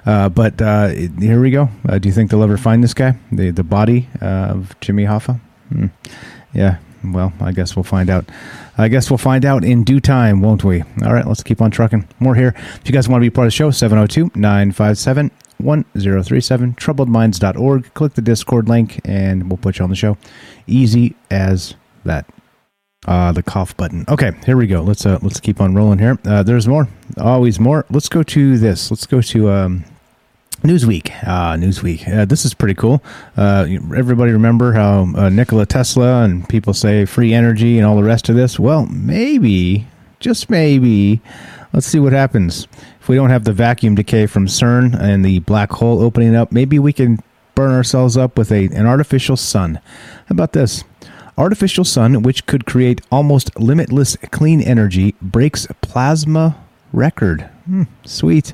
Uh, 0.05 0.29
but 0.29 0.61
uh, 0.61 0.89
here 0.89 1.41
we 1.41 1.49
go. 1.49 1.69
Uh, 1.87 1.97
do 1.97 2.07
you 2.07 2.13
think 2.13 2.29
they'll 2.29 2.43
ever 2.43 2.57
find 2.57 2.83
this 2.83 2.93
guy, 2.93 3.17
the 3.31 3.49
the 3.49 3.63
body 3.63 4.09
of 4.21 4.79
Jimmy 4.79 5.05
Hoffa? 5.05 5.39
Mm. 5.73 5.89
Yeah. 6.53 6.77
Well, 7.03 7.33
I 7.39 7.51
guess 7.51 7.75
we'll 7.75 7.83
find 7.83 8.09
out. 8.09 8.29
I 8.77 8.87
guess 8.87 9.09
we'll 9.09 9.17
find 9.17 9.45
out 9.45 9.63
in 9.63 9.83
due 9.83 9.99
time, 9.99 10.41
won't 10.41 10.63
we? 10.63 10.81
All 11.03 11.13
right, 11.13 11.25
let's 11.25 11.43
keep 11.43 11.61
on 11.61 11.71
trucking. 11.71 12.07
More 12.19 12.35
here. 12.35 12.53
If 12.57 12.81
you 12.85 12.91
guys 12.91 13.07
want 13.07 13.21
to 13.21 13.25
be 13.25 13.33
part 13.33 13.45
of 13.45 13.53
the 13.53 13.55
show, 13.55 13.71
702 13.71 14.31
957 14.39 15.31
1037, 15.59 16.73
troubledminds.org. 16.75 17.93
Click 17.93 18.13
the 18.13 18.21
Discord 18.21 18.69
link 18.69 18.99
and 19.05 19.49
we'll 19.49 19.57
put 19.57 19.79
you 19.79 19.83
on 19.83 19.89
the 19.89 19.95
show. 19.95 20.17
Easy 20.67 21.15
as 21.29 21.75
that. 22.05 22.25
Uh, 23.07 23.31
the 23.31 23.41
cough 23.41 23.75
button. 23.77 24.05
Okay, 24.09 24.31
here 24.45 24.57
we 24.57 24.67
go. 24.67 24.81
Let's 24.81 25.05
uh, 25.05 25.19
let's 25.21 25.39
keep 25.39 25.61
on 25.61 25.73
rolling 25.73 25.99
here. 25.99 26.19
Uh, 26.25 26.43
there's 26.43 26.67
more, 26.67 26.89
always 27.17 27.57
more. 27.57 27.85
Let's 27.89 28.09
go 28.09 28.23
to 28.23 28.57
this. 28.57 28.91
Let's 28.91 29.05
go 29.05 29.21
to 29.21 29.49
um, 29.49 29.85
Newsweek. 30.63 31.11
Uh, 31.25 31.53
Newsweek. 31.53 32.07
Uh, 32.07 32.25
this 32.25 32.43
is 32.43 32.53
pretty 32.53 32.73
cool. 32.73 33.01
Uh, 33.37 33.65
everybody 33.95 34.31
remember 34.31 34.73
how 34.73 35.07
uh, 35.15 35.29
Nikola 35.29 35.65
Tesla 35.65 36.23
and 36.23 36.47
people 36.49 36.73
say 36.73 37.05
free 37.05 37.33
energy 37.33 37.77
and 37.77 37.87
all 37.87 37.95
the 37.95 38.03
rest 38.03 38.29
of 38.29 38.35
this? 38.35 38.59
Well, 38.59 38.85
maybe, 38.87 39.87
just 40.19 40.49
maybe, 40.49 41.21
let's 41.71 41.85
see 41.85 41.99
what 41.99 42.11
happens. 42.11 42.67
If 42.99 43.07
we 43.07 43.15
don't 43.15 43.29
have 43.29 43.45
the 43.45 43.53
vacuum 43.53 43.95
decay 43.95 44.25
from 44.27 44.47
CERN 44.47 44.99
and 44.99 45.23
the 45.23 45.39
black 45.39 45.71
hole 45.71 46.01
opening 46.01 46.35
up, 46.35 46.51
maybe 46.51 46.77
we 46.77 46.91
can 46.91 47.19
burn 47.55 47.71
ourselves 47.71 48.17
up 48.17 48.37
with 48.37 48.51
a 48.51 48.65
an 48.67 48.85
artificial 48.85 49.37
sun. 49.37 49.75
How 50.27 50.33
about 50.33 50.53
this? 50.53 50.83
Artificial 51.37 51.85
sun, 51.85 52.21
which 52.21 52.45
could 52.45 52.65
create 52.65 52.99
almost 53.11 53.57
limitless 53.57 54.17
clean 54.31 54.61
energy, 54.61 55.15
breaks 55.21 55.67
plasma 55.81 56.57
record. 56.91 57.49
Hmm, 57.65 57.83
sweet. 58.03 58.53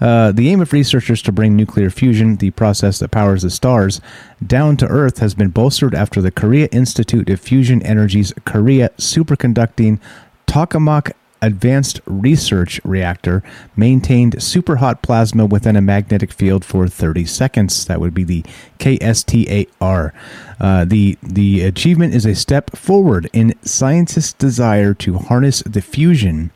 Uh, 0.00 0.32
the 0.32 0.48
aim 0.48 0.60
of 0.60 0.72
researchers 0.72 1.22
to 1.22 1.32
bring 1.32 1.56
nuclear 1.56 1.90
fusion, 1.90 2.36
the 2.36 2.50
process 2.50 2.98
that 2.98 3.10
powers 3.10 3.42
the 3.42 3.50
stars, 3.50 4.00
down 4.44 4.76
to 4.78 4.86
Earth 4.86 5.18
has 5.18 5.34
been 5.34 5.50
bolstered 5.50 5.94
after 5.94 6.20
the 6.20 6.30
Korea 6.30 6.68
Institute 6.72 7.30
of 7.30 7.40
Fusion 7.40 7.82
Energy's 7.82 8.32
Korea 8.44 8.90
Superconducting 8.98 10.00
Tokamak 10.46 11.12
Advanced 11.42 12.00
Research 12.06 12.80
Reactor 12.82 13.42
maintained 13.76 14.42
super 14.42 14.76
hot 14.76 15.02
plasma 15.02 15.44
within 15.44 15.76
a 15.76 15.82
magnetic 15.82 16.32
field 16.32 16.64
for 16.64 16.88
30 16.88 17.26
seconds. 17.26 17.84
That 17.84 18.00
would 18.00 18.14
be 18.14 18.24
the 18.24 18.44
KSTAR. 18.78 20.12
Uh, 20.58 20.84
the 20.86 21.18
the 21.22 21.62
achievement 21.62 22.14
is 22.14 22.24
a 22.24 22.34
step 22.34 22.74
forward 22.74 23.28
in 23.32 23.54
scientists' 23.62 24.32
desire 24.32 24.94
to 24.94 25.18
harness 25.18 25.62
the 25.66 25.82
fusion 25.82 26.50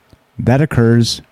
that 0.45 0.61
occurs 0.61 1.22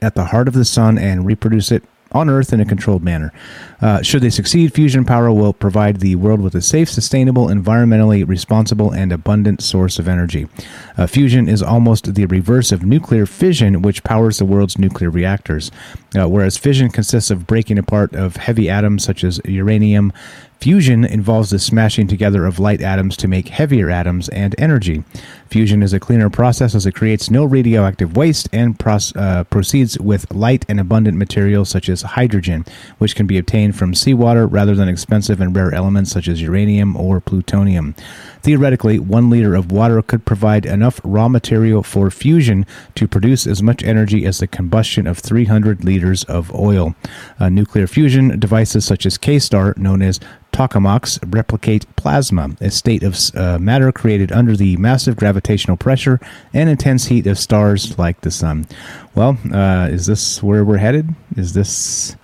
at 0.00 0.14
the 0.14 0.26
heart 0.26 0.48
of 0.48 0.54
the 0.54 0.64
sun 0.64 0.98
and 0.98 1.26
reproduce 1.26 1.72
it 1.72 1.82
on 2.12 2.30
Earth 2.30 2.52
in 2.52 2.60
a 2.60 2.64
controlled 2.64 3.02
manner. 3.02 3.32
Uh, 3.80 4.02
should 4.02 4.22
they 4.22 4.30
succeed, 4.30 4.72
fusion 4.72 5.04
power 5.04 5.30
will 5.30 5.52
provide 5.52 6.00
the 6.00 6.16
world 6.16 6.40
with 6.40 6.54
a 6.54 6.62
safe, 6.62 6.88
sustainable, 6.88 7.48
environmentally 7.48 8.26
responsible, 8.26 8.90
and 8.90 9.12
abundant 9.12 9.62
source 9.62 9.98
of 9.98 10.08
energy. 10.08 10.48
Uh, 10.96 11.06
fusion 11.06 11.48
is 11.48 11.62
almost 11.62 12.14
the 12.14 12.26
reverse 12.26 12.72
of 12.72 12.82
nuclear 12.82 13.26
fission, 13.26 13.82
which 13.82 14.02
powers 14.04 14.38
the 14.38 14.44
world's 14.44 14.78
nuclear 14.78 15.10
reactors. 15.10 15.70
Uh, 16.18 16.26
whereas 16.26 16.56
fission 16.56 16.88
consists 16.88 17.30
of 17.30 17.46
breaking 17.46 17.78
apart 17.78 18.14
of 18.14 18.36
heavy 18.36 18.70
atoms 18.70 19.04
such 19.04 19.22
as 19.22 19.40
uranium, 19.44 20.12
Fusion 20.60 21.04
involves 21.04 21.50
the 21.50 21.58
smashing 21.58 22.08
together 22.08 22.44
of 22.44 22.58
light 22.58 22.82
atoms 22.82 23.16
to 23.16 23.28
make 23.28 23.46
heavier 23.46 23.90
atoms 23.90 24.28
and 24.30 24.56
energy. 24.58 25.04
Fusion 25.48 25.84
is 25.84 25.92
a 25.92 26.00
cleaner 26.00 26.28
process 26.28 26.74
as 26.74 26.84
it 26.84 26.96
creates 26.96 27.30
no 27.30 27.44
radioactive 27.44 28.16
waste 28.16 28.48
and 28.52 28.76
uh, 28.84 29.44
proceeds 29.44 29.98
with 30.00 30.30
light 30.32 30.66
and 30.68 30.80
abundant 30.80 31.16
materials 31.16 31.68
such 31.68 31.88
as 31.88 32.02
hydrogen, 32.02 32.64
which 32.98 33.14
can 33.14 33.26
be 33.26 33.38
obtained 33.38 33.76
from 33.76 33.94
seawater 33.94 34.48
rather 34.48 34.74
than 34.74 34.88
expensive 34.88 35.40
and 35.40 35.54
rare 35.54 35.72
elements 35.72 36.10
such 36.10 36.26
as 36.26 36.42
uranium 36.42 36.96
or 36.96 37.20
plutonium. 37.20 37.94
Theoretically, 38.42 38.98
one 38.98 39.30
liter 39.30 39.54
of 39.54 39.70
water 39.70 40.02
could 40.02 40.24
provide 40.24 40.66
enough 40.66 41.00
raw 41.04 41.28
material 41.28 41.84
for 41.84 42.10
fusion 42.10 42.66
to 42.96 43.06
produce 43.06 43.46
as 43.46 43.62
much 43.62 43.84
energy 43.84 44.26
as 44.26 44.38
the 44.38 44.46
combustion 44.48 45.06
of 45.06 45.18
300 45.18 45.84
liters 45.84 46.24
of 46.24 46.52
oil. 46.52 46.96
Uh, 47.38 47.48
nuclear 47.48 47.86
fusion 47.86 48.38
devices 48.40 48.84
such 48.84 49.06
as 49.06 49.18
K-STAR, 49.18 49.74
known 49.76 50.02
as 50.02 50.18
tokamaks 50.52 51.18
replicate 51.34 51.84
plasma, 51.96 52.50
a 52.60 52.70
state 52.70 53.02
of 53.02 53.16
uh, 53.34 53.58
matter 53.58 53.92
created 53.92 54.32
under 54.32 54.56
the 54.56 54.76
massive 54.76 55.16
gravitational 55.16 55.76
pressure 55.76 56.20
and 56.52 56.68
intense 56.68 57.06
heat 57.06 57.26
of 57.26 57.38
stars 57.38 57.98
like 57.98 58.20
the 58.22 58.30
sun. 58.30 58.66
Well, 59.14 59.38
uh, 59.52 59.88
is 59.90 60.06
this 60.06 60.42
where 60.42 60.64
we're 60.64 60.78
headed? 60.78 61.14
Is 61.36 61.52
this 61.52 62.16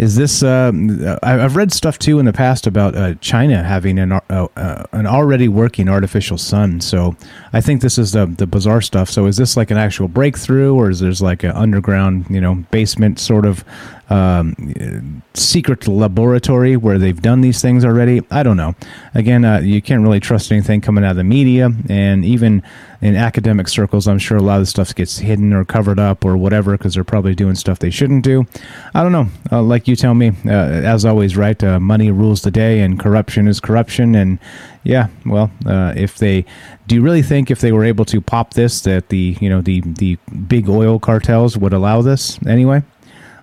is 0.00 0.16
this? 0.16 0.42
Uh, 0.42 0.72
I've 1.22 1.56
read 1.56 1.72
stuff 1.74 1.98
too 1.98 2.18
in 2.18 2.24
the 2.24 2.32
past 2.32 2.66
about 2.66 2.96
uh, 2.96 3.16
China 3.16 3.62
having 3.62 3.98
an 3.98 4.12
uh, 4.12 4.20
uh, 4.30 4.84
an 4.92 5.06
already 5.06 5.46
working 5.46 5.90
artificial 5.90 6.38
sun. 6.38 6.80
So 6.80 7.14
I 7.52 7.60
think 7.60 7.82
this 7.82 7.98
is 7.98 8.12
the 8.12 8.24
the 8.24 8.46
bizarre 8.46 8.80
stuff. 8.80 9.10
So 9.10 9.26
is 9.26 9.36
this 9.36 9.58
like 9.58 9.70
an 9.70 9.76
actual 9.76 10.08
breakthrough, 10.08 10.74
or 10.74 10.88
is 10.88 11.00
there's 11.00 11.20
like 11.20 11.42
an 11.44 11.50
underground, 11.50 12.24
you 12.30 12.40
know, 12.40 12.54
basement 12.70 13.18
sort 13.18 13.44
of 13.44 13.62
um, 14.10 15.22
secret 15.34 15.86
laboratory 15.86 16.76
where 16.76 16.98
they've 16.98 17.22
done 17.22 17.40
these 17.40 17.62
things 17.62 17.84
already. 17.84 18.22
I 18.30 18.42
don't 18.42 18.56
know. 18.56 18.74
Again, 19.14 19.44
uh, 19.44 19.60
you 19.60 19.80
can't 19.80 20.02
really 20.02 20.18
trust 20.18 20.50
anything 20.50 20.80
coming 20.80 21.04
out 21.04 21.12
of 21.12 21.16
the 21.16 21.24
media, 21.24 21.70
and 21.88 22.24
even 22.24 22.62
in 23.00 23.16
academic 23.16 23.68
circles, 23.68 24.08
I'm 24.08 24.18
sure 24.18 24.36
a 24.36 24.42
lot 24.42 24.56
of 24.56 24.62
the 24.62 24.66
stuff 24.66 24.94
gets 24.94 25.18
hidden 25.18 25.52
or 25.52 25.64
covered 25.64 25.98
up 25.98 26.24
or 26.24 26.36
whatever 26.36 26.76
because 26.76 26.94
they're 26.94 27.04
probably 27.04 27.34
doing 27.34 27.54
stuff 27.54 27.78
they 27.78 27.90
shouldn't 27.90 28.24
do. 28.24 28.46
I 28.94 29.02
don't 29.02 29.12
know. 29.12 29.28
Uh, 29.50 29.62
like 29.62 29.86
you 29.86 29.94
tell 29.94 30.14
me, 30.14 30.32
uh, 30.44 30.50
as 30.50 31.04
always, 31.04 31.36
right? 31.36 31.62
Uh, 31.62 31.78
money 31.78 32.10
rules 32.10 32.42
the 32.42 32.50
day, 32.50 32.80
and 32.80 32.98
corruption 32.98 33.46
is 33.46 33.60
corruption, 33.60 34.16
and 34.16 34.40
yeah, 34.82 35.08
well, 35.24 35.52
uh, 35.66 35.94
if 35.96 36.18
they 36.18 36.44
do 36.88 36.96
you 36.96 37.02
really 37.02 37.22
think 37.22 37.50
if 37.50 37.60
they 37.60 37.70
were 37.70 37.84
able 37.84 38.04
to 38.06 38.20
pop 38.20 38.54
this 38.54 38.80
that 38.80 39.10
the 39.10 39.36
you 39.40 39.48
know 39.48 39.60
the 39.60 39.82
the 39.82 40.18
big 40.48 40.68
oil 40.68 40.98
cartels 40.98 41.56
would 41.56 41.72
allow 41.72 42.02
this 42.02 42.38
anyway? 42.46 42.82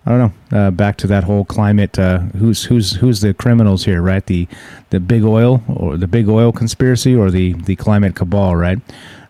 I 0.08 0.10
don't 0.12 0.20
know. 0.52 0.58
Uh, 0.58 0.72
back 0.72 0.96
to 0.98 1.08
that 1.08 1.26
whole 1.26 1.44
climate. 1.44 2.00
Uh, 2.00 2.20
who's 2.40 2.64
who's 2.64 2.94
who's 2.94 3.20
the 3.20 3.34
criminals 3.34 3.84
here, 3.84 4.02
right? 4.02 4.26
The 4.26 4.48
the 4.90 5.02
big 5.02 5.26
oil 5.26 5.62
or 5.68 5.98
the 5.98 6.08
big 6.08 6.30
oil 6.30 6.54
conspiracy 6.54 7.14
or 7.14 7.30
the 7.30 7.54
the 7.54 7.76
climate 7.76 8.16
cabal, 8.16 8.56
right? 8.56 8.80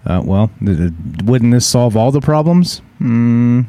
Uh, 0.05 0.21
well, 0.23 0.51
the, 0.61 0.73
the, 0.73 1.23
wouldn't 1.23 1.51
this 1.51 1.65
solve 1.65 1.97
all 1.97 2.11
the 2.11 2.21
problems? 2.21 2.83
Mm, 3.01 3.65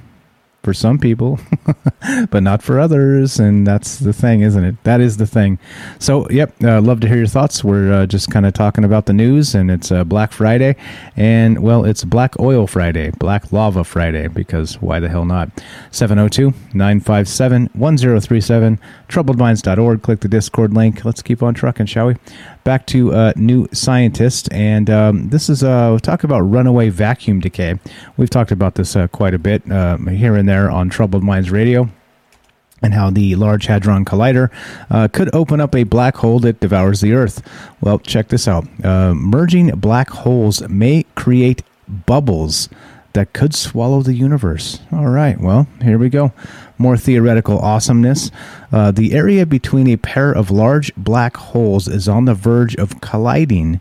for 0.63 0.75
some 0.75 0.99
people, 0.99 1.39
but 2.31 2.43
not 2.43 2.63
for 2.63 2.79
others. 2.79 3.39
And 3.39 3.67
that's 3.67 3.99
the 3.99 4.13
thing, 4.13 4.41
isn't 4.41 4.65
it? 4.65 4.83
That 4.85 5.01
is 5.01 5.17
the 5.17 5.27
thing. 5.27 5.59
So, 5.99 6.29
yep, 6.31 6.53
uh, 6.63 6.81
love 6.81 7.01
to 7.01 7.09
hear 7.09 7.19
your 7.19 7.27
thoughts. 7.27 7.63
We're 7.63 7.93
uh, 7.93 8.07
just 8.07 8.31
kind 8.31 8.45
of 8.45 8.55
talking 8.55 8.85
about 8.85 9.07
the 9.07 9.13
news, 9.13 9.55
and 9.55 9.71
it's 9.71 9.93
uh, 9.93 10.05
Black 10.05 10.33
Friday. 10.33 10.77
And, 11.17 11.61
well, 11.61 11.85
it's 11.85 12.05
Black 12.05 12.39
Oil 12.41 12.67
Friday, 12.67 13.11
Black 13.19 13.53
Lava 13.53 13.85
Friday, 13.85 14.29
because 14.29 14.81
why 14.83 15.01
the 15.01 15.09
hell 15.09 15.25
not? 15.25 15.51
702 15.91 16.53
957 16.75 17.71
1037, 17.75 18.81
troubledminds.org. 19.09 20.03
Click 20.03 20.21
the 20.21 20.29
Discord 20.29 20.75
link. 20.75 21.05
Let's 21.05 21.23
keep 21.23 21.43
on 21.43 21.55
trucking, 21.55 21.87
shall 21.87 22.09
we? 22.09 22.17
Back 22.69 22.85
to 22.85 23.15
uh, 23.15 23.33
New 23.35 23.67
Scientist, 23.73 24.53
and 24.53 24.91
um, 24.91 25.31
this 25.31 25.49
is 25.49 25.65
uh, 25.65 25.99
talk 26.03 26.23
about 26.23 26.41
runaway 26.41 26.91
vacuum 26.91 27.41
decay. 27.41 27.79
We've 28.19 28.29
talked 28.29 28.51
about 28.51 28.75
this 28.75 28.95
uh, 28.95 29.09
quite 29.09 29.33
a 29.33 29.39
bit 29.39 29.73
uh, 29.73 29.97
here 29.97 30.37
and 30.37 30.47
there 30.47 30.71
on 30.71 30.91
Troubled 30.91 31.25
Minds 31.25 31.51
Radio. 31.51 31.89
And 32.83 32.93
how 32.93 33.09
the 33.09 33.37
Large 33.37 33.69
Hadron 33.69 34.05
Collider 34.05 34.51
uh, 34.91 35.09
could 35.09 35.35
open 35.35 35.63
up 35.63 35.75
a 35.75 35.85
black 35.85 36.17
hole 36.17 36.41
that 36.41 36.61
devours 36.61 37.01
the 37.01 37.15
Earth. 37.15 37.43
Well, 37.81 38.01
check 38.01 38.29
this 38.29 38.47
out. 38.47 38.67
Uh, 38.85 39.15
merging 39.15 39.71
black 39.71 40.11
holes 40.11 40.61
may 40.69 41.07
create 41.15 41.63
bubbles 41.89 42.69
that 43.15 43.33
could 43.33 43.55
swallow 43.55 44.03
the 44.03 44.13
universe. 44.13 44.81
All 44.93 45.09
right, 45.09 45.41
well, 45.41 45.67
here 45.81 45.97
we 45.97 46.11
go. 46.11 46.33
More 46.79 46.97
theoretical 46.97 47.59
awesomeness. 47.59 48.31
Uh, 48.73 48.91
the 48.91 49.13
area 49.13 49.45
between 49.45 49.89
a 49.89 49.97
pair 49.97 50.33
of 50.33 50.51
large 50.51 50.95
black 50.97 51.37
holes 51.37 51.89
is 51.89 52.09
on 52.09 52.25
the 52.25 52.35
verge 52.35 52.77
of 52.77 53.01
colliding. 53.01 53.81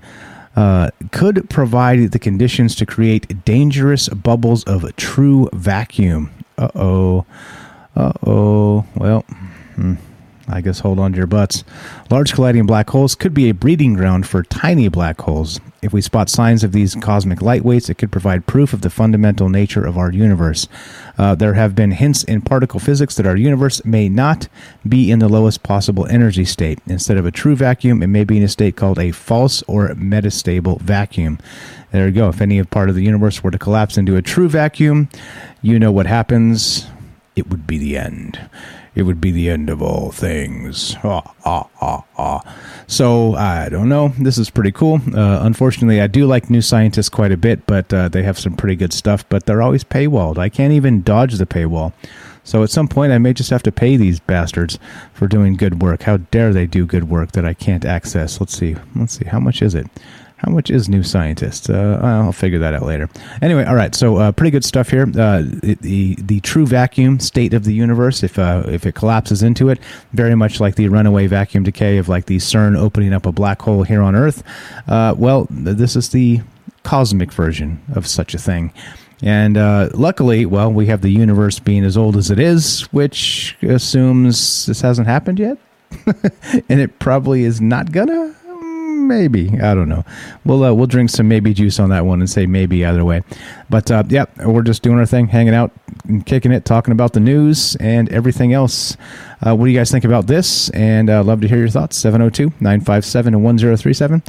Uh, 0.55 0.89
could 1.11 1.47
provide 1.49 2.11
the 2.11 2.19
conditions 2.19 2.75
to 2.75 2.85
create 2.85 3.45
dangerous 3.45 4.09
bubbles 4.09 4.63
of 4.63 4.95
true 4.95 5.47
vacuum. 5.53 6.31
Uh 6.57 6.69
oh. 6.73 7.25
Uh 7.95 8.13
oh. 8.25 8.85
Well, 8.95 9.21
hmm. 9.75 9.95
I 10.49 10.61
guess 10.61 10.79
hold 10.79 10.97
on 10.97 11.11
to 11.11 11.17
your 11.17 11.27
butts. 11.27 11.65
Large 12.09 12.33
colliding 12.33 12.65
black 12.65 12.89
holes 12.89 13.15
could 13.15 13.33
be 13.33 13.49
a 13.49 13.53
breeding 13.53 13.95
ground 13.95 14.25
for 14.25 14.43
tiny 14.43 14.87
black 14.87 15.19
holes. 15.19 15.59
If 15.81 15.91
we 15.91 16.01
spot 16.01 16.29
signs 16.29 16.63
of 16.63 16.71
these 16.71 16.95
cosmic 16.95 17.39
lightweights, 17.39 17.89
it 17.89 17.97
could 17.97 18.11
provide 18.11 18.47
proof 18.47 18.71
of 18.71 18.81
the 18.81 18.89
fundamental 18.89 19.49
nature 19.49 19.85
of 19.85 19.97
our 19.97 20.11
universe. 20.11 20.67
Uh, 21.17 21.35
there 21.35 21.53
have 21.55 21.75
been 21.75 21.91
hints 21.91 22.23
in 22.23 22.41
particle 22.41 22.79
physics 22.79 23.15
that 23.15 23.27
our 23.27 23.35
universe 23.35 23.83
may 23.83 24.07
not 24.07 24.47
be 24.87 25.11
in 25.11 25.19
the 25.19 25.27
lowest 25.27 25.63
possible 25.63 26.07
energy 26.07 26.45
state. 26.45 26.79
Instead 26.87 27.17
of 27.17 27.25
a 27.25 27.31
true 27.31 27.55
vacuum, 27.55 28.01
it 28.01 28.07
may 28.07 28.23
be 28.23 28.37
in 28.37 28.43
a 28.43 28.47
state 28.47 28.77
called 28.77 28.99
a 28.99 29.11
false 29.11 29.61
or 29.63 29.89
metastable 29.89 30.79
vacuum. 30.79 31.39
There 31.91 32.07
you 32.07 32.13
go. 32.13 32.29
If 32.29 32.41
any 32.41 32.63
part 32.63 32.89
of 32.89 32.95
the 32.95 33.03
universe 33.03 33.43
were 33.43 33.51
to 33.51 33.59
collapse 33.59 33.97
into 33.97 34.15
a 34.15 34.21
true 34.21 34.49
vacuum, 34.49 35.09
you 35.61 35.77
know 35.77 35.91
what 35.91 36.05
happens. 36.05 36.87
It 37.35 37.49
would 37.49 37.67
be 37.67 37.77
the 37.77 37.97
end 37.97 38.39
it 38.97 39.03
would 39.03 39.21
be 39.21 39.29
the 39.29 39.47
end 39.47 39.69
of 39.69 39.79
all 39.79 40.11
things. 40.11 40.95
Ah, 41.03 41.21
ah, 41.45 41.69
ah, 41.79 42.03
ah. 42.17 42.55
So 42.87 43.35
I 43.35 43.69
don't 43.69 43.89
know. 43.89 44.11
This 44.17 44.39
is 44.39 44.49
pretty 44.49 44.71
cool. 44.71 44.99
Uh, 45.15 45.39
unfortunately, 45.43 46.01
I 46.01 46.07
do 46.07 46.25
like 46.25 46.49
New 46.49 46.63
Scientist 46.63 47.11
quite 47.11 47.31
a 47.31 47.37
bit, 47.37 47.67
but 47.67 47.93
uh, 47.93 48.09
they 48.09 48.23
have 48.23 48.39
some 48.39 48.55
pretty 48.55 48.75
good 48.75 48.91
stuff. 48.91 49.23
But 49.29 49.45
they're 49.45 49.61
always 49.61 49.83
paywalled. 49.83 50.39
I 50.39 50.49
can't 50.49 50.73
even 50.73 51.03
dodge 51.03 51.35
the 51.35 51.45
paywall. 51.45 51.93
So 52.43 52.63
at 52.63 52.71
some 52.71 52.87
point, 52.87 53.11
I 53.11 53.19
may 53.19 53.33
just 53.33 53.51
have 53.51 53.61
to 53.63 53.71
pay 53.71 53.97
these 53.97 54.19
bastards 54.19 54.79
for 55.13 55.27
doing 55.27 55.57
good 55.57 55.79
work. 55.79 56.01
How 56.03 56.17
dare 56.17 56.51
they 56.51 56.65
do 56.65 56.87
good 56.87 57.07
work 57.07 57.33
that 57.33 57.45
I 57.45 57.53
can't 57.53 57.85
access? 57.85 58.39
Let's 58.39 58.57
see. 58.57 58.75
Let's 58.95 59.19
see. 59.19 59.25
How 59.25 59.39
much 59.39 59.61
is 59.61 59.75
it? 59.75 59.85
How 60.37 60.51
much 60.51 60.69
is 60.69 60.87
New 60.87 61.01
Scientist? 61.01 61.67
Uh, 61.67 61.99
I'll 61.99 62.31
figure 62.31 62.59
that 62.59 62.75
out 62.75 62.83
later. 62.83 63.09
Anyway, 63.41 63.63
all 63.65 63.75
right. 63.75 63.95
So 63.95 64.17
uh, 64.17 64.31
pretty 64.31 64.51
good 64.51 64.63
stuff 64.63 64.89
here. 64.89 65.03
Uh, 65.03 65.43
the 65.81 66.15
the 66.19 66.39
true 66.41 66.67
vacuum 66.67 67.19
state 67.19 67.55
of 67.55 67.63
the 67.63 67.73
universe, 67.73 68.21
if 68.21 68.37
uh, 68.37 68.63
if 68.67 68.85
it 68.85 68.93
collapses 68.93 69.41
into 69.41 69.69
it, 69.69 69.79
very 70.13 70.35
much 70.35 70.59
like 70.59 70.75
the 70.75 70.89
runaway 70.89 71.25
vacuum 71.25 71.63
decay 71.63 71.97
of 71.97 72.07
like 72.07 72.27
the 72.27 72.37
CERN 72.37 72.77
opening 72.77 73.13
up 73.13 73.25
a 73.25 73.31
black 73.31 73.63
hole 73.63 73.81
here 73.81 74.03
on 74.03 74.15
Earth. 74.15 74.43
Uh, 74.87 75.15
well, 75.17 75.47
this 75.49 75.95
is 75.95 76.09
the 76.09 76.41
cosmic 76.83 77.33
version 77.33 77.81
of 77.95 78.05
such 78.05 78.35
a 78.35 78.37
thing. 78.37 78.71
And 79.23 79.57
uh, 79.57 79.89
luckily, 79.95 80.45
well, 80.45 80.71
we 80.71 80.85
have 80.85 81.01
the 81.01 81.09
universe 81.09 81.57
being 81.57 81.83
as 81.83 81.97
old 81.97 82.15
as 82.15 82.29
it 82.29 82.39
is, 82.39 82.81
which 82.91 83.57
assumes 83.63 84.67
this 84.67 84.81
hasn't 84.81 85.07
happened 85.07 85.39
yet. 85.39 85.57
and 86.69 86.79
it 86.79 86.99
probably 86.99 87.43
is 87.43 87.59
not 87.59 87.91
gonna 87.91 88.35
maybe 89.07 89.49
I 89.61 89.73
don't 89.73 89.89
know. 89.89 90.03
We'll 90.45 90.63
uh, 90.63 90.73
we'll 90.73 90.87
drink 90.87 91.09
some 91.09 91.27
maybe 91.27 91.53
juice 91.53 91.79
on 91.79 91.89
that 91.89 92.05
one 92.05 92.19
and 92.19 92.29
say 92.29 92.45
maybe 92.45 92.85
either 92.85 93.03
way. 93.03 93.23
But 93.69 93.89
uh, 93.91 94.03
yeah, 94.07 94.25
we're 94.45 94.61
just 94.61 94.83
doing 94.83 94.97
our 94.99 95.05
thing, 95.05 95.27
hanging 95.27 95.53
out, 95.53 95.71
kicking 96.25 96.51
it, 96.51 96.65
talking 96.65 96.91
about 96.91 97.13
the 97.13 97.19
news 97.19 97.75
and 97.77 98.09
everything 98.09 98.53
else. 98.53 98.97
Uh, 99.45 99.55
what 99.55 99.65
do 99.65 99.71
you 99.71 99.77
guys 99.77 99.91
think 99.91 100.03
about 100.03 100.27
this? 100.27 100.69
And 100.71 101.09
uh, 101.09 101.23
love 101.23 101.41
to 101.41 101.47
hear 101.47 101.59
your 101.59 101.69
thoughts. 101.69 101.97
702 101.97 102.53
957 102.59 103.41
1037. 103.41 104.23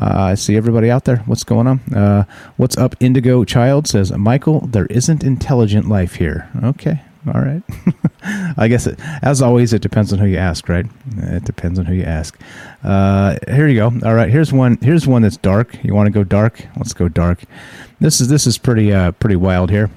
Uh, 0.00 0.14
I 0.16 0.34
see 0.34 0.56
everybody 0.56 0.90
out 0.90 1.04
there. 1.04 1.18
What's 1.26 1.44
going 1.44 1.66
on? 1.66 1.80
Uh, 1.92 2.24
what's 2.56 2.76
up, 2.76 2.94
Indigo 3.00 3.44
Child 3.44 3.88
says, 3.88 4.12
Michael, 4.12 4.60
there 4.60 4.86
isn't 4.86 5.24
intelligent 5.24 5.88
life 5.88 6.16
here. 6.16 6.48
Okay. 6.62 7.02
All 7.34 7.40
right. 7.40 7.62
I 8.56 8.68
guess, 8.68 8.86
it, 8.86 8.98
as 9.22 9.40
always, 9.42 9.72
it 9.72 9.82
depends 9.82 10.12
on 10.12 10.18
who 10.18 10.26
you 10.26 10.38
ask, 10.38 10.68
right? 10.68 10.86
It 11.18 11.44
depends 11.44 11.78
on 11.78 11.86
who 11.86 11.94
you 11.94 12.04
ask. 12.04 12.38
Uh, 12.82 13.38
here 13.48 13.68
you 13.68 13.76
go. 13.76 13.86
All 14.06 14.14
right. 14.14 14.30
Here's 14.30 14.52
one. 14.52 14.78
Here's 14.82 15.06
one 15.06 15.22
that's 15.22 15.36
dark. 15.36 15.82
You 15.84 15.94
want 15.94 16.06
to 16.06 16.12
go 16.12 16.24
dark? 16.24 16.64
Let's 16.76 16.92
go 16.92 17.08
dark. 17.08 17.42
This 18.00 18.20
is 18.20 18.28
this 18.28 18.46
is 18.46 18.58
pretty 18.58 18.92
uh, 18.92 19.12
pretty 19.12 19.36
wild 19.36 19.70
here. 19.70 19.90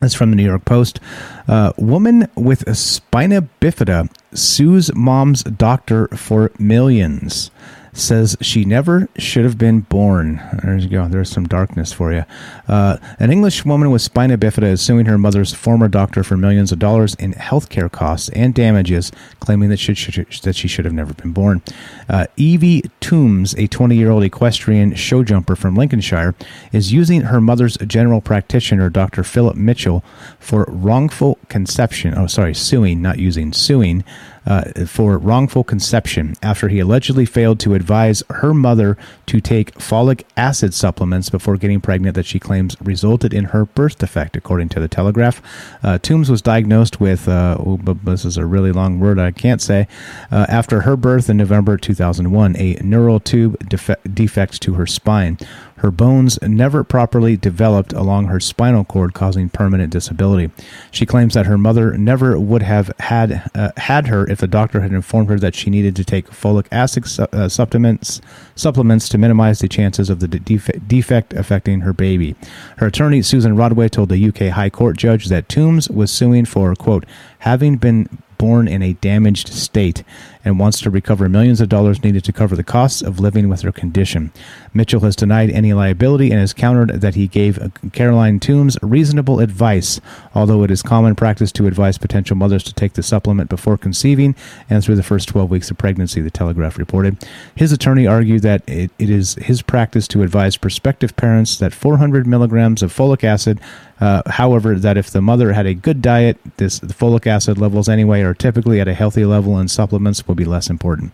That's 0.00 0.14
from 0.14 0.30
the 0.30 0.36
New 0.36 0.44
York 0.44 0.64
Post. 0.64 0.98
Uh, 1.46 1.72
woman 1.76 2.28
with 2.34 2.76
spina 2.76 3.42
bifida 3.60 4.10
sues 4.34 4.92
mom's 4.94 5.44
doctor 5.44 6.08
for 6.08 6.50
millions 6.58 7.52
says 7.92 8.36
she 8.40 8.64
never 8.64 9.08
should 9.18 9.44
have 9.44 9.58
been 9.58 9.80
born. 9.80 10.40
There 10.62 10.76
you 10.76 10.88
go. 10.88 11.08
There's 11.08 11.30
some 11.30 11.46
darkness 11.46 11.92
for 11.92 12.12
you. 12.12 12.24
Uh, 12.66 12.96
an 13.18 13.30
English 13.30 13.64
woman 13.64 13.90
with 13.90 14.02
spina 14.02 14.38
bifida 14.38 14.64
is 14.64 14.80
suing 14.80 15.06
her 15.06 15.18
mother's 15.18 15.52
former 15.52 15.88
doctor 15.88 16.24
for 16.24 16.36
millions 16.36 16.72
of 16.72 16.78
dollars 16.78 17.14
in 17.16 17.34
healthcare 17.34 17.92
costs 17.92 18.30
and 18.30 18.54
damages, 18.54 19.12
claiming 19.40 19.68
that 19.68 19.78
she, 19.78 19.94
should, 19.94 20.26
that 20.42 20.56
she 20.56 20.68
should 20.68 20.84
have 20.84 20.94
never 20.94 21.12
been 21.12 21.32
born. 21.32 21.60
Uh, 22.08 22.26
Evie 22.36 22.82
Toombs, 23.00 23.54
a 23.56 23.66
20 23.66 23.94
year 23.94 24.10
old 24.10 24.24
equestrian 24.24 24.94
show 24.94 25.22
jumper 25.22 25.54
from 25.54 25.74
Lincolnshire, 25.74 26.34
is 26.72 26.92
using 26.92 27.22
her 27.22 27.40
mother's 27.40 27.76
general 27.78 28.20
practitioner, 28.20 28.88
Dr. 28.88 29.22
Philip 29.22 29.56
Mitchell, 29.56 30.02
for 30.38 30.64
wrongful 30.68 31.38
conception. 31.48 32.14
Oh, 32.16 32.26
sorry, 32.26 32.54
suing, 32.54 33.02
not 33.02 33.18
using, 33.18 33.52
suing 33.52 34.02
uh, 34.46 34.84
for 34.86 35.18
wrongful 35.18 35.64
conception 35.64 36.34
after 36.42 36.68
he 36.68 36.80
allegedly 36.80 37.24
failed 37.24 37.60
to 37.60 37.74
advise 37.74 38.22
her 38.30 38.52
mother 38.54 38.96
to 39.26 39.40
take 39.40 39.74
folic 39.74 40.24
acid 40.36 40.74
supplements 40.74 41.30
before 41.30 41.56
getting 41.56 41.80
pregnant 41.80 42.14
that 42.14 42.26
she 42.26 42.38
claims 42.38 42.76
resulted 42.80 43.32
in 43.32 43.46
her 43.46 43.64
birth 43.64 43.98
defect, 43.98 44.36
according 44.36 44.68
to 44.68 44.80
the 44.80 44.88
Telegraph. 44.88 45.40
Uh, 45.82 45.98
Toombs 45.98 46.30
was 46.30 46.42
diagnosed 46.42 47.00
with, 47.00 47.28
uh, 47.28 47.56
oh, 47.58 47.78
this 48.04 48.24
is 48.24 48.36
a 48.36 48.46
really 48.46 48.72
long 48.72 49.00
word 49.00 49.18
I 49.18 49.30
can't 49.30 49.62
say, 49.62 49.86
uh, 50.30 50.46
after 50.48 50.82
her 50.82 50.96
birth 50.96 51.30
in 51.30 51.36
November 51.36 51.76
2001, 51.76 52.56
a 52.56 52.74
neural 52.82 53.20
tube 53.20 53.56
defect 53.68 54.60
to 54.62 54.74
her 54.74 54.86
spine. 54.86 55.38
Her 55.82 55.90
bones 55.90 56.40
never 56.42 56.84
properly 56.84 57.36
developed 57.36 57.92
along 57.92 58.26
her 58.26 58.38
spinal 58.38 58.84
cord, 58.84 59.14
causing 59.14 59.48
permanent 59.48 59.92
disability. 59.92 60.52
She 60.92 61.04
claims 61.04 61.34
that 61.34 61.46
her 61.46 61.58
mother 61.58 61.98
never 61.98 62.38
would 62.38 62.62
have 62.62 62.92
had 63.00 63.50
uh, 63.52 63.72
had 63.76 64.06
her 64.06 64.24
if 64.30 64.38
the 64.38 64.46
doctor 64.46 64.80
had 64.80 64.92
informed 64.92 65.28
her 65.28 65.40
that 65.40 65.56
she 65.56 65.70
needed 65.70 65.96
to 65.96 66.04
take 66.04 66.30
folic 66.30 66.68
acid 66.70 67.06
su- 67.08 67.26
uh, 67.32 67.48
supplements 67.48 68.20
supplements 68.54 69.08
to 69.08 69.18
minimize 69.18 69.58
the 69.58 69.66
chances 69.66 70.08
of 70.08 70.20
the 70.20 70.28
defect, 70.28 70.86
defect 70.86 71.32
affecting 71.32 71.80
her 71.80 71.92
baby. 71.92 72.36
Her 72.76 72.86
attorney 72.86 73.20
Susan 73.22 73.56
Rodway 73.56 73.90
told 73.90 74.08
the 74.08 74.28
UK 74.28 74.54
High 74.54 74.70
Court 74.70 74.96
judge 74.96 75.26
that 75.26 75.48
Toombs 75.48 75.90
was 75.90 76.12
suing 76.12 76.44
for 76.44 76.76
quote 76.76 77.04
having 77.40 77.76
been 77.76 78.08
born 78.38 78.66
in 78.66 78.82
a 78.82 78.92
damaged 78.94 79.48
state 79.48 80.02
and 80.44 80.58
wants 80.58 80.80
to 80.80 80.90
recover 80.90 81.28
millions 81.28 81.60
of 81.60 81.68
dollars 81.68 82.02
needed 82.02 82.24
to 82.24 82.32
cover 82.32 82.56
the 82.56 82.64
costs 82.64 83.02
of 83.02 83.20
living 83.20 83.48
with 83.48 83.62
her 83.62 83.72
condition. 83.72 84.32
Mitchell 84.74 85.00
has 85.00 85.16
denied 85.16 85.50
any 85.50 85.72
liability 85.72 86.30
and 86.30 86.40
has 86.40 86.52
countered 86.52 87.00
that 87.00 87.14
he 87.14 87.28
gave 87.28 87.72
Caroline 87.92 88.40
Toombs 88.40 88.76
reasonable 88.82 89.40
advice, 89.40 90.00
although 90.34 90.62
it 90.62 90.70
is 90.70 90.82
common 90.82 91.14
practice 91.14 91.52
to 91.52 91.66
advise 91.66 91.98
potential 91.98 92.36
mothers 92.36 92.64
to 92.64 92.74
take 92.74 92.94
the 92.94 93.02
supplement 93.02 93.50
before 93.50 93.76
conceiving 93.76 94.34
and 94.68 94.82
through 94.82 94.96
the 94.96 95.02
first 95.02 95.28
12 95.28 95.50
weeks 95.50 95.70
of 95.70 95.78
pregnancy, 95.78 96.20
the 96.20 96.30
Telegraph 96.30 96.78
reported. 96.78 97.16
His 97.54 97.72
attorney 97.72 98.06
argued 98.06 98.42
that 98.42 98.68
it, 98.68 98.90
it 98.98 99.10
is 99.10 99.34
his 99.34 99.62
practice 99.62 100.08
to 100.08 100.22
advise 100.22 100.56
prospective 100.56 101.16
parents 101.16 101.58
that 101.58 101.72
400 101.72 102.26
milligrams 102.26 102.82
of 102.82 102.92
folic 102.92 103.24
acid 103.24 103.60
uh, 104.02 104.20
however, 104.26 104.74
that 104.80 104.96
if 104.96 105.10
the 105.10 105.22
mother 105.22 105.52
had 105.52 105.64
a 105.64 105.74
good 105.74 106.02
diet, 106.02 106.36
this 106.56 106.80
the 106.80 106.92
folic 106.92 107.24
acid 107.24 107.56
levels 107.56 107.88
anyway 107.88 108.22
are 108.22 108.34
typically 108.34 108.80
at 108.80 108.88
a 108.88 108.94
healthy 108.94 109.24
level, 109.24 109.56
and 109.56 109.70
supplements 109.70 110.20
will 110.32 110.44
be 110.44 110.44
less 110.46 110.70
important. 110.70 111.12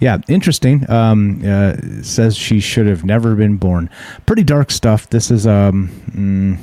Yeah, 0.00 0.18
interesting. 0.28 0.88
Um, 0.90 1.40
uh, 1.46 1.76
says 2.02 2.36
she 2.36 2.58
should 2.58 2.86
have 2.86 3.04
never 3.04 3.36
been 3.36 3.56
born. 3.56 3.88
Pretty 4.26 4.42
dark 4.42 4.72
stuff. 4.72 5.08
This 5.08 5.30
is, 5.30 5.46
um, 5.46 5.88
mm, 6.10 6.58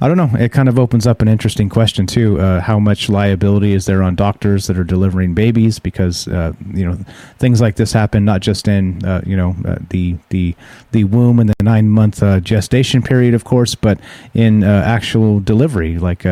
I 0.00 0.08
don't 0.08 0.16
know. 0.16 0.30
It 0.38 0.50
kind 0.50 0.68
of 0.68 0.78
opens 0.78 1.06
up 1.06 1.22
an 1.22 1.28
interesting 1.28 1.68
question 1.68 2.06
too. 2.06 2.40
Uh, 2.40 2.60
how 2.60 2.80
much 2.80 3.08
liability 3.08 3.72
is 3.72 3.86
there 3.86 4.02
on 4.02 4.16
doctors 4.16 4.66
that 4.66 4.76
are 4.76 4.84
delivering 4.84 5.34
babies? 5.34 5.78
Because 5.78 6.26
uh, 6.28 6.52
you 6.74 6.84
know 6.84 6.98
things 7.38 7.60
like 7.60 7.76
this 7.76 7.92
happen 7.92 8.24
not 8.24 8.40
just 8.40 8.66
in 8.66 9.04
uh, 9.04 9.22
you 9.24 9.36
know 9.36 9.54
uh, 9.64 9.76
the 9.90 10.16
the 10.30 10.54
the 10.90 11.04
womb 11.04 11.38
and 11.38 11.48
the 11.48 11.54
nine 11.62 11.88
month 11.88 12.22
gestation 12.42 13.02
period, 13.02 13.34
of 13.34 13.44
course, 13.44 13.74
but 13.74 14.00
in 14.34 14.64
actual 14.64 15.38
delivery, 15.40 15.98
like 15.98 16.24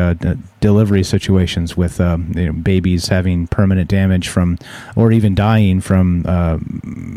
delivery 0.63 1.03
situations 1.03 1.75
with 1.75 1.99
um, 1.99 2.31
you 2.37 2.45
know, 2.45 2.53
babies 2.53 3.09
having 3.09 3.47
permanent 3.47 3.89
damage 3.89 4.29
from, 4.29 4.57
or 4.95 5.11
even 5.11 5.35
dying 5.35 5.81
from, 5.81 6.23
uh, 6.25 6.57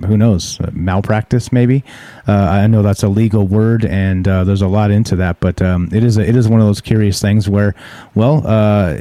who 0.05 0.16
knows, 0.16 0.59
malpractice 0.72 1.53
maybe. 1.53 1.84
Uh, 2.26 2.32
I 2.32 2.66
know 2.66 2.82
that's 2.82 3.05
a 3.05 3.09
legal 3.09 3.47
word, 3.47 3.84
and 3.84 4.26
uh, 4.26 4.42
there's 4.42 4.62
a 4.62 4.66
lot 4.66 4.90
into 4.90 5.14
that, 5.16 5.38
but 5.38 5.62
um, 5.62 5.88
it 5.92 6.03
is 6.03 6.18
a, 6.18 6.28
it 6.28 6.34
is 6.34 6.49
one 6.49 6.59
of 6.59 6.66
those 6.66 6.80
curious 6.80 7.22
things 7.22 7.49
where, 7.49 7.76
well, 8.16 8.44
uh, 8.44 8.99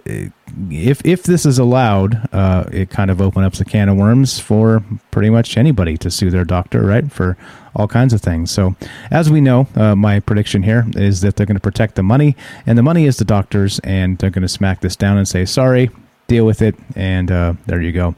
if 0.70 1.06
if 1.06 1.24
this 1.24 1.46
is 1.46 1.60
allowed, 1.60 2.30
uh, 2.34 2.66
it 2.72 2.90
kind 2.90 3.12
of 3.12 3.22
opens 3.22 3.46
up 3.46 3.68
a 3.68 3.70
can 3.70 3.90
of 3.90 3.98
worms 3.98 4.40
for 4.40 4.84
pretty 5.12 5.30
much 5.30 5.58
anybody 5.58 5.98
to 5.98 6.10
sue 6.10 6.30
their 6.30 6.46
doctor, 6.46 6.82
right? 6.82 7.12
For 7.12 7.38
all 7.76 7.88
kinds 7.88 8.14
of 8.14 8.22
things. 8.22 8.52
So, 8.52 8.76
as 9.12 9.30
we 9.30 9.42
know, 9.42 9.68
uh, 9.76 9.96
my 9.96 10.20
prediction 10.20 10.64
here 10.64 10.86
is 10.96 11.22
that 11.22 11.36
they're 11.36 11.46
going 11.46 11.58
to 11.58 11.62
protect 11.62 11.96
the 11.96 12.04
money, 12.04 12.36
and 12.66 12.78
the 12.78 12.84
money 12.84 13.06
is 13.06 13.18
the 13.18 13.26
doctors, 13.26 13.80
and 13.80 14.18
they're 14.18 14.30
going 14.30 14.44
to 14.44 14.48
smack 14.48 14.82
this 14.82 14.96
down 14.96 15.18
and 15.18 15.28
say, 15.28 15.46
sorry, 15.46 15.90
deal 16.28 16.46
with 16.46 16.62
it, 16.62 16.76
and 16.96 17.32
uh, 17.32 17.54
there 17.66 17.82
you 17.82 17.92
go. 17.92 18.16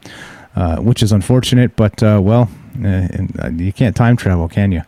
Uh, 0.55 0.77
which 0.77 1.03
is 1.03 1.11
unfortunate, 1.11 1.75
but 1.75 2.01
uh, 2.01 2.19
well, 2.21 2.49
uh, 2.83 3.49
you 3.55 3.71
can't 3.71 3.95
time 3.95 4.17
travel, 4.17 4.47
can 4.47 4.71
you? 4.71 4.81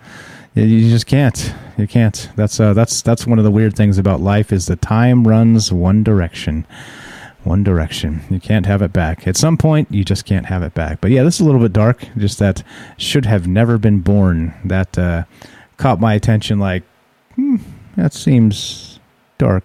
You 0.56 0.90
just 0.90 1.06
can't. 1.06 1.54
You 1.78 1.88
can't. 1.88 2.28
That's 2.36 2.60
uh, 2.60 2.74
that's 2.74 3.04
that's 3.04 3.28
one 3.28 3.38
of 3.38 3.46
the 3.46 3.52
weird 3.52 3.76
things 3.76 4.00
about 4.00 4.20
life 4.20 4.52
is 4.52 4.66
the 4.66 4.76
time 4.76 5.28
runs 5.28 5.72
one 5.72 6.04
direction 6.04 6.66
one 7.44 7.64
direction. 7.64 8.22
You 8.30 8.40
can't 8.40 8.66
have 8.66 8.82
it 8.82 8.94
back. 8.94 9.28
At 9.28 9.38
some 9.38 9.58
point, 9.58 9.92
you 9.92 10.04
just 10.04 10.26
can't 10.26 10.46
have 10.48 10.64
it 10.64 10.74
back. 10.74 11.02
But 11.02 11.12
yeah, 11.12 11.24
this 11.24 11.36
is 11.36 11.42
a 11.42 11.46
little 11.46 11.62
bit 11.62 11.74
dark. 11.74 12.06
Just 12.18 12.40
that 12.40 12.64
should 12.98 13.26
have 13.26 13.48
never 13.48 13.78
been 13.78 14.00
born. 14.00 14.54
That 14.66 14.98
uh, 14.98 15.24
caught 15.78 16.00
my 16.00 16.14
attention. 16.14 16.60
Like, 16.60 16.84
hmm, 17.36 17.58
that 17.96 18.14
seems 18.14 19.00
dark 19.38 19.64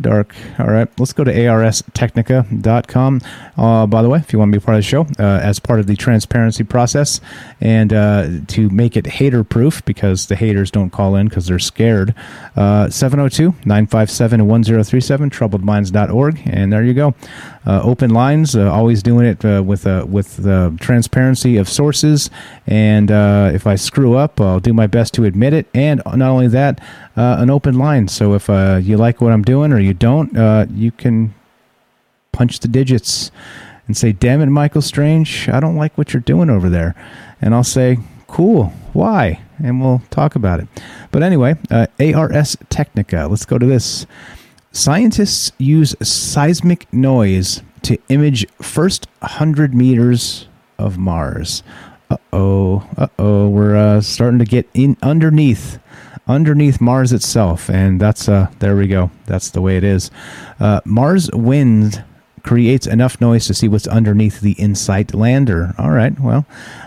dark. 0.00 0.34
All 0.58 0.66
right, 0.66 0.88
let's 0.98 1.12
go 1.12 1.22
to 1.22 1.32
arstechnica.com. 1.32 3.20
Uh, 3.56 3.86
by 3.86 4.02
the 4.02 4.08
way, 4.08 4.18
if 4.18 4.32
you 4.32 4.38
want 4.38 4.52
to 4.52 4.58
be 4.58 4.64
part 4.64 4.76
of 4.76 4.84
the 4.84 4.88
show, 4.88 5.02
uh, 5.18 5.40
as 5.42 5.58
part 5.58 5.80
of 5.80 5.86
the 5.86 5.96
transparency 5.96 6.64
process, 6.64 7.20
and 7.60 7.92
uh, 7.92 8.28
to 8.48 8.70
make 8.70 8.96
it 8.96 9.06
hater 9.06 9.44
proof, 9.44 9.84
because 9.84 10.26
the 10.26 10.36
haters 10.36 10.70
don't 10.70 10.90
call 10.90 11.14
in 11.14 11.28
because 11.28 11.46
they're 11.46 11.58
scared, 11.58 12.14
uh, 12.56 12.88
702 12.88 13.54
957 13.66 14.46
1037, 14.46 15.30
troubledminds.org. 15.30 16.40
And 16.46 16.72
there 16.72 16.82
you 16.82 16.94
go. 16.94 17.14
Uh, 17.64 17.80
open 17.82 18.10
lines, 18.10 18.56
uh, 18.56 18.72
always 18.72 19.02
doing 19.02 19.26
it 19.26 19.44
with 19.44 19.84
with 20.08 20.36
the 20.38 20.76
transparency 20.80 21.56
of 21.56 21.68
sources. 21.68 22.30
And 22.66 23.10
if 23.10 23.66
I 23.66 23.76
screw 23.76 24.14
up, 24.14 24.40
I'll 24.40 24.60
do 24.60 24.72
my 24.72 24.86
best 24.86 25.14
to 25.14 25.24
admit 25.24 25.52
it. 25.52 25.68
And 25.74 26.02
not 26.06 26.30
only 26.30 26.48
that, 26.48 26.80
an 27.16 27.50
open 27.50 27.78
line. 27.78 28.08
So 28.08 28.34
if 28.34 28.48
you 28.48 28.96
like 28.96 29.20
what 29.20 29.32
I'm 29.32 29.42
doing 29.42 29.72
or 29.72 29.78
you 29.78 29.94
don't, 29.94 30.36
uh, 30.36 30.66
you 30.72 30.90
can 30.90 31.34
punch 32.32 32.60
the 32.60 32.68
digits 32.68 33.30
and 33.86 33.96
say, 33.96 34.12
"Damn 34.12 34.40
it, 34.40 34.46
Michael 34.46 34.82
Strange, 34.82 35.48
I 35.48 35.60
don't 35.60 35.76
like 35.76 35.96
what 35.98 36.12
you're 36.12 36.20
doing 36.20 36.48
over 36.50 36.68
there," 36.70 36.94
and 37.40 37.54
I'll 37.54 37.64
say, 37.64 37.98
"Cool, 38.26 38.72
why?" 38.92 39.40
and 39.62 39.80
we'll 39.80 40.02
talk 40.10 40.34
about 40.34 40.60
it. 40.60 40.68
But 41.10 41.22
anyway, 41.22 41.56
uh, 41.70 41.86
ARS 42.00 42.56
Technica. 42.68 43.28
Let's 43.30 43.44
go 43.44 43.58
to 43.58 43.66
this. 43.66 44.06
Scientists 44.72 45.52
use 45.58 45.94
seismic 46.02 46.92
noise 46.92 47.62
to 47.82 47.98
image 48.08 48.46
first 48.60 49.06
100 49.20 49.74
meters 49.74 50.48
of 50.78 50.98
Mars. 50.98 51.62
Uh 52.10 52.16
oh, 52.32 52.88
uh 52.96 53.08
oh, 53.18 53.48
we're 53.48 53.76
uh, 53.76 54.00
starting 54.00 54.38
to 54.38 54.44
get 54.44 54.68
in 54.74 54.96
underneath 55.02 55.78
underneath 56.26 56.80
Mars 56.80 57.12
itself, 57.12 57.68
and 57.68 58.00
that's 58.00 58.28
uh, 58.28 58.48
there 58.58 58.76
we 58.76 58.86
go. 58.88 59.10
That's 59.26 59.50
the 59.50 59.60
way 59.60 59.76
it 59.76 59.84
is. 59.84 60.10
Uh, 60.60 60.80
Mars 60.84 61.30
wind 61.32 62.04
creates 62.42 62.86
enough 62.86 63.20
noise 63.20 63.46
to 63.46 63.54
see 63.54 63.68
what's 63.68 63.86
underneath 63.86 64.40
the 64.40 64.54
InSight 64.58 65.14
lander. 65.14 65.74
All 65.78 65.90
right, 65.90 66.18
well, 66.18 66.44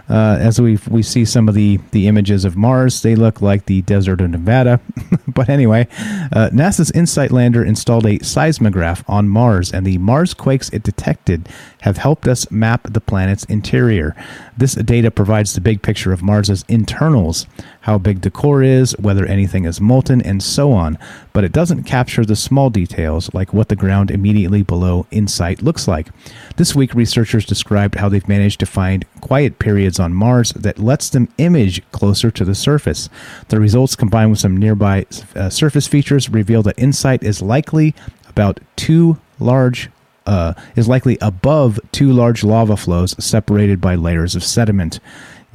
uh, 0.10 0.38
as 0.39 0.62
we 0.62 0.78
we 0.89 1.01
see 1.01 1.26
some 1.26 1.49
of 1.49 1.56
the 1.56 1.80
the 1.91 2.08
images 2.08 2.45
of 2.45 2.56
Mars, 2.56 3.01
they 3.01 3.16
look 3.16 3.41
like 3.41 3.66
the 3.66 3.82
desert 3.84 4.22
of 4.22 4.30
Nevada. 4.30 4.80
but 5.28 5.49
anyway, 5.49 5.88
uh, 6.32 6.49
NASA's 6.51 6.91
InSight 6.91 7.32
lander 7.32 7.64
installed 7.64 8.06
a 8.06 8.20
seismograph 8.20 9.03
on 9.08 9.28
Mars, 9.28 9.72
and 9.74 9.86
the 9.86 9.97
Mars 9.97 10.34
quakes 10.34 10.70
it 10.70 10.84
detected 10.84 11.49
have 11.82 11.97
helped 11.97 12.28
us 12.28 12.49
map 12.51 12.88
the 12.91 13.01
planet's 13.01 13.43
interior. 13.45 14.16
This 14.58 14.76
data 14.76 15.12
provides 15.12 15.53
the 15.53 15.62
big 15.62 15.82
picture 15.82 16.14
of 16.14 16.24
Mars's 16.24 16.64
internals, 16.68 17.45
how 17.82 17.97
big 17.97 18.22
the 18.22 18.32
core 18.32 18.64
is, 18.64 18.97
whether 18.97 19.26
anything 19.26 19.66
is 19.66 19.82
molten, 19.82 20.22
and 20.22 20.41
so 20.41 20.72
on. 20.72 20.97
But 21.34 21.43
it 21.43 21.51
doesn't 21.51 21.84
capture 21.84 22.26
the 22.26 22.36
small 22.36 22.70
details 22.70 23.34
like 23.34 23.53
what 23.53 23.70
the 23.70 23.76
ground 23.76 24.10
immediately 24.10 24.64
below 24.64 25.06
InSight 25.12 25.62
looks 25.62 25.88
like. 25.88 26.08
This 26.56 26.74
week, 26.74 26.93
researchers 26.93 27.45
described 27.45 27.95
how 27.95 28.10
they've 28.10 28.28
managed 28.28 28.60
to 28.62 28.66
find 28.66 29.06
quiet 29.22 29.60
periods 29.60 29.94
on 29.99 30.13
Mars 30.13 30.51
that 30.53 30.79
lets 30.79 31.09
them 31.09 31.29
image 31.37 31.81
closer 31.91 32.31
to 32.31 32.45
the 32.45 32.55
surface. 32.55 33.09
The 33.49 33.59
results, 33.59 33.95
combined 33.95 34.31
with 34.31 34.39
some 34.39 34.57
nearby 34.57 35.05
uh, 35.35 35.49
surface 35.49 35.87
features, 35.87 36.29
reveal 36.29 36.63
that 36.63 36.77
InSight 36.77 37.23
is 37.23 37.41
likely 37.41 37.93
about 38.27 38.59
two 38.75 39.17
large 39.39 39.89
uh, 40.25 40.53
is 40.75 40.87
likely 40.87 41.17
above 41.21 41.79
two 41.91 42.11
large 42.11 42.43
lava 42.43 42.75
flows 42.75 43.15
separated 43.23 43.79
by 43.79 43.95
layers 43.95 44.35
of 44.35 44.43
sediment. 44.43 44.99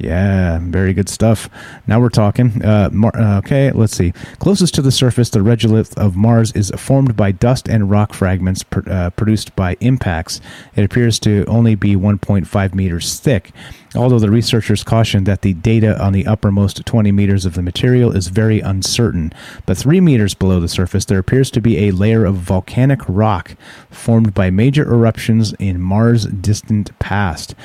Yeah, 0.03 0.59
very 0.63 0.93
good 0.93 1.09
stuff. 1.09 1.47
Now 1.85 1.99
we're 1.99 2.09
talking. 2.09 2.63
Uh, 2.65 2.89
Mar- 2.91 3.15
uh, 3.15 3.37
okay, 3.37 3.71
let's 3.71 3.95
see. 3.95 4.13
Closest 4.39 4.73
to 4.75 4.81
the 4.81 4.91
surface, 4.91 5.29
the 5.29 5.39
regolith 5.39 5.95
of 5.95 6.15
Mars 6.15 6.51
is 6.53 6.71
formed 6.75 7.15
by 7.15 7.31
dust 7.31 7.67
and 7.67 7.89
rock 7.89 8.13
fragments 8.13 8.63
pr- 8.63 8.89
uh, 8.89 9.11
produced 9.11 9.55
by 9.55 9.77
impacts. 9.79 10.41
It 10.75 10.83
appears 10.83 11.19
to 11.19 11.45
only 11.47 11.75
be 11.75 11.95
1.5 11.95 12.73
meters 12.73 13.19
thick 13.19 13.51
although 13.95 14.19
the 14.19 14.29
researchers 14.29 14.83
cautioned 14.83 15.25
that 15.25 15.41
the 15.41 15.53
data 15.53 16.01
on 16.01 16.13
the 16.13 16.25
uppermost 16.25 16.85
20 16.85 17.11
meters 17.11 17.45
of 17.45 17.53
the 17.55 17.61
material 17.61 18.15
is 18.15 18.27
very 18.27 18.59
uncertain. 18.59 19.33
But 19.65 19.77
3 19.77 19.99
meters 19.99 20.33
below 20.33 20.59
the 20.59 20.67
surface, 20.67 21.05
there 21.05 21.19
appears 21.19 21.51
to 21.51 21.61
be 21.61 21.87
a 21.87 21.91
layer 21.91 22.25
of 22.25 22.35
volcanic 22.35 23.01
rock 23.07 23.55
formed 23.89 24.33
by 24.33 24.49
major 24.49 24.83
eruptions 24.83 25.53
in 25.53 25.81
Mars' 25.81 26.25
distant 26.25 26.97
past. 26.99 27.55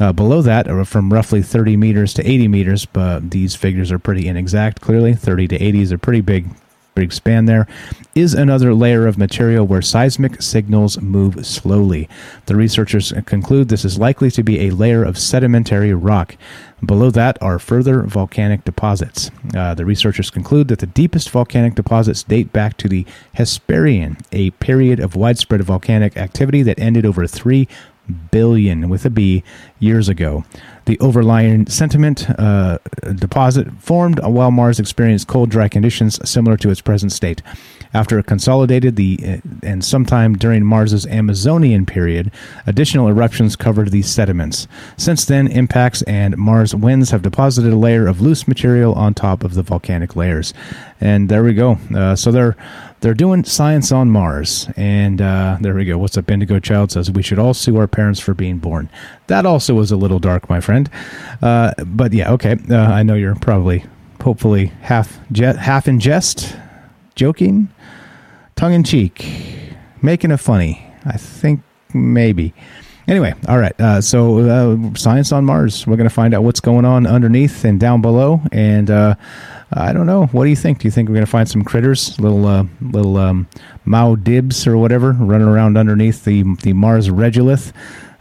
Uh, 0.00 0.12
below 0.12 0.42
that, 0.42 0.68
uh, 0.68 0.84
from 0.84 1.12
roughly 1.12 1.42
30 1.42 1.76
meters 1.76 2.14
to 2.14 2.28
80 2.28 2.48
meters, 2.48 2.84
but 2.86 3.30
these 3.30 3.54
figures 3.54 3.92
are 3.92 3.98
pretty 3.98 4.26
inexact, 4.26 4.80
clearly. 4.80 5.14
30 5.14 5.48
to 5.48 5.56
80 5.56 5.80
is 5.80 5.92
a 5.92 5.98
pretty 5.98 6.20
big 6.20 6.46
big 6.94 7.12
span 7.12 7.46
there, 7.46 7.66
is 8.14 8.34
another 8.34 8.72
layer 8.72 9.06
of 9.06 9.18
material 9.18 9.66
where 9.66 9.82
seismic 9.82 10.40
signals 10.40 11.00
move 11.00 11.44
slowly. 11.44 12.08
The 12.46 12.56
researchers 12.56 13.12
conclude 13.26 13.68
this 13.68 13.84
is 13.84 13.98
likely 13.98 14.30
to 14.32 14.42
be 14.42 14.60
a 14.60 14.70
layer 14.70 15.02
of 15.02 15.18
sedimentary 15.18 15.92
rock. 15.92 16.36
Below 16.84 17.10
that 17.12 17.38
are 17.42 17.58
further 17.58 18.02
volcanic 18.02 18.64
deposits. 18.64 19.30
Uh, 19.54 19.74
the 19.74 19.86
researchers 19.86 20.30
conclude 20.30 20.68
that 20.68 20.80
the 20.80 20.86
deepest 20.86 21.30
volcanic 21.30 21.74
deposits 21.74 22.22
date 22.22 22.52
back 22.52 22.76
to 22.76 22.88
the 22.88 23.06
Hesperian, 23.36 24.20
a 24.32 24.50
period 24.50 25.00
of 25.00 25.16
widespread 25.16 25.62
volcanic 25.62 26.16
activity 26.16 26.62
that 26.62 26.78
ended 26.78 27.06
over 27.06 27.26
3 27.26 27.66
billion 28.30 28.88
with 28.88 29.04
a 29.04 29.10
B 29.10 29.42
years 29.78 30.08
ago. 30.08 30.44
The 30.86 30.98
overlying 31.00 31.66
sediment 31.66 32.28
uh, 32.38 32.78
deposit 33.14 33.72
formed 33.80 34.20
while 34.20 34.50
Mars 34.50 34.78
experienced 34.78 35.28
cold, 35.28 35.50
dry 35.50 35.68
conditions 35.68 36.18
similar 36.28 36.56
to 36.58 36.70
its 36.70 36.80
present 36.80 37.12
state. 37.12 37.42
After 37.94 38.18
it 38.18 38.26
consolidated, 38.26 38.96
the 38.96 39.18
uh, 39.26 39.36
and 39.62 39.84
sometime 39.84 40.34
during 40.34 40.64
Mars's 40.64 41.06
Amazonian 41.06 41.86
period, 41.86 42.32
additional 42.66 43.08
eruptions 43.08 43.56
covered 43.56 43.92
these 43.92 44.10
sediments. 44.10 44.66
Since 44.96 45.24
then, 45.24 45.46
impacts 45.46 46.02
and 46.02 46.36
Mars 46.36 46.74
winds 46.74 47.10
have 47.10 47.22
deposited 47.22 47.72
a 47.72 47.76
layer 47.76 48.06
of 48.08 48.20
loose 48.20 48.48
material 48.48 48.94
on 48.94 49.14
top 49.14 49.44
of 49.44 49.54
the 49.54 49.62
volcanic 49.62 50.16
layers. 50.16 50.52
And 51.00 51.28
there 51.28 51.44
we 51.44 51.54
go. 51.54 51.78
Uh, 51.94 52.16
so 52.16 52.32
they're 52.32 52.56
they're 53.00 53.14
doing 53.14 53.44
science 53.44 53.92
on 53.92 54.10
Mars. 54.10 54.66
And 54.76 55.20
uh, 55.20 55.58
there 55.60 55.74
we 55.74 55.84
go. 55.84 55.98
What's 55.98 56.16
up? 56.16 56.30
Indigo 56.30 56.58
Child 56.58 56.90
says 56.90 57.10
we 57.10 57.22
should 57.22 57.38
all 57.38 57.52
sue 57.54 57.76
our 57.76 57.86
parents 57.86 58.18
for 58.18 58.32
being 58.34 58.58
born. 58.58 58.88
That 59.26 59.44
also 59.44 59.74
was 59.74 59.92
a 59.92 59.96
little 59.96 60.18
dark, 60.18 60.48
my 60.48 60.60
friend. 60.60 60.88
Uh, 61.42 61.74
but 61.84 62.12
yeah, 62.12 62.32
okay. 62.32 62.56
Uh, 62.70 62.76
I 62.76 63.02
know 63.02 63.14
you're 63.14 63.34
probably, 63.34 63.84
hopefully, 64.22 64.72
half 64.80 65.20
je- 65.32 65.56
half 65.56 65.86
in 65.86 66.00
jest, 66.00 66.56
joking, 67.14 67.68
tongue 68.56 68.74
in 68.74 68.84
cheek, 68.84 69.26
making 70.02 70.30
it 70.30 70.38
funny. 70.38 70.86
I 71.04 71.16
think 71.16 71.62
maybe. 71.92 72.54
Anyway, 73.06 73.34
all 73.48 73.58
right. 73.58 73.78
Uh, 73.78 74.00
so, 74.00 74.38
uh, 74.38 74.94
science 74.94 75.30
on 75.30 75.44
Mars. 75.44 75.86
We're 75.86 75.96
going 75.96 76.08
to 76.08 76.14
find 76.14 76.32
out 76.32 76.42
what's 76.42 76.60
going 76.60 76.86
on 76.86 77.06
underneath 77.06 77.64
and 77.64 77.78
down 77.78 78.00
below. 78.00 78.40
And 78.50 78.90
uh, 78.90 79.16
I 79.72 79.92
don't 79.92 80.06
know. 80.06 80.26
What 80.26 80.44
do 80.44 80.50
you 80.50 80.56
think? 80.56 80.78
Do 80.78 80.88
you 80.88 80.90
think 80.90 81.08
we're 81.08 81.16
going 81.16 81.26
to 81.26 81.30
find 81.30 81.48
some 81.48 81.64
critters, 81.64 82.18
little 82.18 82.46
uh, 82.46 82.64
little 82.80 83.18
um, 83.18 83.46
Muad'Dibs 83.86 84.66
or 84.66 84.78
whatever, 84.78 85.12
running 85.12 85.48
around 85.48 85.76
underneath 85.76 86.24
the 86.24 86.44
the 86.62 86.72
Mars 86.72 87.08
regolith? 87.08 87.72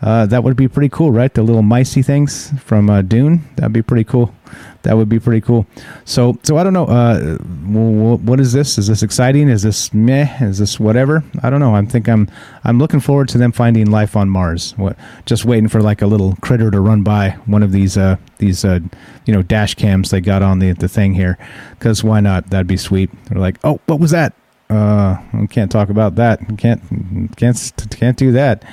Uh, 0.04 0.26
that 0.26 0.44
would 0.44 0.58
be 0.58 0.68
pretty 0.68 0.90
cool, 0.90 1.12
right? 1.14 1.34
The 1.34 1.44
little 1.44 1.62
micey 1.62 2.06
things 2.06 2.52
from 2.60 2.90
uh, 2.90 3.02
Dune. 3.02 3.48
That'd 3.56 3.72
be 3.72 3.82
pretty 3.82 4.04
cool. 4.04 4.36
That 4.82 4.98
would 4.98 5.08
be 5.08 5.18
pretty 5.18 5.40
cool. 5.40 5.66
So, 6.04 6.38
so 6.44 6.58
I 6.58 6.64
don't 6.64 6.74
know. 6.74 6.86
Uh, 6.86 7.38
what 7.38 8.42
is 8.42 8.52
this? 8.52 8.78
Is 8.78 8.88
this 8.88 9.02
exciting? 9.02 9.48
Is 9.48 9.62
this 9.64 9.94
meh? 9.94 10.28
Is 10.44 10.60
this 10.60 10.78
whatever? 10.78 11.24
I 11.42 11.50
don't 11.50 11.62
know. 11.62 11.74
I 11.74 11.86
think 11.86 12.10
I'm 12.10 12.30
I'm 12.66 12.80
looking 12.80 13.00
forward 13.00 13.30
to 13.30 13.38
them 13.38 13.54
finding 13.54 13.90
life 13.90 14.18
on 14.18 14.30
Mars. 14.30 14.74
What? 14.76 14.98
Just 15.26 15.46
waiting 15.46 15.70
for 15.70 15.82
like 15.82 16.02
a 16.02 16.08
little 16.08 16.36
critter 16.42 16.70
to 16.70 16.82
run 16.82 17.04
by 17.04 17.32
one 17.46 17.64
of 17.64 17.72
these 17.72 17.98
uh, 17.98 18.18
these 18.40 18.66
uh, 18.66 18.82
you 19.26 19.34
know 19.34 19.42
dash 19.42 19.76
cams 19.76 20.10
they 20.10 20.20
got 20.20 20.42
on 20.42 20.60
the 20.60 20.74
the 20.74 20.90
thing 20.90 21.14
here. 21.14 21.38
Because 21.80 22.04
why 22.04 22.20
not? 22.20 22.50
That'd 22.50 22.68
be 22.68 22.78
sweet. 22.78 23.10
They're 23.30 23.40
like, 23.40 23.58
oh, 23.64 23.80
what 23.86 24.02
was 24.02 24.12
that? 24.12 24.34
Uh, 24.70 25.18
we 25.34 25.48
can't 25.48 25.72
talk 25.72 25.90
about 25.90 26.16
that. 26.16 26.42
Can't 26.58 26.82
can't 27.38 27.74
can't 27.90 28.18
do 28.18 28.34
that. 28.34 28.64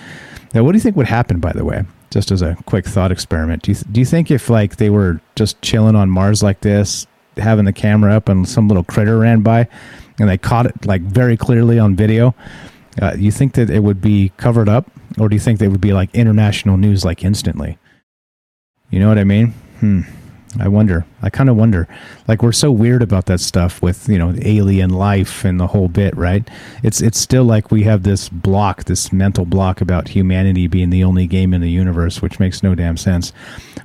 Now, 0.54 0.64
what 0.64 0.72
do 0.72 0.78
you 0.78 0.82
think 0.82 0.96
would 0.96 1.06
happen? 1.06 1.40
By 1.40 1.52
the 1.52 1.64
way, 1.64 1.84
just 2.10 2.30
as 2.30 2.42
a 2.42 2.56
quick 2.66 2.86
thought 2.86 3.12
experiment, 3.12 3.62
do 3.62 3.72
you 3.72 3.78
do 3.92 4.00
you 4.00 4.06
think 4.06 4.30
if 4.30 4.50
like 4.50 4.76
they 4.76 4.90
were 4.90 5.20
just 5.36 5.60
chilling 5.62 5.96
on 5.96 6.10
Mars 6.10 6.42
like 6.42 6.60
this, 6.60 7.06
having 7.36 7.64
the 7.64 7.72
camera 7.72 8.14
up 8.14 8.28
and 8.28 8.48
some 8.48 8.68
little 8.68 8.84
critter 8.84 9.18
ran 9.18 9.42
by, 9.42 9.68
and 10.18 10.28
they 10.28 10.38
caught 10.38 10.66
it 10.66 10.86
like 10.86 11.02
very 11.02 11.36
clearly 11.36 11.78
on 11.78 11.94
video, 11.94 12.34
uh, 13.00 13.14
you 13.16 13.30
think 13.30 13.54
that 13.54 13.70
it 13.70 13.80
would 13.80 14.00
be 14.00 14.32
covered 14.36 14.68
up, 14.68 14.90
or 15.18 15.28
do 15.28 15.36
you 15.36 15.40
think 15.40 15.58
they 15.58 15.68
would 15.68 15.80
be 15.80 15.92
like 15.92 16.14
international 16.14 16.76
news 16.76 17.04
like 17.04 17.24
instantly? 17.24 17.78
You 18.90 18.98
know 18.98 19.08
what 19.08 19.18
I 19.18 19.24
mean? 19.24 19.54
Hmm. 19.78 20.02
I 20.58 20.66
wonder. 20.66 21.06
I 21.22 21.30
kind 21.30 21.48
of 21.48 21.56
wonder. 21.56 21.86
Like 22.26 22.42
we're 22.42 22.50
so 22.50 22.72
weird 22.72 23.02
about 23.02 23.26
that 23.26 23.40
stuff 23.40 23.80
with 23.80 24.08
you 24.08 24.18
know 24.18 24.34
alien 24.42 24.90
life 24.90 25.44
and 25.44 25.60
the 25.60 25.68
whole 25.68 25.88
bit, 25.88 26.16
right? 26.16 26.48
It's 26.82 27.00
it's 27.00 27.18
still 27.18 27.44
like 27.44 27.70
we 27.70 27.84
have 27.84 28.02
this 28.02 28.28
block, 28.28 28.84
this 28.84 29.12
mental 29.12 29.44
block 29.44 29.80
about 29.80 30.08
humanity 30.08 30.66
being 30.66 30.90
the 30.90 31.04
only 31.04 31.26
game 31.28 31.54
in 31.54 31.60
the 31.60 31.70
universe, 31.70 32.20
which 32.20 32.40
makes 32.40 32.62
no 32.62 32.74
damn 32.74 32.96
sense. 32.96 33.32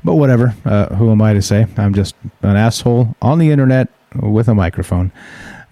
But 0.03 0.15
whatever. 0.15 0.55
Uh, 0.65 0.95
who 0.95 1.11
am 1.11 1.21
I 1.21 1.33
to 1.33 1.41
say? 1.41 1.67
I'm 1.77 1.93
just 1.93 2.15
an 2.41 2.55
asshole 2.55 3.15
on 3.21 3.37
the 3.37 3.51
internet 3.51 3.89
with 4.15 4.47
a 4.47 4.55
microphone. 4.55 5.11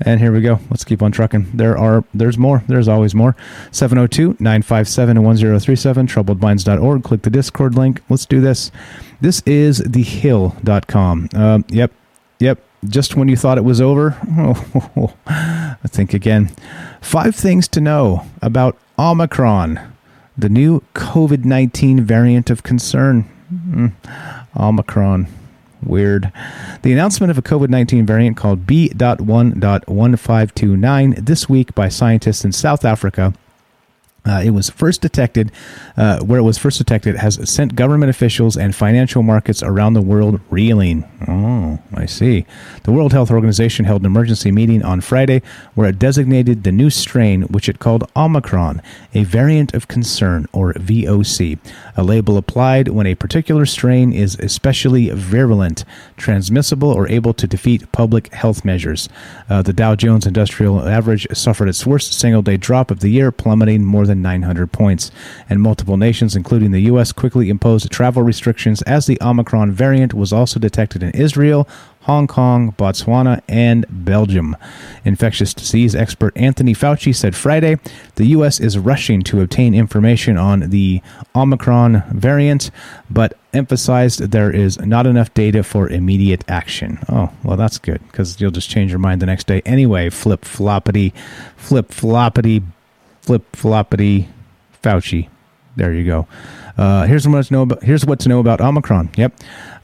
And 0.05 0.19
here 0.19 0.33
we 0.33 0.41
go. 0.41 0.59
Let's 0.69 0.83
keep 0.83 1.01
on 1.01 1.11
trucking. 1.11 1.49
There 1.53 1.77
are 1.77 2.03
there's 2.13 2.37
more. 2.37 2.63
There's 2.67 2.89
always 2.89 3.15
more. 3.15 3.35
702-957-1037 3.71 6.07
troubledminds.org. 6.07 7.03
Click 7.03 7.21
the 7.21 7.29
Discord 7.29 7.75
link. 7.75 8.01
Let's 8.09 8.25
do 8.25 8.41
this. 8.41 8.71
This 9.21 9.41
is 9.45 9.79
thehill.com. 9.81 11.29
Uh, 11.33 11.59
yep. 11.69 11.91
Yep. 12.39 12.59
Just 12.85 13.15
when 13.15 13.29
you 13.29 13.37
thought 13.37 13.57
it 13.57 13.63
was 13.63 13.79
over, 13.79 14.17
I 15.25 15.77
think 15.87 16.13
again. 16.13 16.51
Five 16.99 17.33
things 17.33 17.69
to 17.69 17.79
know 17.79 18.25
about 18.41 18.77
Omicron, 18.99 19.79
the 20.37 20.49
new 20.49 20.81
COVID 20.93 21.45
19 21.45 22.03
variant 22.03 22.49
of 22.49 22.63
concern. 22.63 23.29
Mm, 23.53 23.93
Omicron. 24.57 25.27
Weird. 25.85 26.31
The 26.81 26.91
announcement 26.91 27.31
of 27.31 27.37
a 27.37 27.41
COVID 27.41 27.69
19 27.69 28.05
variant 28.05 28.35
called 28.37 28.65
B.1.1529 28.65 31.25
this 31.25 31.49
week 31.49 31.75
by 31.75 31.89
scientists 31.89 32.45
in 32.45 32.51
South 32.51 32.85
Africa 32.85 33.33
uh, 34.25 34.41
it 34.43 34.51
was 34.51 34.69
first 34.69 35.01
detected, 35.01 35.51
uh, 35.97 36.19
where 36.19 36.39
it 36.39 36.43
was 36.43 36.57
first 36.57 36.77
detected, 36.77 37.17
has 37.17 37.37
sent 37.49 37.75
government 37.75 38.09
officials 38.09 38.55
and 38.55 38.73
financial 38.73 39.21
markets 39.21 39.61
around 39.61 39.93
the 39.93 40.01
world 40.01 40.39
reeling. 40.49 41.03
Oh, 41.27 41.79
I 41.93 42.05
see. 42.05 42.45
The 42.83 42.91
World 42.93 43.11
Health 43.11 43.29
Organization 43.29 43.85
held 43.85 44.01
an 44.01 44.05
emergency 44.05 44.51
meeting 44.51 44.83
on 44.83 45.01
Friday 45.01 45.41
where 45.75 45.89
it 45.89 45.99
designated 45.99 46.63
the 46.63 46.71
new 46.71 46.89
strain, 46.89 47.43
which 47.43 47.67
it 47.67 47.79
called 47.79 48.09
Omicron, 48.15 48.81
a 49.13 49.23
variant 49.23 49.73
of 49.73 49.87
concern, 49.87 50.47
or 50.53 50.73
VOC, 50.73 51.59
a 51.97 52.03
label 52.03 52.37
applied 52.37 52.87
when 52.87 53.05
a 53.05 53.15
particular 53.15 53.65
strain 53.65 54.13
is 54.13 54.35
especially 54.39 55.09
virulent, 55.09 55.83
transmissible, 56.15 56.89
or 56.89 57.09
able 57.09 57.33
to 57.33 57.45
defeat 57.45 57.91
public 57.91 58.33
health 58.33 58.63
measures. 58.63 59.09
Uh, 59.49 59.61
the 59.61 59.73
Dow 59.73 59.95
Jones 59.95 60.25
Industrial 60.25 60.87
Average 60.87 61.27
suffered 61.33 61.67
its 61.67 61.85
worst 61.85 62.13
single 62.13 62.41
day 62.41 62.55
drop 62.55 62.89
of 62.89 63.01
the 63.01 63.09
year, 63.09 63.31
plummeting 63.31 63.83
more 63.83 64.05
than 64.05 64.13
than 64.13 64.21
900 64.21 64.71
points. 64.71 65.11
And 65.49 65.61
multiple 65.61 65.82
nations, 65.87 66.35
including 66.35 66.71
the 66.71 66.81
U.S., 66.83 67.11
quickly 67.11 67.49
imposed 67.49 67.91
travel 67.91 68.23
restrictions 68.23 68.81
as 68.83 69.05
the 69.05 69.17
Omicron 69.21 69.71
variant 69.71 70.13
was 70.13 70.31
also 70.31 70.59
detected 70.59 71.03
in 71.03 71.11
Israel, 71.11 71.67
Hong 72.01 72.27
Kong, 72.27 72.73
Botswana, 72.73 73.41
and 73.47 73.85
Belgium. 73.89 74.57
Infectious 75.05 75.53
disease 75.53 75.95
expert 75.95 76.35
Anthony 76.35 76.73
Fauci 76.73 77.15
said 77.15 77.35
Friday 77.35 77.77
the 78.15 78.27
U.S. 78.27 78.59
is 78.59 78.77
rushing 78.77 79.21
to 79.23 79.41
obtain 79.41 79.73
information 79.73 80.37
on 80.37 80.69
the 80.69 81.01
Omicron 81.35 82.03
variant, 82.11 82.71
but 83.09 83.37
emphasized 83.53 84.31
there 84.31 84.51
is 84.51 84.79
not 84.79 85.05
enough 85.05 85.33
data 85.33 85.63
for 85.63 85.87
immediate 85.89 86.43
action. 86.47 86.99
Oh, 87.09 87.31
well, 87.43 87.57
that's 87.57 87.77
good 87.77 88.01
because 88.07 88.41
you'll 88.41 88.51
just 88.51 88.69
change 88.69 88.91
your 88.91 88.99
mind 88.99 89.21
the 89.21 89.25
next 89.25 89.47
day 89.47 89.61
anyway. 89.65 90.09
Flip 90.09 90.41
floppity, 90.41 91.13
flip 91.55 91.89
floppity, 91.89 92.63
flip 93.21 93.51
floppity 93.53 94.27
Fauci. 94.83 95.29
There 95.75 95.93
you 95.93 96.05
go. 96.05 96.27
Uh, 96.77 97.05
here's 97.05 97.27
what 97.27 97.45
to 97.45 97.53
know 97.53 97.61
about. 97.63 97.83
Here's 97.83 98.05
what 98.05 98.19
to 98.21 98.29
know 98.29 98.39
about 98.39 98.61
Omicron. 98.61 99.09
Yep. 99.15 99.33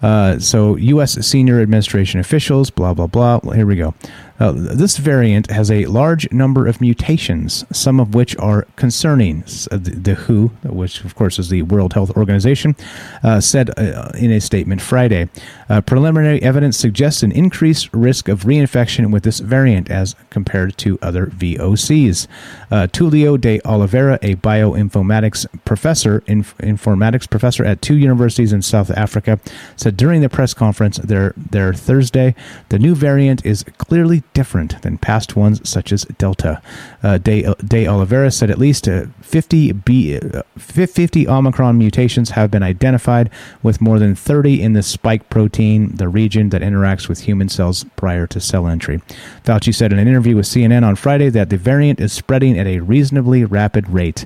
Uh, 0.01 0.39
so, 0.39 0.75
U.S. 0.75 1.13
senior 1.25 1.61
administration 1.61 2.19
officials, 2.19 2.69
blah 2.69 2.93
blah 2.93 3.07
blah. 3.07 3.39
Here 3.51 3.65
we 3.65 3.75
go. 3.75 3.93
Uh, 4.39 4.53
this 4.53 4.97
variant 4.97 5.49
has 5.49 5.69
a 5.69 5.85
large 5.85 6.31
number 6.31 6.65
of 6.67 6.79
mutations, 6.79 7.65
some 7.71 7.99
of 7.99 8.15
which 8.15 8.37
are 8.37 8.63
concerning. 8.75 9.43
Uh, 9.71 9.77
the, 9.77 9.91
the 9.91 10.13
WHO, 10.15 10.47
which 10.63 11.03
of 11.03 11.15
course 11.15 11.39
is 11.39 11.49
the 11.49 11.61
World 11.63 11.93
Health 11.93 12.11
Organization, 12.11 12.75
uh, 13.23 13.41
said 13.41 13.77
uh, 13.77 14.11
in 14.17 14.31
a 14.31 14.39
statement 14.39 14.81
Friday 14.81 15.29
uh, 15.69 15.81
preliminary 15.81 16.41
evidence 16.41 16.77
suggests 16.77 17.21
an 17.21 17.31
increased 17.31 17.93
risk 17.93 18.27
of 18.27 18.43
reinfection 18.43 19.11
with 19.11 19.23
this 19.23 19.39
variant 19.39 19.89
as 19.89 20.15
compared 20.29 20.77
to 20.77 20.97
other 21.01 21.27
VOCs. 21.27 22.27
Uh, 22.71 22.87
Tulio 22.87 23.39
de 23.39 23.61
Oliveira, 23.65 24.17
a 24.21 24.35
bioinformatics 24.35 25.45
professor, 25.65 26.23
inf- 26.25 26.57
informatics 26.57 27.29
professor 27.29 27.63
at 27.63 27.81
two 27.81 27.95
universities 27.95 28.51
in 28.51 28.61
South 28.61 28.89
Africa, 28.91 29.39
said 29.75 29.95
during 29.95 30.21
the 30.21 30.29
press 30.29 30.53
conference 30.53 30.97
there, 30.97 31.33
there 31.37 31.73
Thursday, 31.73 32.33
the 32.69 32.79
new 32.79 32.95
variant 32.95 33.45
is 33.45 33.63
clearly 33.77 34.23
different 34.33 34.81
than 34.81 34.97
past 34.97 35.35
ones 35.35 35.67
such 35.67 35.91
as 35.91 36.05
Delta. 36.17 36.61
Uh, 37.03 37.17
De, 37.17 37.53
De 37.65 37.87
Oliveira 37.87 38.31
said 38.31 38.49
at 38.49 38.57
least 38.57 38.87
uh, 38.87 39.05
50, 39.21 39.73
B, 39.73 40.17
uh, 40.17 40.43
50 40.57 41.27
Omicron 41.27 41.77
mutations 41.77 42.31
have 42.31 42.51
been 42.51 42.63
identified, 42.63 43.29
with 43.63 43.81
more 43.81 43.99
than 43.99 44.15
30 44.15 44.61
in 44.61 44.73
the 44.73 44.83
spike 44.83 45.29
protein, 45.29 45.95
the 45.95 46.07
region 46.07 46.49
that 46.49 46.61
interacts 46.61 47.07
with 47.07 47.21
human 47.21 47.49
cells 47.49 47.85
prior 47.95 48.27
to 48.27 48.39
cell 48.39 48.67
entry. 48.67 49.01
Fauci 49.43 49.73
said 49.73 49.91
in 49.91 49.99
an 49.99 50.07
interview 50.07 50.35
with 50.35 50.45
CNN 50.45 50.85
on 50.85 50.95
Friday 50.95 51.29
that 51.29 51.49
the 51.49 51.57
variant 51.57 51.99
is 51.99 52.13
spreading 52.13 52.57
at 52.57 52.67
a 52.67 52.79
reasonably 52.79 53.45
rapid 53.45 53.89
rate. 53.89 54.25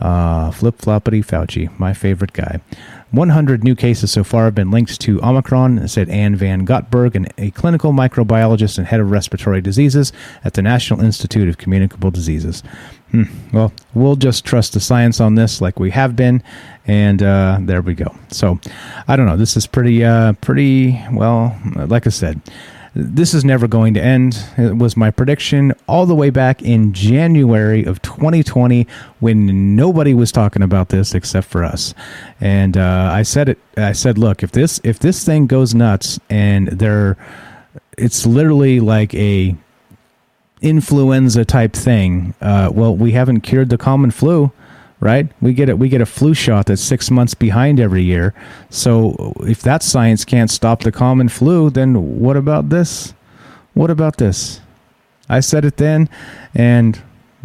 Uh, 0.00 0.52
flip 0.52 0.78
floppity 0.78 1.24
Fauci, 1.24 1.76
my 1.78 1.92
favorite 1.92 2.32
guy. 2.32 2.60
100 3.10 3.64
new 3.64 3.74
cases 3.74 4.10
so 4.10 4.22
far 4.22 4.44
have 4.44 4.54
been 4.54 4.70
linked 4.70 5.00
to 5.00 5.22
Omicron, 5.22 5.88
said 5.88 6.08
Anne 6.10 6.36
von 6.36 6.66
Gottberg, 6.66 7.30
a 7.38 7.50
clinical 7.52 7.92
microbiologist 7.92 8.78
and 8.78 8.86
head 8.86 9.00
of 9.00 9.10
respiratory 9.10 9.60
diseases 9.60 10.12
at 10.44 10.54
the 10.54 10.62
National 10.62 11.00
Institute 11.00 11.48
of 11.48 11.56
Communicable 11.58 12.10
Diseases. 12.10 12.62
Hmm. 13.10 13.22
Well, 13.52 13.72
we'll 13.94 14.16
just 14.16 14.44
trust 14.44 14.74
the 14.74 14.80
science 14.80 15.20
on 15.20 15.34
this, 15.34 15.62
like 15.62 15.80
we 15.80 15.90
have 15.90 16.16
been, 16.16 16.42
and 16.86 17.22
uh, 17.22 17.58
there 17.60 17.80
we 17.80 17.94
go. 17.94 18.14
So, 18.30 18.60
I 19.06 19.16
don't 19.16 19.26
know. 19.26 19.36
This 19.38 19.56
is 19.56 19.66
pretty, 19.66 20.04
uh, 20.04 20.34
pretty 20.34 21.02
well. 21.12 21.58
Like 21.74 22.06
I 22.06 22.10
said, 22.10 22.40
this 22.98 23.32
is 23.32 23.44
never 23.44 23.68
going 23.68 23.94
to 23.94 24.02
end. 24.02 24.44
It 24.56 24.76
was 24.76 24.96
my 24.96 25.12
prediction 25.12 25.72
all 25.86 26.04
the 26.04 26.16
way 26.16 26.30
back 26.30 26.60
in 26.62 26.92
January 26.92 27.84
of 27.84 28.02
2020 28.02 28.88
when 29.20 29.76
nobody 29.76 30.14
was 30.14 30.32
talking 30.32 30.62
about 30.62 30.88
this 30.88 31.14
except 31.14 31.46
for 31.46 31.62
us. 31.62 31.94
And 32.40 32.76
uh, 32.76 33.10
I 33.12 33.22
said 33.22 33.50
it. 33.50 33.58
I 33.76 33.92
said, 33.92 34.18
look, 34.18 34.42
if 34.42 34.50
this 34.50 34.80
if 34.82 34.98
this 34.98 35.24
thing 35.24 35.46
goes 35.46 35.76
nuts 35.76 36.18
and 36.28 36.66
there, 36.68 37.16
it's 37.96 38.26
literally 38.26 38.80
like 38.80 39.14
a 39.14 39.54
influenza 40.60 41.44
type 41.44 41.74
thing. 41.74 42.34
Uh, 42.40 42.72
well, 42.74 42.96
we 42.96 43.12
haven't 43.12 43.42
cured 43.42 43.68
the 43.68 43.78
common 43.78 44.10
flu 44.10 44.50
right? 45.00 45.30
We 45.40 45.52
get 45.54 45.68
it. 45.68 45.78
We 45.78 45.88
get 45.88 46.00
a 46.00 46.06
flu 46.06 46.34
shot 46.34 46.66
that's 46.66 46.82
six 46.82 47.10
months 47.10 47.34
behind 47.34 47.80
every 47.80 48.02
year. 48.02 48.34
So 48.70 49.34
if 49.40 49.62
that 49.62 49.82
science 49.82 50.24
can't 50.24 50.50
stop 50.50 50.82
the 50.82 50.92
common 50.92 51.28
flu, 51.28 51.70
then 51.70 52.20
what 52.20 52.36
about 52.36 52.68
this? 52.68 53.14
What 53.74 53.90
about 53.90 54.16
this? 54.16 54.60
I 55.28 55.40
said 55.40 55.64
it 55.64 55.76
then, 55.76 56.08
and 56.54 57.00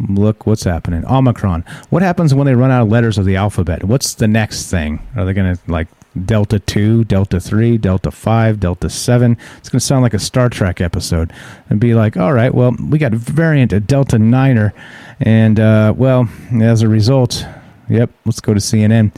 look 0.08 0.46
what's 0.46 0.64
happening. 0.64 1.04
Omicron. 1.06 1.64
What 1.90 2.02
happens 2.02 2.34
when 2.34 2.46
they 2.46 2.54
run 2.54 2.70
out 2.70 2.82
of 2.82 2.88
letters 2.88 3.18
of 3.18 3.24
the 3.24 3.36
alphabet? 3.36 3.84
What's 3.84 4.14
the 4.14 4.26
next 4.26 4.70
thing? 4.70 5.06
Are 5.16 5.24
they 5.24 5.32
going 5.32 5.54
to 5.54 5.62
like 5.70 5.88
Delta 6.22 6.58
2, 6.58 7.04
Delta 7.04 7.40
3, 7.40 7.78
Delta 7.78 8.10
5, 8.10 8.60
Delta 8.60 8.88
7. 8.88 9.36
It's 9.58 9.68
going 9.68 9.80
to 9.80 9.84
sound 9.84 10.02
like 10.02 10.14
a 10.14 10.18
Star 10.18 10.48
Trek 10.48 10.80
episode 10.80 11.32
and 11.68 11.80
be 11.80 11.94
like, 11.94 12.16
all 12.16 12.32
right, 12.32 12.54
well, 12.54 12.76
we 12.88 12.98
got 12.98 13.14
a 13.14 13.16
variant, 13.16 13.72
a 13.72 13.80
Delta 13.80 14.16
9er. 14.16 14.72
And, 15.20 15.58
uh, 15.58 15.94
well, 15.96 16.28
as 16.60 16.82
a 16.82 16.88
result, 16.88 17.46
yep, 17.88 18.10
let's 18.24 18.40
go 18.40 18.54
to 18.54 18.60
CNN. 18.60 19.12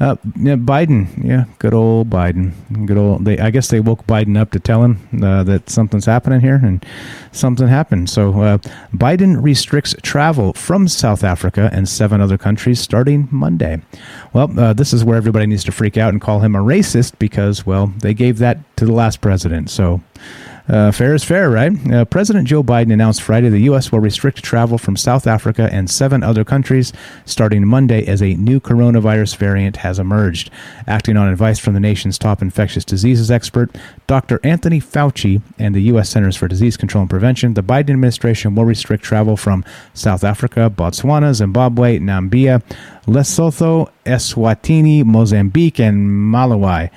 Uh, 0.00 0.14
yeah, 0.36 0.54
Biden, 0.54 1.08
yeah, 1.24 1.44
good 1.58 1.74
old 1.74 2.08
Biden. 2.08 2.52
Good 2.86 2.96
old. 2.96 3.24
They, 3.24 3.38
I 3.38 3.50
guess 3.50 3.68
they 3.68 3.80
woke 3.80 4.06
Biden 4.06 4.38
up 4.38 4.52
to 4.52 4.60
tell 4.60 4.84
him 4.84 5.08
uh, 5.22 5.42
that 5.42 5.68
something's 5.68 6.06
happening 6.06 6.40
here, 6.40 6.60
and 6.62 6.84
something 7.32 7.66
happened. 7.66 8.08
So 8.08 8.40
uh, 8.40 8.58
Biden 8.94 9.42
restricts 9.42 9.96
travel 10.02 10.52
from 10.52 10.86
South 10.86 11.24
Africa 11.24 11.68
and 11.72 11.88
seven 11.88 12.20
other 12.20 12.38
countries 12.38 12.78
starting 12.78 13.28
Monday. 13.32 13.82
Well, 14.32 14.58
uh, 14.58 14.72
this 14.72 14.92
is 14.92 15.04
where 15.04 15.16
everybody 15.16 15.46
needs 15.46 15.64
to 15.64 15.72
freak 15.72 15.96
out 15.96 16.12
and 16.12 16.20
call 16.20 16.40
him 16.40 16.54
a 16.54 16.60
racist 16.60 17.18
because, 17.18 17.66
well, 17.66 17.88
they 17.98 18.14
gave 18.14 18.38
that 18.38 18.58
to 18.76 18.84
the 18.84 18.92
last 18.92 19.20
president. 19.20 19.70
So. 19.70 20.00
Uh, 20.68 20.92
fair 20.92 21.14
is 21.14 21.24
fair, 21.24 21.48
right? 21.48 21.72
Uh, 21.90 22.04
President 22.04 22.46
Joe 22.46 22.62
Biden 22.62 22.92
announced 22.92 23.22
Friday 23.22 23.48
the 23.48 23.60
U.S. 23.60 23.90
will 23.90 24.00
restrict 24.00 24.42
travel 24.42 24.76
from 24.76 24.96
South 24.96 25.26
Africa 25.26 25.68
and 25.72 25.90
seven 25.90 26.22
other 26.22 26.44
countries 26.44 26.92
starting 27.24 27.66
Monday 27.66 28.06
as 28.06 28.22
a 28.22 28.34
new 28.34 28.60
coronavirus 28.60 29.36
variant 29.36 29.76
has 29.78 29.98
emerged. 29.98 30.50
Acting 30.86 31.16
on 31.16 31.28
advice 31.28 31.58
from 31.58 31.72
the 31.72 31.80
nation's 31.80 32.18
top 32.18 32.42
infectious 32.42 32.84
diseases 32.84 33.30
expert, 33.30 33.74
Dr. 34.06 34.40
Anthony 34.44 34.78
Fauci, 34.80 35.40
and 35.58 35.74
the 35.74 35.82
U.S. 35.82 36.10
Centers 36.10 36.36
for 36.36 36.48
Disease 36.48 36.76
Control 36.76 37.02
and 37.02 37.10
Prevention, 37.10 37.54
the 37.54 37.62
Biden 37.62 37.90
administration 37.90 38.54
will 38.54 38.66
restrict 38.66 39.02
travel 39.02 39.36
from 39.36 39.64
South 39.94 40.22
Africa, 40.22 40.70
Botswana, 40.74 41.32
Zimbabwe, 41.32 41.98
Namibia, 41.98 42.62
Lesotho, 43.06 43.90
Eswatini, 44.04 45.02
Mozambique, 45.02 45.80
and 45.80 46.10
Malawi. 46.10 46.90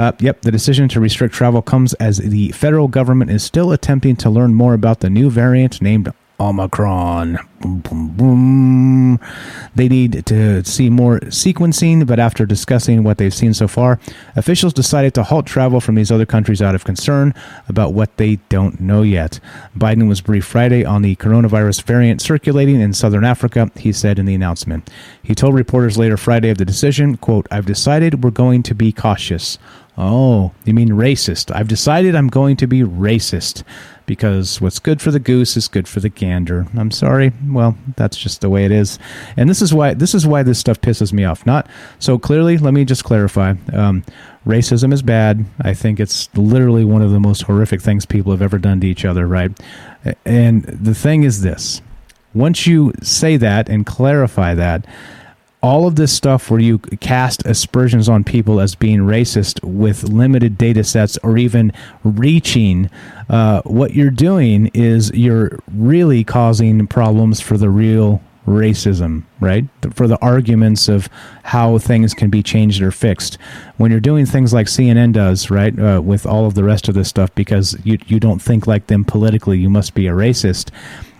Uh, 0.00 0.12
yep, 0.18 0.40
the 0.40 0.50
decision 0.50 0.88
to 0.88 0.98
restrict 0.98 1.34
travel 1.34 1.60
comes 1.60 1.92
as 1.94 2.16
the 2.16 2.48
federal 2.52 2.88
government 2.88 3.30
is 3.30 3.44
still 3.44 3.70
attempting 3.70 4.16
to 4.16 4.30
learn 4.30 4.54
more 4.54 4.72
about 4.72 5.00
the 5.00 5.10
new 5.10 5.28
variant 5.28 5.82
named 5.82 6.10
Omicron. 6.40 7.38
Boom, 7.60 7.80
boom, 7.80 8.08
boom. 8.16 9.20
They 9.74 9.88
need 9.88 10.24
to 10.24 10.64
see 10.64 10.88
more 10.88 11.20
sequencing, 11.20 12.06
but 12.06 12.18
after 12.18 12.46
discussing 12.46 13.04
what 13.04 13.18
they've 13.18 13.34
seen 13.34 13.52
so 13.52 13.68
far, 13.68 14.00
officials 14.36 14.72
decided 14.72 15.12
to 15.14 15.22
halt 15.22 15.44
travel 15.44 15.82
from 15.82 15.96
these 15.96 16.10
other 16.10 16.24
countries 16.24 16.62
out 16.62 16.74
of 16.74 16.84
concern 16.84 17.34
about 17.68 17.92
what 17.92 18.16
they 18.16 18.36
don't 18.48 18.80
know 18.80 19.02
yet. 19.02 19.38
Biden 19.76 20.08
was 20.08 20.22
briefed 20.22 20.48
Friday 20.48 20.82
on 20.82 21.02
the 21.02 21.16
coronavirus 21.16 21.82
variant 21.82 22.22
circulating 22.22 22.80
in 22.80 22.94
southern 22.94 23.26
Africa, 23.26 23.70
he 23.76 23.92
said 23.92 24.18
in 24.18 24.24
the 24.24 24.34
announcement. 24.34 24.88
He 25.22 25.34
told 25.34 25.54
reporters 25.54 25.98
later 25.98 26.16
Friday 26.16 26.48
of 26.48 26.56
the 26.56 26.64
decision, 26.64 27.18
quote, 27.18 27.46
I've 27.50 27.66
decided 27.66 28.24
we're 28.24 28.30
going 28.30 28.62
to 28.62 28.74
be 28.74 28.92
cautious. 28.92 29.58
Oh, 29.98 30.52
you 30.64 30.72
mean 30.72 30.90
racist. 30.90 31.54
I've 31.54 31.68
decided 31.68 32.14
I'm 32.14 32.28
going 32.28 32.56
to 32.56 32.66
be 32.66 32.80
racist 32.80 33.64
because 34.06 34.60
what's 34.60 34.78
good 34.78 35.00
for 35.00 35.10
the 35.10 35.20
goose 35.20 35.56
is 35.56 35.68
good 35.68 35.86
for 35.86 36.00
the 36.00 36.08
gander. 36.08 36.66
I'm 36.76 36.90
sorry. 36.90 37.32
Well, 37.46 37.76
that's 37.96 38.16
just 38.16 38.40
the 38.40 38.50
way 38.50 38.64
it 38.64 38.72
is. 38.72 38.98
And 39.36 39.48
this 39.48 39.62
is 39.62 39.72
why 39.72 39.94
this 39.94 40.14
is 40.14 40.26
why 40.26 40.42
this 40.42 40.58
stuff 40.58 40.80
pisses 40.80 41.12
me 41.12 41.24
off. 41.24 41.46
Not 41.46 41.68
so 41.98 42.18
clearly, 42.18 42.58
let 42.58 42.74
me 42.74 42.84
just 42.84 43.04
clarify. 43.04 43.54
Um, 43.72 44.04
racism 44.46 44.92
is 44.92 45.02
bad. 45.02 45.44
I 45.60 45.74
think 45.74 46.00
it's 46.00 46.28
literally 46.36 46.84
one 46.84 47.02
of 47.02 47.10
the 47.10 47.20
most 47.20 47.42
horrific 47.42 47.82
things 47.82 48.06
people 48.06 48.32
have 48.32 48.42
ever 48.42 48.58
done 48.58 48.80
to 48.80 48.86
each 48.88 49.04
other, 49.04 49.26
right? 49.26 49.52
And 50.24 50.64
the 50.64 50.94
thing 50.94 51.22
is 51.22 51.42
this. 51.42 51.82
Once 52.34 52.66
you 52.66 52.92
say 53.02 53.36
that 53.36 53.68
and 53.68 53.86
clarify 53.86 54.54
that, 54.54 54.86
all 55.62 55.86
of 55.86 55.96
this 55.96 56.12
stuff 56.12 56.50
where 56.50 56.60
you 56.60 56.78
cast 56.78 57.44
aspersions 57.44 58.08
on 58.08 58.24
people 58.24 58.60
as 58.60 58.74
being 58.74 59.00
racist 59.00 59.62
with 59.62 60.04
limited 60.04 60.56
data 60.56 60.82
sets 60.82 61.18
or 61.18 61.36
even 61.36 61.72
reaching, 62.02 62.88
uh, 63.28 63.60
what 63.62 63.92
you're 63.92 64.10
doing 64.10 64.70
is 64.72 65.10
you're 65.12 65.58
really 65.74 66.24
causing 66.24 66.86
problems 66.86 67.40
for 67.40 67.58
the 67.58 67.68
real 67.68 68.22
racism, 68.46 69.22
right? 69.38 69.66
For 69.94 70.08
the 70.08 70.18
arguments 70.20 70.88
of 70.88 71.08
how 71.42 71.76
things 71.78 72.14
can 72.14 72.30
be 72.30 72.42
changed 72.42 72.80
or 72.80 72.90
fixed. 72.90 73.36
When 73.76 73.90
you're 73.90 74.00
doing 74.00 74.24
things 74.24 74.54
like 74.54 74.66
CNN 74.66 75.12
does, 75.12 75.50
right, 75.50 75.78
uh, 75.78 76.00
with 76.02 76.24
all 76.24 76.46
of 76.46 76.54
the 76.54 76.64
rest 76.64 76.88
of 76.88 76.94
this 76.94 77.08
stuff, 77.08 77.34
because 77.34 77.76
you, 77.84 77.98
you 78.06 78.18
don't 78.18 78.40
think 78.40 78.66
like 78.66 78.86
them 78.86 79.04
politically, 79.04 79.58
you 79.58 79.68
must 79.68 79.94
be 79.94 80.06
a 80.06 80.12
racist 80.12 80.70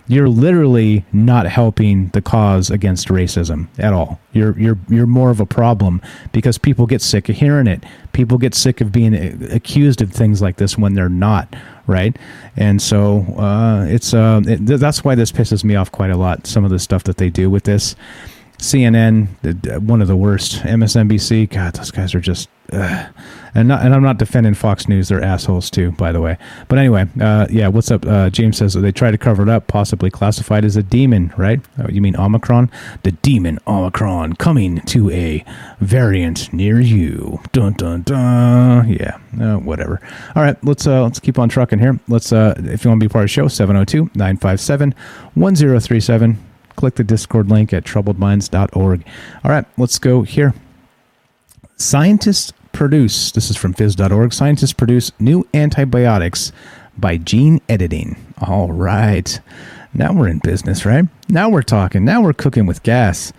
you're 0.07 0.29
literally 0.29 1.05
not 1.13 1.45
helping 1.45 2.07
the 2.09 2.21
cause 2.21 2.69
against 2.69 3.07
racism 3.07 3.67
at 3.77 3.93
all. 3.93 4.19
You're 4.33 4.57
you're 4.59 4.77
you're 4.89 5.07
more 5.07 5.29
of 5.29 5.39
a 5.39 5.45
problem 5.45 6.01
because 6.31 6.57
people 6.57 6.85
get 6.85 7.01
sick 7.01 7.29
of 7.29 7.35
hearing 7.35 7.67
it. 7.67 7.83
People 8.13 8.37
get 8.37 8.53
sick 8.53 8.81
of 8.81 8.91
being 8.91 9.13
accused 9.51 10.01
of 10.01 10.11
things 10.11 10.41
like 10.41 10.57
this 10.57 10.77
when 10.77 10.93
they're 10.93 11.09
not, 11.09 11.55
right? 11.87 12.15
And 12.57 12.81
so 12.81 13.21
uh, 13.37 13.85
it's 13.87 14.13
uh, 14.13 14.41
it, 14.45 14.65
that's 14.65 15.03
why 15.03 15.15
this 15.15 15.31
pisses 15.31 15.63
me 15.63 15.75
off 15.75 15.91
quite 15.91 16.11
a 16.11 16.17
lot. 16.17 16.47
Some 16.47 16.65
of 16.65 16.71
the 16.71 16.79
stuff 16.79 17.03
that 17.05 17.17
they 17.17 17.29
do 17.29 17.49
with 17.49 17.63
this. 17.63 17.95
CNN, 18.61 19.81
one 19.81 20.01
of 20.01 20.07
the 20.07 20.15
worst. 20.15 20.61
MSNBC, 20.61 21.49
God, 21.49 21.73
those 21.73 21.91
guys 21.91 22.15
are 22.15 22.21
just. 22.21 22.47
Uh, 22.71 23.09
and 23.53 23.67
not, 23.67 23.83
and 23.83 23.93
I'm 23.93 24.03
not 24.03 24.17
defending 24.17 24.53
Fox 24.53 24.87
News; 24.87 25.09
they're 25.09 25.21
assholes 25.21 25.69
too, 25.69 25.91
by 25.93 26.13
the 26.13 26.21
way. 26.21 26.37
But 26.69 26.79
anyway, 26.79 27.07
uh, 27.19 27.47
yeah, 27.49 27.67
what's 27.67 27.91
up? 27.91 28.05
Uh, 28.05 28.29
James 28.29 28.55
says 28.57 28.75
they 28.75 28.93
try 28.93 29.11
to 29.11 29.17
cover 29.17 29.43
it 29.43 29.49
up, 29.49 29.67
possibly 29.67 30.09
classified 30.09 30.63
as 30.63 30.77
a 30.77 30.83
demon, 30.83 31.33
right? 31.35 31.59
Oh, 31.79 31.89
you 31.89 32.01
mean 32.01 32.15
Omicron? 32.15 32.71
The 33.03 33.11
demon 33.11 33.59
Omicron 33.67 34.33
coming 34.33 34.79
to 34.81 35.09
a 35.09 35.43
variant 35.81 36.53
near 36.53 36.79
you. 36.79 37.41
Dun 37.51 37.73
dun 37.73 38.03
dun. 38.03 38.87
Yeah, 38.87 39.17
uh, 39.41 39.57
whatever. 39.57 39.99
All 40.35 40.43
right, 40.43 40.55
let's 40.63 40.87
uh, 40.87 41.03
let's 41.03 41.19
keep 41.19 41.37
on 41.37 41.49
trucking 41.49 41.79
here. 41.79 41.99
Let's 42.07 42.31
uh, 42.31 42.53
if 42.57 42.85
you 42.85 42.89
want 42.89 43.01
to 43.01 43.05
be 43.05 43.11
part 43.11 43.23
of 43.23 43.25
the 43.25 43.33
show, 43.33 43.47
702-957-1037. 43.47 46.37
Click 46.81 46.95
the 46.95 47.03
Discord 47.03 47.47
link 47.47 47.73
at 47.73 47.83
troubledminds.org. 47.83 49.05
All 49.43 49.51
right, 49.51 49.65
let's 49.77 49.99
go 49.99 50.23
here. 50.23 50.55
Scientists 51.77 52.53
produce, 52.71 53.31
this 53.33 53.51
is 53.51 53.55
from 53.55 53.75
phys.org, 53.75 54.33
scientists 54.33 54.73
produce 54.73 55.11
new 55.19 55.47
antibiotics 55.53 56.51
by 56.97 57.17
gene 57.17 57.61
editing. 57.69 58.15
All 58.41 58.71
right. 58.71 59.39
Now 59.93 60.11
we're 60.11 60.27
in 60.27 60.39
business, 60.39 60.83
right? 60.83 61.05
Now 61.29 61.49
we're 61.49 61.61
talking. 61.61 62.03
Now 62.03 62.23
we're 62.23 62.33
cooking 62.33 62.65
with 62.65 62.81
gas. 62.81 63.31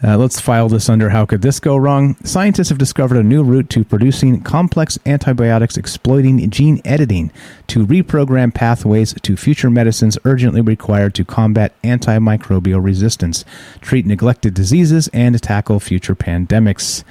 Uh, 0.00 0.16
let's 0.16 0.38
file 0.38 0.68
this 0.68 0.88
under 0.88 1.08
How 1.08 1.26
Could 1.26 1.42
This 1.42 1.58
Go 1.58 1.76
Wrong? 1.76 2.14
Scientists 2.22 2.68
have 2.68 2.78
discovered 2.78 3.18
a 3.18 3.22
new 3.24 3.42
route 3.42 3.68
to 3.70 3.82
producing 3.82 4.40
complex 4.42 4.96
antibiotics 5.04 5.76
exploiting 5.76 6.48
gene 6.50 6.80
editing 6.84 7.32
to 7.66 7.84
reprogram 7.84 8.54
pathways 8.54 9.12
to 9.22 9.36
future 9.36 9.70
medicines 9.70 10.16
urgently 10.24 10.60
required 10.60 11.14
to 11.16 11.24
combat 11.24 11.72
antimicrobial 11.82 12.82
resistance, 12.82 13.44
treat 13.80 14.06
neglected 14.06 14.54
diseases, 14.54 15.08
and 15.12 15.42
tackle 15.42 15.80
future 15.80 16.14
pandemics. 16.14 17.02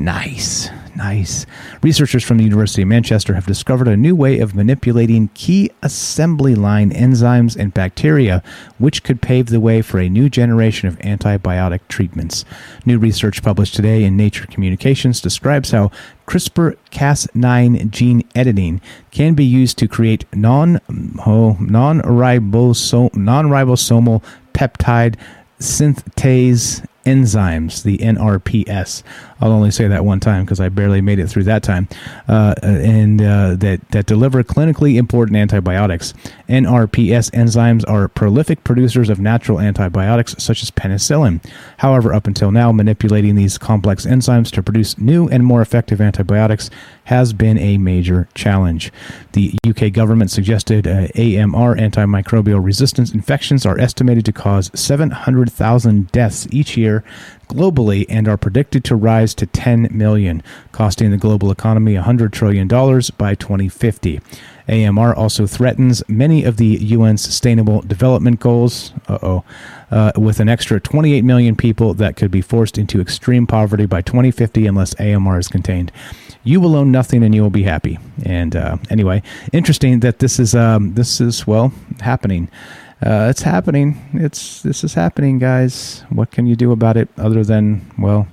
Nice, 0.00 0.70
nice. 0.96 1.44
Researchers 1.82 2.24
from 2.24 2.38
the 2.38 2.44
University 2.44 2.80
of 2.80 2.88
Manchester 2.88 3.34
have 3.34 3.44
discovered 3.44 3.86
a 3.86 3.98
new 3.98 4.16
way 4.16 4.38
of 4.38 4.54
manipulating 4.54 5.28
key 5.34 5.70
assembly 5.82 6.54
line 6.54 6.90
enzymes 6.90 7.54
and 7.54 7.74
bacteria, 7.74 8.42
which 8.78 9.02
could 9.02 9.20
pave 9.20 9.48
the 9.48 9.60
way 9.60 9.82
for 9.82 10.00
a 10.00 10.08
new 10.08 10.30
generation 10.30 10.88
of 10.88 10.98
antibiotic 11.00 11.80
treatments. 11.88 12.46
New 12.86 12.98
research 12.98 13.42
published 13.42 13.74
today 13.74 14.02
in 14.02 14.16
Nature 14.16 14.46
Communications 14.46 15.20
describes 15.20 15.72
how 15.72 15.90
CRISPR 16.26 16.78
Cas9 16.90 17.90
gene 17.90 18.26
editing 18.34 18.80
can 19.10 19.34
be 19.34 19.44
used 19.44 19.76
to 19.76 19.86
create 19.86 20.24
non 20.34 20.80
oh, 21.26 21.58
non-ribosomal 21.60 23.14
non-ribosomal 23.14 24.22
peptide 24.54 25.16
synthase 25.58 26.86
enzymes, 27.04 27.82
the 27.82 27.98
NRPS. 27.98 29.02
I'll 29.40 29.52
only 29.52 29.70
say 29.70 29.88
that 29.88 30.04
one 30.04 30.20
time 30.20 30.44
because 30.44 30.60
I 30.60 30.68
barely 30.68 31.00
made 31.00 31.18
it 31.18 31.28
through 31.28 31.44
that 31.44 31.62
time, 31.62 31.88
uh, 32.28 32.54
and 32.62 33.22
uh, 33.22 33.54
that 33.56 33.80
that 33.90 34.06
deliver 34.06 34.42
clinically 34.44 34.96
important 34.96 35.36
antibiotics. 35.36 36.12
NRPS 36.48 37.30
enzymes 37.30 37.88
are 37.88 38.08
prolific 38.08 38.64
producers 38.64 39.08
of 39.08 39.18
natural 39.18 39.60
antibiotics 39.60 40.34
such 40.38 40.62
as 40.62 40.70
penicillin. 40.70 41.42
However, 41.78 42.12
up 42.12 42.26
until 42.26 42.50
now, 42.50 42.70
manipulating 42.72 43.34
these 43.34 43.56
complex 43.56 44.04
enzymes 44.04 44.50
to 44.52 44.62
produce 44.62 44.98
new 44.98 45.28
and 45.28 45.44
more 45.44 45.62
effective 45.62 46.00
antibiotics 46.00 46.68
has 47.04 47.32
been 47.32 47.58
a 47.58 47.78
major 47.78 48.28
challenge. 48.34 48.92
The 49.32 49.54
UK 49.66 49.92
government 49.92 50.30
suggested 50.30 50.86
uh, 50.86 51.08
AMR 51.16 51.76
antimicrobial 51.76 52.62
resistance 52.62 53.12
infections 53.12 53.64
are 53.64 53.78
estimated 53.78 54.24
to 54.26 54.32
cause 54.32 54.70
700,000 54.74 56.12
deaths 56.12 56.46
each 56.50 56.76
year 56.76 56.89
globally 57.48 58.06
and 58.08 58.28
are 58.28 58.36
predicted 58.36 58.84
to 58.84 58.96
rise 58.96 59.34
to 59.34 59.46
10 59.46 59.88
million, 59.90 60.42
costing 60.72 61.10
the 61.10 61.16
global 61.16 61.50
economy 61.50 61.94
$100 61.94 62.32
trillion 62.32 62.68
by 62.68 63.34
2050. 63.34 64.20
AMR 64.68 65.14
also 65.14 65.46
threatens 65.46 66.02
many 66.08 66.44
of 66.44 66.56
the 66.56 66.94
UN's 66.94 67.20
Sustainable 67.20 67.80
Development 67.82 68.38
Goals. 68.38 68.92
Uh-oh. 69.08 69.44
Uh, 69.90 70.12
with 70.16 70.38
an 70.38 70.48
extra 70.48 70.78
28 70.78 71.24
million 71.24 71.56
people 71.56 71.94
that 71.94 72.14
could 72.14 72.30
be 72.30 72.40
forced 72.40 72.78
into 72.78 73.00
extreme 73.00 73.44
poverty 73.44 73.86
by 73.86 74.00
2050 74.00 74.64
unless 74.68 74.94
AMR 75.00 75.36
is 75.36 75.48
contained. 75.48 75.90
You 76.44 76.60
will 76.60 76.76
own 76.76 76.92
nothing 76.92 77.24
and 77.24 77.34
you 77.34 77.42
will 77.42 77.50
be 77.50 77.64
happy. 77.64 77.98
And 78.24 78.54
uh, 78.54 78.76
anyway, 78.88 79.20
interesting 79.52 79.98
that 80.00 80.20
this 80.20 80.38
is 80.38 80.54
um, 80.54 80.94
this 80.94 81.20
is 81.20 81.44
well 81.44 81.72
happening. 82.00 82.48
Uh, 83.02 83.28
it's 83.30 83.42
happening. 83.42 83.96
It's 84.12 84.62
this 84.62 84.84
is 84.84 84.94
happening, 84.94 85.38
guys. 85.38 86.04
What 86.10 86.30
can 86.30 86.46
you 86.46 86.54
do 86.54 86.72
about 86.72 86.96
it 86.96 87.08
other 87.16 87.44
than 87.44 87.90
well, 87.98 88.28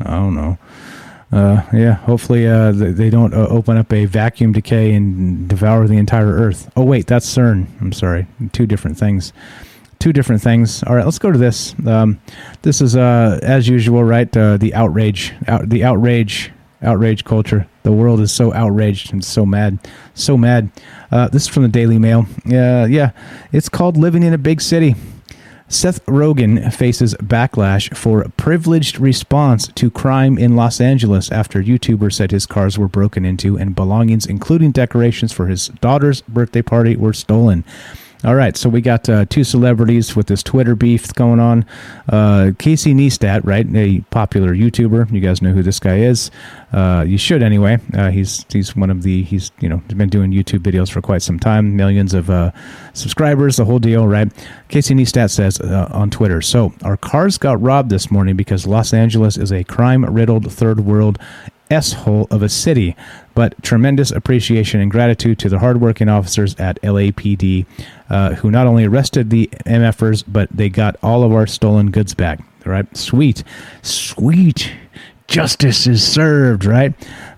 I 0.00 0.10
don't 0.10 0.34
know. 0.34 0.58
Uh, 1.32 1.62
yeah, 1.72 1.94
hopefully 1.94 2.46
uh, 2.46 2.70
they 2.72 3.10
don't 3.10 3.34
uh, 3.34 3.46
open 3.48 3.76
up 3.76 3.92
a 3.92 4.04
vacuum 4.04 4.52
decay 4.52 4.94
and 4.94 5.48
devour 5.48 5.88
the 5.88 5.96
entire 5.96 6.28
Earth. 6.28 6.70
Oh 6.76 6.84
wait, 6.84 7.06
that's 7.06 7.26
CERN. 7.26 7.66
I'm 7.80 7.92
sorry, 7.92 8.26
two 8.52 8.66
different 8.66 8.96
things. 8.96 9.32
Two 9.98 10.12
different 10.12 10.42
things. 10.42 10.82
All 10.84 10.94
right, 10.94 11.04
let's 11.04 11.18
go 11.18 11.32
to 11.32 11.38
this. 11.38 11.74
Um, 11.86 12.20
this 12.62 12.80
is 12.80 12.94
uh, 12.94 13.40
as 13.42 13.68
usual, 13.68 14.04
right? 14.04 14.34
Uh, 14.36 14.58
the 14.58 14.74
outrage, 14.74 15.32
out, 15.48 15.68
the 15.68 15.82
outrage, 15.82 16.52
outrage 16.82 17.24
culture. 17.24 17.66
The 17.82 17.92
world 17.92 18.20
is 18.20 18.30
so 18.30 18.52
outraged 18.54 19.12
and 19.12 19.24
so 19.24 19.44
mad, 19.44 19.78
so 20.14 20.36
mad. 20.36 20.70
Uh, 21.14 21.28
this 21.28 21.42
is 21.42 21.48
from 21.48 21.62
the 21.62 21.68
Daily 21.68 21.96
Mail. 21.96 22.26
Yeah, 22.44 22.86
yeah. 22.86 23.12
It's 23.52 23.68
called 23.68 23.96
"Living 23.96 24.24
in 24.24 24.34
a 24.34 24.38
Big 24.38 24.60
City." 24.60 24.96
Seth 25.68 26.04
Rogen 26.06 26.72
faces 26.74 27.14
backlash 27.14 27.96
for 27.96 28.24
privileged 28.36 28.98
response 28.98 29.68
to 29.68 29.90
crime 29.90 30.36
in 30.36 30.56
Los 30.56 30.80
Angeles 30.80 31.30
after 31.30 31.62
YouTuber 31.62 32.12
said 32.12 32.32
his 32.32 32.46
cars 32.46 32.78
were 32.78 32.88
broken 32.88 33.24
into 33.24 33.56
and 33.56 33.76
belongings, 33.76 34.26
including 34.26 34.72
decorations 34.72 35.32
for 35.32 35.46
his 35.46 35.68
daughter's 35.80 36.20
birthday 36.22 36.62
party, 36.62 36.96
were 36.96 37.12
stolen. 37.12 37.64
All 38.24 38.34
right, 38.34 38.56
so 38.56 38.70
we 38.70 38.80
got 38.80 39.06
uh, 39.10 39.26
two 39.26 39.44
celebrities 39.44 40.16
with 40.16 40.28
this 40.28 40.42
Twitter 40.42 40.74
beef 40.74 41.12
going 41.12 41.40
on. 41.40 41.66
Uh, 42.08 42.52
Casey 42.58 42.94
Neistat, 42.94 43.42
right, 43.44 43.66
a 43.76 44.00
popular 44.08 44.54
YouTuber. 44.54 45.12
You 45.12 45.20
guys 45.20 45.42
know 45.42 45.52
who 45.52 45.62
this 45.62 45.78
guy 45.78 45.98
is. 45.98 46.30
Uh, 46.72 47.04
you 47.06 47.18
should 47.18 47.42
anyway. 47.42 47.78
Uh, 47.92 48.10
he's 48.10 48.46
he's 48.50 48.74
one 48.74 48.88
of 48.88 49.02
the 49.02 49.24
he's 49.24 49.52
you 49.60 49.68
know 49.68 49.82
been 49.88 50.08
doing 50.08 50.32
YouTube 50.32 50.60
videos 50.60 50.90
for 50.90 51.02
quite 51.02 51.20
some 51.20 51.38
time, 51.38 51.76
millions 51.76 52.14
of 52.14 52.30
uh, 52.30 52.50
subscribers, 52.94 53.56
the 53.56 53.66
whole 53.66 53.78
deal, 53.78 54.06
right? 54.06 54.32
Casey 54.68 54.94
Neistat 54.94 55.30
says 55.30 55.60
uh, 55.60 55.90
on 55.92 56.08
Twitter. 56.08 56.40
So 56.40 56.72
our 56.82 56.96
cars 56.96 57.36
got 57.36 57.60
robbed 57.60 57.90
this 57.90 58.10
morning 58.10 58.36
because 58.36 58.66
Los 58.66 58.94
Angeles 58.94 59.36
is 59.36 59.52
a 59.52 59.64
crime-riddled 59.64 60.50
third 60.50 60.80
world 60.80 61.18
S-hole 61.70 62.26
of 62.30 62.42
a 62.42 62.48
city, 62.48 62.94
but 63.34 63.60
tremendous 63.62 64.10
appreciation 64.10 64.80
and 64.80 64.90
gratitude 64.90 65.38
to 65.40 65.48
the 65.48 65.58
hardworking 65.58 66.08
officers 66.08 66.54
at 66.56 66.80
LAPD 66.82 67.66
uh, 68.10 68.34
who 68.34 68.50
not 68.50 68.66
only 68.66 68.84
arrested 68.84 69.30
the 69.30 69.48
MFers, 69.66 70.24
but 70.26 70.48
they 70.50 70.68
got 70.68 70.96
all 71.02 71.22
of 71.24 71.32
our 71.32 71.46
stolen 71.46 71.90
goods 71.90 72.14
back. 72.14 72.40
Right? 72.64 72.96
Sweet. 72.96 73.44
Sweet. 73.82 74.72
Justice 75.26 75.86
is 75.86 76.06
served, 76.06 76.64
right? 76.64 76.94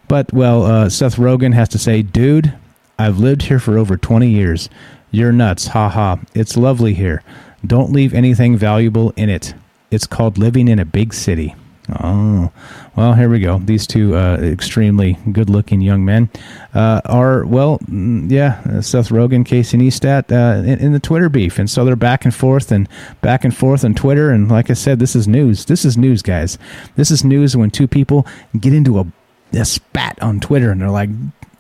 But, 0.09 0.33
well, 0.33 0.65
uh, 0.65 0.89
Seth 0.89 1.17
Rogen 1.17 1.55
has 1.55 1.69
to 1.71 1.79
say, 1.79 2.03
dude, 2.03 2.53
I've 2.99 3.19
lived 3.19 3.43
here 3.43 3.59
for 3.59 3.79
over 3.79 3.97
20 3.97 4.29
years. 4.29 4.69
You're 5.11 5.33
nuts. 5.33 5.69
Ha 5.69 5.89
ha. 5.89 6.19
It's 6.35 6.57
lovely 6.57 6.95
here. 6.95 7.23
Don't 7.67 7.93
leave 7.93 8.15
anything 8.15 8.57
valuable 8.57 9.13
in 9.17 9.29
it. 9.29 9.55
It's 9.91 10.07
called 10.07 10.39
living 10.39 10.69
in 10.69 10.79
a 10.79 10.85
big 10.85 11.15
city. 11.15 11.55
Oh, 11.89 12.51
well, 12.97 13.15
here 13.15 13.29
we 13.29 13.39
go. 13.39 13.59
These 13.59 13.87
two 13.87 14.17
uh, 14.17 14.39
extremely 14.39 15.19
good 15.31 15.49
looking 15.49 15.81
young 15.81 16.05
men 16.05 16.29
uh, 16.75 17.01
are, 17.05 17.45
well, 17.45 17.79
mm, 17.81 18.29
yeah, 18.31 18.81
Seth 18.81 19.11
Rogen, 19.11 19.47
Casey 19.47 19.79
Neistat 19.79 20.33
uh, 20.33 20.65
in, 20.65 20.81
in, 20.81 20.93
the 20.93 20.99
Twitter 20.99 21.29
beef. 21.29 21.59
And 21.59 21.71
so 21.71 21.85
they're 21.85 21.95
back 21.95 22.25
and 22.25 22.35
forth 22.35 22.73
and 22.73 22.89
back 23.21 23.45
and 23.45 23.57
forth 23.57 23.85
on 23.85 23.95
Twitter. 23.95 24.31
And 24.31 24.51
like 24.51 24.69
I 24.69 24.75
said, 24.75 24.99
this 24.99 25.15
is 25.15 25.29
news. 25.29 25.67
This 25.67 25.85
is 25.85 25.97
news, 25.97 26.23
guys. 26.23 26.59
This 26.97 27.13
is 27.13 27.23
news 27.23 27.57
when 27.57 27.71
two 27.71 27.87
people 27.87 28.27
get 28.59 28.73
into 28.73 28.99
a, 28.99 29.07
a 29.53 29.65
spat 29.65 30.21
on 30.21 30.41
Twitter 30.41 30.73
and 30.73 30.81
they're 30.81 30.91
like, 30.91 31.11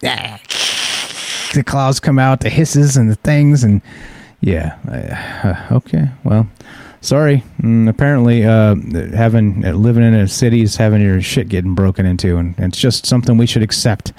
ah, 0.04 0.40
the 1.54 1.62
claws 1.64 2.00
come 2.00 2.18
out, 2.18 2.40
the 2.40 2.50
hisses 2.50 2.96
and 2.96 3.08
the 3.08 3.16
things. 3.16 3.62
And 3.62 3.80
yeah, 4.40 4.76
uh, 4.90 5.68
okay, 5.76 6.08
well 6.24 6.48
sorry. 7.06 7.44
Mm, 7.62 7.88
apparently, 7.88 8.44
uh, 8.44 8.74
having 9.14 9.64
uh, 9.64 9.72
living 9.72 10.02
in 10.02 10.14
a 10.14 10.28
city 10.28 10.62
is 10.62 10.76
having 10.76 11.00
your 11.00 11.22
shit 11.22 11.48
getting 11.48 11.74
broken 11.74 12.04
into, 12.04 12.36
and, 12.36 12.54
it's 12.58 12.78
just 12.78 13.06
something 13.06 13.36
we 13.36 13.46
should 13.46 13.62
accept. 13.62 14.12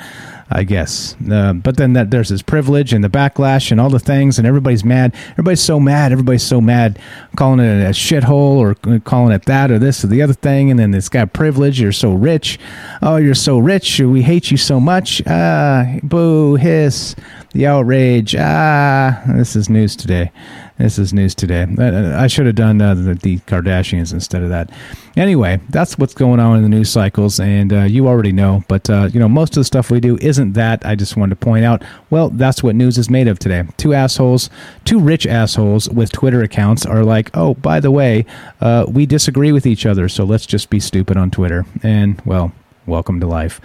I 0.50 0.64
guess. 0.64 1.14
Uh, 1.30 1.52
but 1.52 1.76
then 1.76 1.92
that 1.92 2.10
there's 2.10 2.30
this 2.30 2.42
privilege 2.42 2.94
and 2.94 3.04
the 3.04 3.10
backlash 3.10 3.70
and 3.70 3.82
all 3.82 3.90
the 3.90 4.00
things, 4.00 4.38
and 4.38 4.48
everybody's 4.48 4.86
mad. 4.86 5.14
Everybody's 5.32 5.60
so 5.60 5.78
mad. 5.78 6.14
Everybody's 6.14 6.42
so 6.42 6.62
mad, 6.62 7.00
calling 7.36 7.60
it 7.60 7.84
a 7.84 7.90
shithole 7.90 8.56
or 8.56 9.00
calling 9.02 9.34
it 9.34 9.44
that 9.44 9.72
or 9.72 9.78
this 9.78 10.06
or 10.06 10.08
the 10.08 10.22
other 10.22 10.32
thing. 10.32 10.72
And 10.72 10.80
then 10.80 10.94
it's 10.94 11.10
got 11.10 11.34
privilege. 11.34 11.82
You're 11.82 11.92
so 11.92 12.14
rich. 12.14 12.60
Oh, 13.02 13.18
you're 13.18 13.36
so 13.36 13.58
rich. 13.58 14.00
We 14.00 14.22
hate 14.22 14.50
you 14.50 14.56
so 14.56 14.80
much. 14.80 15.22
Ah, 15.28 15.98
boo, 16.02 16.56
hiss, 16.56 17.14
the 17.52 17.68
outrage. 17.68 18.34
Ah, 18.40 19.22
this 19.28 19.54
is 19.54 19.70
news 19.70 19.98
today. 19.98 20.32
This 20.78 21.00
is 21.00 21.12
news 21.12 21.34
today. 21.34 21.64
I 21.64 22.28
should 22.28 22.46
have 22.46 22.54
done 22.54 22.80
uh, 22.80 22.94
the, 22.94 23.16
the, 23.16 23.40
Kardashians 23.40 24.14
instead 24.14 24.44
of 24.44 24.50
that. 24.50 24.70
Anyway, 25.16 25.60
that's 25.70 25.98
what's 25.98 26.14
going 26.14 26.40
on 26.40 26.58
in 26.58 26.62
the 26.62 26.70
news 26.70 26.92
cycles, 26.92 27.40
and 27.40 27.74
uh, 27.74 27.82
you 27.82 28.08
already 28.08 28.32
know. 28.32 28.64
But 28.68 28.88
uh, 28.88 29.10
you 29.12 29.20
know, 29.20 29.28
most 29.28 29.58
of 29.58 29.62
the 29.62 29.64
stuff 29.64 29.90
we 29.90 30.00
do 30.00 30.20
isn't 30.22 30.54
that. 30.54 30.86
I 30.86 30.94
just 30.94 31.18
wanted 31.18 31.40
to 31.40 31.44
point 31.44 31.66
out. 31.66 31.84
Well, 32.12 32.30
that's 32.30 32.62
what 32.62 32.76
news 32.76 33.00
is 33.00 33.10
made 33.10 33.28
of 33.28 33.40
today. 33.40 33.64
Two 33.78 33.96
assholes, 33.96 34.52
two 34.86 35.00
rich 35.00 35.26
assholes 35.26 35.90
with 35.90 36.12
Twitter 36.12 36.44
accounts 36.44 36.86
are 36.86 37.04
like, 37.04 37.36
oh, 37.36 37.56
by 37.56 37.80
the 37.80 37.90
way, 37.90 38.26
uh, 38.62 38.86
we 38.88 39.08
disagree 39.08 39.52
with 39.52 39.66
each 39.66 39.88
other, 39.88 40.08
so 40.08 40.26
let's 40.26 40.46
just 40.46 40.70
be 40.70 40.80
stupid 40.80 41.18
on 41.18 41.32
Twitter. 41.32 41.66
And 41.82 42.22
well, 42.24 42.52
welcome 42.88 43.20
to 43.20 43.28
life. 43.28 43.60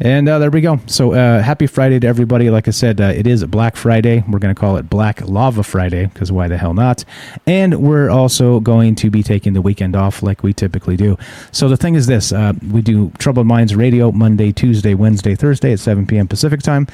And 0.00 0.28
uh, 0.28 0.38
there 0.38 0.50
we 0.50 0.60
go. 0.60 0.80
So 0.86 1.12
uh, 1.12 1.42
happy 1.42 1.66
Friday 1.66 1.98
to 2.00 2.06
everybody. 2.06 2.48
Like 2.48 2.68
I 2.68 2.70
said, 2.70 3.00
uh, 3.00 3.12
it 3.14 3.26
is 3.26 3.44
Black 3.44 3.76
Friday. 3.76 4.24
We're 4.28 4.38
going 4.38 4.54
to 4.54 4.58
call 4.58 4.76
it 4.76 4.88
Black 4.88 5.20
Lava 5.28 5.64
Friday 5.64 6.06
because 6.06 6.30
why 6.30 6.46
the 6.48 6.56
hell 6.56 6.74
not? 6.74 7.04
And 7.46 7.82
we're 7.82 8.08
also 8.08 8.60
going 8.60 8.94
to 8.96 9.10
be 9.10 9.22
taking 9.22 9.52
the 9.52 9.60
weekend 9.60 9.96
off 9.96 10.22
like 10.22 10.42
we 10.42 10.52
typically 10.52 10.96
do. 10.96 11.18
So 11.50 11.68
the 11.68 11.76
thing 11.76 11.96
is 11.96 12.06
this 12.06 12.32
uh, 12.32 12.52
we 12.70 12.80
do 12.80 13.10
Troubled 13.18 13.46
Minds 13.46 13.74
Radio 13.74 14.12
Monday, 14.12 14.52
Tuesday, 14.52 14.94
Wednesday, 14.94 15.34
Thursday 15.34 15.72
at 15.72 15.80
7 15.80 16.06
p.m. 16.06 16.28
Pacific 16.28 16.62
time. 16.62 16.86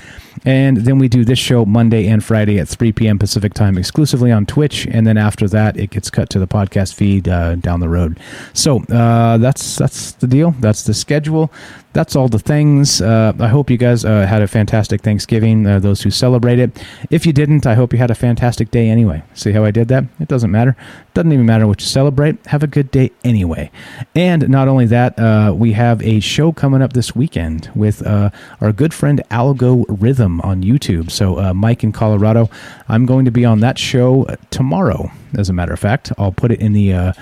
And 0.45 0.79
then 0.79 0.99
we 0.99 1.09
do 1.09 1.25
this 1.25 1.39
show 1.39 1.65
Monday 1.65 2.09
and 2.09 2.25
Friday 2.25 2.59
at 2.59 2.69
3 2.69 2.93
p.m. 2.93 3.19
Pacific 3.19 3.53
time 3.55 3.77
exclusively 3.77 4.33
on 4.33 4.47
Twitch. 4.47 4.87
And 4.87 5.07
then 5.07 5.19
after 5.19 5.49
that, 5.49 5.77
it 5.77 5.91
gets 5.91 6.11
cut 6.11 6.31
to 6.31 6.39
the 6.39 6.47
podcast 6.47 6.95
feed 6.95 7.29
uh, 7.29 7.57
down 7.57 7.81
the 7.81 7.89
road. 7.89 8.19
So 8.55 8.83
uh, 8.85 9.37
that's, 9.39 9.77
that's 9.77 10.13
the 10.13 10.27
deal. 10.27 10.53
That's 10.53 10.85
the 10.85 10.95
schedule 10.95 11.53
that's 11.95 12.17
all 12.17 12.29
the 12.29 12.39
things. 12.39 13.01
Uh, 13.01 13.33
I 13.39 13.49
hope 13.49 13.71
you 13.71 13.77
guys 13.77 14.05
uh, 14.05 14.27
had 14.27 14.43
a 14.43 14.49
fantastic 14.49 15.01
Thanksgiving, 15.01 15.67
uh, 15.67 15.79
those 15.79 16.03
who 16.03 16.11
celebrate 16.11 16.59
it. 16.59 16.85
If 17.11 17.25
you 17.25 17.33
didn't, 17.33 17.67
I 17.67 17.75
hope 17.75 17.93
you 17.93 17.99
had 17.99 18.11
a 18.11 18.15
fantastic 18.15 18.71
day 18.71 18.89
anyway. 18.89 19.23
See 19.35 19.53
how 19.53 19.65
I 19.65 19.71
did 19.71 19.89
that? 19.89 20.05
It 20.19 20.29
doesn't 20.29 20.51
matter. 20.51 20.77
Doesn't 21.15 21.33
even 21.33 21.47
matter 21.47 21.67
what 21.67 21.81
you 21.81 21.87
celebrate. 21.87 22.45
Have 22.47 22.65
a 22.65 22.67
good 22.67 22.91
day 22.91 23.13
anyway. 23.23 23.71
And 24.17 24.49
not 24.49 24.67
only 24.67 24.87
that, 24.87 25.17
uh, 25.19 25.55
we 25.57 25.73
have 25.73 26.03
a 26.03 26.19
show 26.19 26.53
coming 26.53 26.83
up 26.83 26.93
this 26.93 27.15
weekend 27.15 27.71
with 27.75 28.05
uh, 28.05 28.31
our 28.61 28.73
good 28.73 28.93
friend 28.93 29.23
Algo 29.31 29.85
Rhythm 29.89 30.41
on 30.41 30.63
YouTube. 30.63 31.13
So, 31.13 31.39
uh, 31.39 31.55
Mike 31.55 31.85
in 31.85 31.93
Colorado, 31.93 32.51
I'm 32.89 33.07
going 33.07 33.25
to 33.25 33.31
be 33.31 33.45
on 33.45 33.61
that 33.61 33.79
show 33.79 34.27
tomorrow, 34.51 35.13
as 35.39 35.49
a 35.49 35.53
matter 35.53 35.73
of 35.73 35.79
fact. 35.79 36.13
I'll 36.19 36.33
put 36.33 36.51
it 36.51 36.61
in 36.61 36.73
the 36.73 37.15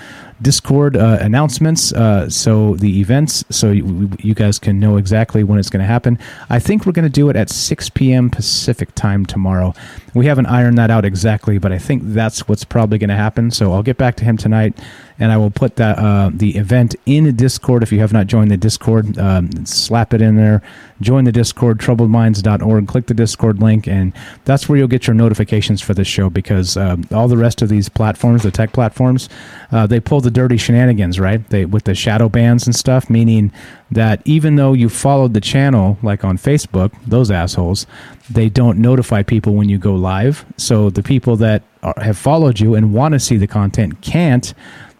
Discord 0.43 0.97
uh, 0.97 1.17
announcements, 1.21 1.93
uh, 1.93 2.29
so 2.29 2.75
the 2.75 2.99
events, 2.99 3.43
so 3.49 3.71
you, 3.71 4.11
you, 4.19 4.33
guys 4.33 4.59
can 4.59 4.79
know 4.79 4.97
exactly 4.97 5.43
when 5.43 5.57
it's 5.57 5.69
going 5.69 5.79
to 5.79 5.87
happen. 5.87 6.19
I 6.49 6.59
think 6.59 6.85
we're 6.85 6.91
going 6.91 7.03
to 7.03 7.09
do 7.09 7.29
it 7.29 7.35
at 7.35 7.49
6 7.49 7.89
p.m. 7.91 8.29
Pacific 8.29 8.93
time 8.93 9.25
tomorrow. 9.25 9.73
We 10.13 10.25
haven't 10.25 10.47
ironed 10.47 10.77
that 10.77 10.91
out 10.91 11.05
exactly, 11.05 11.57
but 11.57 11.71
I 11.71 11.79
think 11.79 12.03
that's 12.05 12.47
what's 12.47 12.65
probably 12.65 12.97
going 12.97 13.09
to 13.09 13.15
happen. 13.15 13.51
So 13.51 13.71
I'll 13.71 13.83
get 13.83 13.97
back 13.97 14.15
to 14.17 14.25
him 14.25 14.35
tonight, 14.37 14.77
and 15.19 15.31
I 15.31 15.37
will 15.37 15.51
put 15.51 15.75
that 15.77 15.97
uh, 15.97 16.31
the 16.33 16.57
event 16.57 16.95
in 17.05 17.35
Discord. 17.35 17.83
If 17.83 17.91
you 17.91 17.99
have 17.99 18.13
not 18.13 18.27
joined 18.27 18.51
the 18.51 18.57
Discord, 18.57 19.17
um, 19.17 19.65
slap 19.65 20.13
it 20.13 20.21
in 20.21 20.35
there. 20.35 20.61
Join 21.01 21.25
the 21.25 21.31
Discord, 21.31 21.79
troubledminds.org. 21.79 22.87
Click 22.87 23.07
the 23.07 23.13
Discord 23.13 23.61
link, 23.61 23.87
and 23.87 24.13
that's 24.45 24.69
where 24.69 24.77
you'll 24.77 24.87
get 24.87 25.07
your 25.07 25.13
notifications 25.13 25.81
for 25.81 25.93
this 25.93 26.07
show. 26.07 26.29
Because 26.29 26.77
uh, 26.77 26.97
all 27.11 27.27
the 27.27 27.37
rest 27.37 27.61
of 27.61 27.69
these 27.69 27.89
platforms, 27.89 28.43
the 28.43 28.51
tech 28.51 28.73
platforms, 28.73 29.29
uh, 29.71 29.85
they 29.85 29.99
pull 29.99 30.21
the 30.21 30.31
dirty 30.31 30.57
shenanigans, 30.57 31.19
right? 31.19 31.47
They 31.49 31.65
with 31.65 31.83
the 31.83 31.95
shadow 31.95 32.29
bans 32.29 32.65
and 32.65 32.75
stuff, 32.75 33.09
meaning 33.09 33.51
that 33.91 34.21
even 34.25 34.55
though 34.55 34.73
you 34.73 34.89
followed 34.89 35.33
the 35.33 35.41
channel, 35.41 35.97
like 36.01 36.23
on 36.23 36.37
Facebook, 36.37 36.91
those 37.05 37.29
assholes, 37.29 37.85
they 38.29 38.49
don't 38.49 38.79
notify 38.79 39.23
people 39.23 39.53
when 39.53 39.69
you 39.69 39.77
go 39.77 39.95
live. 39.95 40.45
So 40.57 40.89
the 40.89 41.03
people 41.03 41.35
that 41.37 41.63
are, 41.83 41.93
have 41.97 42.17
followed 42.17 42.59
you 42.59 42.75
and 42.75 42.93
want 42.93 43.13
to 43.13 43.19
see 43.19 43.37
the 43.37 43.47
content 43.47 44.01
can't 44.01 44.53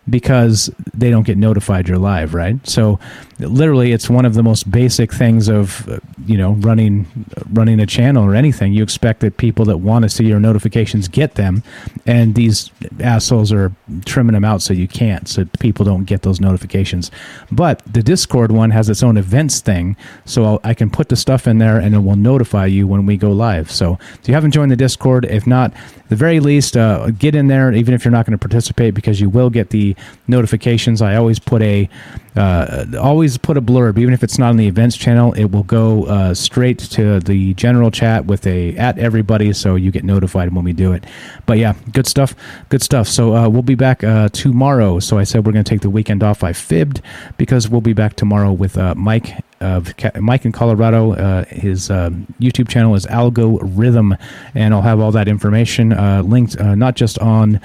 because 0.10 0.70
they 0.94 1.10
don't 1.10 1.26
get 1.26 1.38
notified 1.38 1.88
you're 1.88 1.98
live, 1.98 2.34
right? 2.34 2.66
So 2.68 3.00
literally 3.48 3.92
it's 3.92 4.10
one 4.10 4.26
of 4.26 4.34
the 4.34 4.44
most 4.44 4.70
basic 4.70 5.12
things 5.12 5.48
of 5.48 5.88
uh, 5.90 6.00
you 6.26 6.38
know 6.38 6.54
running 6.54 7.06
running 7.52 7.80
a 7.80 7.86
channel 7.86 8.24
or 8.24 8.36
anything. 8.36 8.74
You 8.74 8.84
expect 8.84 9.22
that 9.22 9.38
people 9.38 9.66
that 9.66 9.78
want 9.78 10.04
to 10.04 10.10
see 10.10 10.26
your 10.26 10.40
notifications 10.40 11.08
get 11.08 11.36
them 11.36 11.64
and 12.06 12.36
these 12.36 12.72
assholes 13.00 13.52
are 13.52 13.72
trimming 14.06 14.34
them 14.34 14.46
out 14.46 14.62
so 14.62 14.74
you 14.74 14.88
can't 14.88 15.28
so 15.28 15.46
people 15.60 15.86
don't 15.86 16.06
get 16.06 16.22
those 16.22 16.40
notifications. 16.40 17.12
But 17.52 17.82
the 17.86 18.04
discord 18.04 18.52
one 18.52 18.72
has 18.72 18.90
its 18.90 19.04
own 19.04 19.18
events 19.18 19.60
thing 19.60 19.96
so 20.26 20.44
I'll, 20.44 20.60
i 20.64 20.74
can 20.74 20.90
put 20.90 21.10
the 21.10 21.16
stuff 21.16 21.48
in 21.48 21.58
there 21.58 21.78
and 21.78 21.96
it 21.96 22.00
will 22.00 22.16
notify 22.16 22.66
you 22.66 22.88
when 22.88 23.06
we 23.06 23.18
go 23.18 23.32
live. 23.32 23.72
So 23.72 23.98
if 24.20 24.28
you 24.28 24.34
haven't 24.34 24.52
joined 24.52 24.72
the 24.72 24.76
discord 24.76 25.26
if 25.26 25.48
not 25.48 25.74
the 26.10 26.16
very 26.16 26.40
least 26.40 26.78
uh, 26.78 27.10
get 27.12 27.36
in 27.36 27.48
there 27.48 27.72
even 27.74 27.94
if 27.94 28.06
you're 28.06 28.12
not 28.12 28.26
going 28.26 28.38
to 28.38 28.38
participate 28.38 28.94
because 28.94 29.20
you 29.20 29.30
will 29.30 29.50
get 29.50 29.70
the 29.70 29.96
notifications. 30.28 31.02
I 31.02 31.16
always 31.16 31.40
put 31.40 31.62
a 31.62 31.90
uh, 32.36 32.86
always 33.00 33.33
always 33.34 33.38
put 33.40 33.58
a 33.58 33.62
blurb, 33.62 33.98
even 33.98 34.14
if 34.14 34.24
it's 34.24 34.38
not 34.38 34.50
on 34.50 34.58
the 34.58 34.68
events 34.68 34.96
channel. 34.96 35.34
It 35.34 35.46
will 35.46 35.64
go 35.64 36.06
uh, 36.06 36.34
straight 36.34 36.78
to 36.80 37.20
the 37.20 37.54
general 37.56 37.90
chat 37.90 38.26
with 38.26 38.46
a 38.46 38.76
at 38.78 39.00
everybody, 39.00 39.54
so 39.54 39.76
you 39.76 39.92
get 39.92 40.04
notified 40.04 40.54
when 40.54 40.64
we 40.64 40.74
do 40.74 40.94
it. 40.94 41.04
But 41.46 41.58
yeah, 41.58 41.74
good 41.92 42.06
stuff, 42.06 42.36
good 42.70 42.82
stuff. 42.84 43.08
So 43.08 43.36
uh, 43.36 43.50
we'll 43.50 43.64
be 43.64 43.76
back 43.76 44.04
uh, 44.04 44.30
tomorrow. 44.30 45.00
So 45.00 45.18
I 45.18 45.24
said 45.24 45.46
we're 45.46 45.52
going 45.52 45.66
to 45.66 45.70
take 45.70 45.82
the 45.82 45.90
weekend 45.90 46.22
off. 46.22 46.44
I 46.44 46.54
fibbed 46.54 47.02
because 47.38 47.70
we'll 47.70 47.82
be 47.82 47.94
back 47.94 48.16
tomorrow 48.16 48.52
with 48.52 48.78
uh, 48.78 48.94
Mike 48.96 49.44
of 49.64 49.94
Mike 50.20 50.46
in 50.46 50.52
Colorado. 50.52 51.14
Uh, 51.14 51.46
his 51.46 51.90
uh, 51.90 52.10
YouTube 52.40 52.68
channel 52.68 52.94
is 52.96 53.06
Algo 53.08 53.60
Rhythm, 53.62 54.16
and 54.54 54.74
I'll 54.74 54.82
have 54.82 55.00
all 55.00 55.12
that 55.14 55.28
information 55.28 55.94
uh, 55.94 56.22
linked 56.22 56.60
uh, 56.60 56.76
not 56.76 56.96
just 56.96 57.18
on 57.20 57.60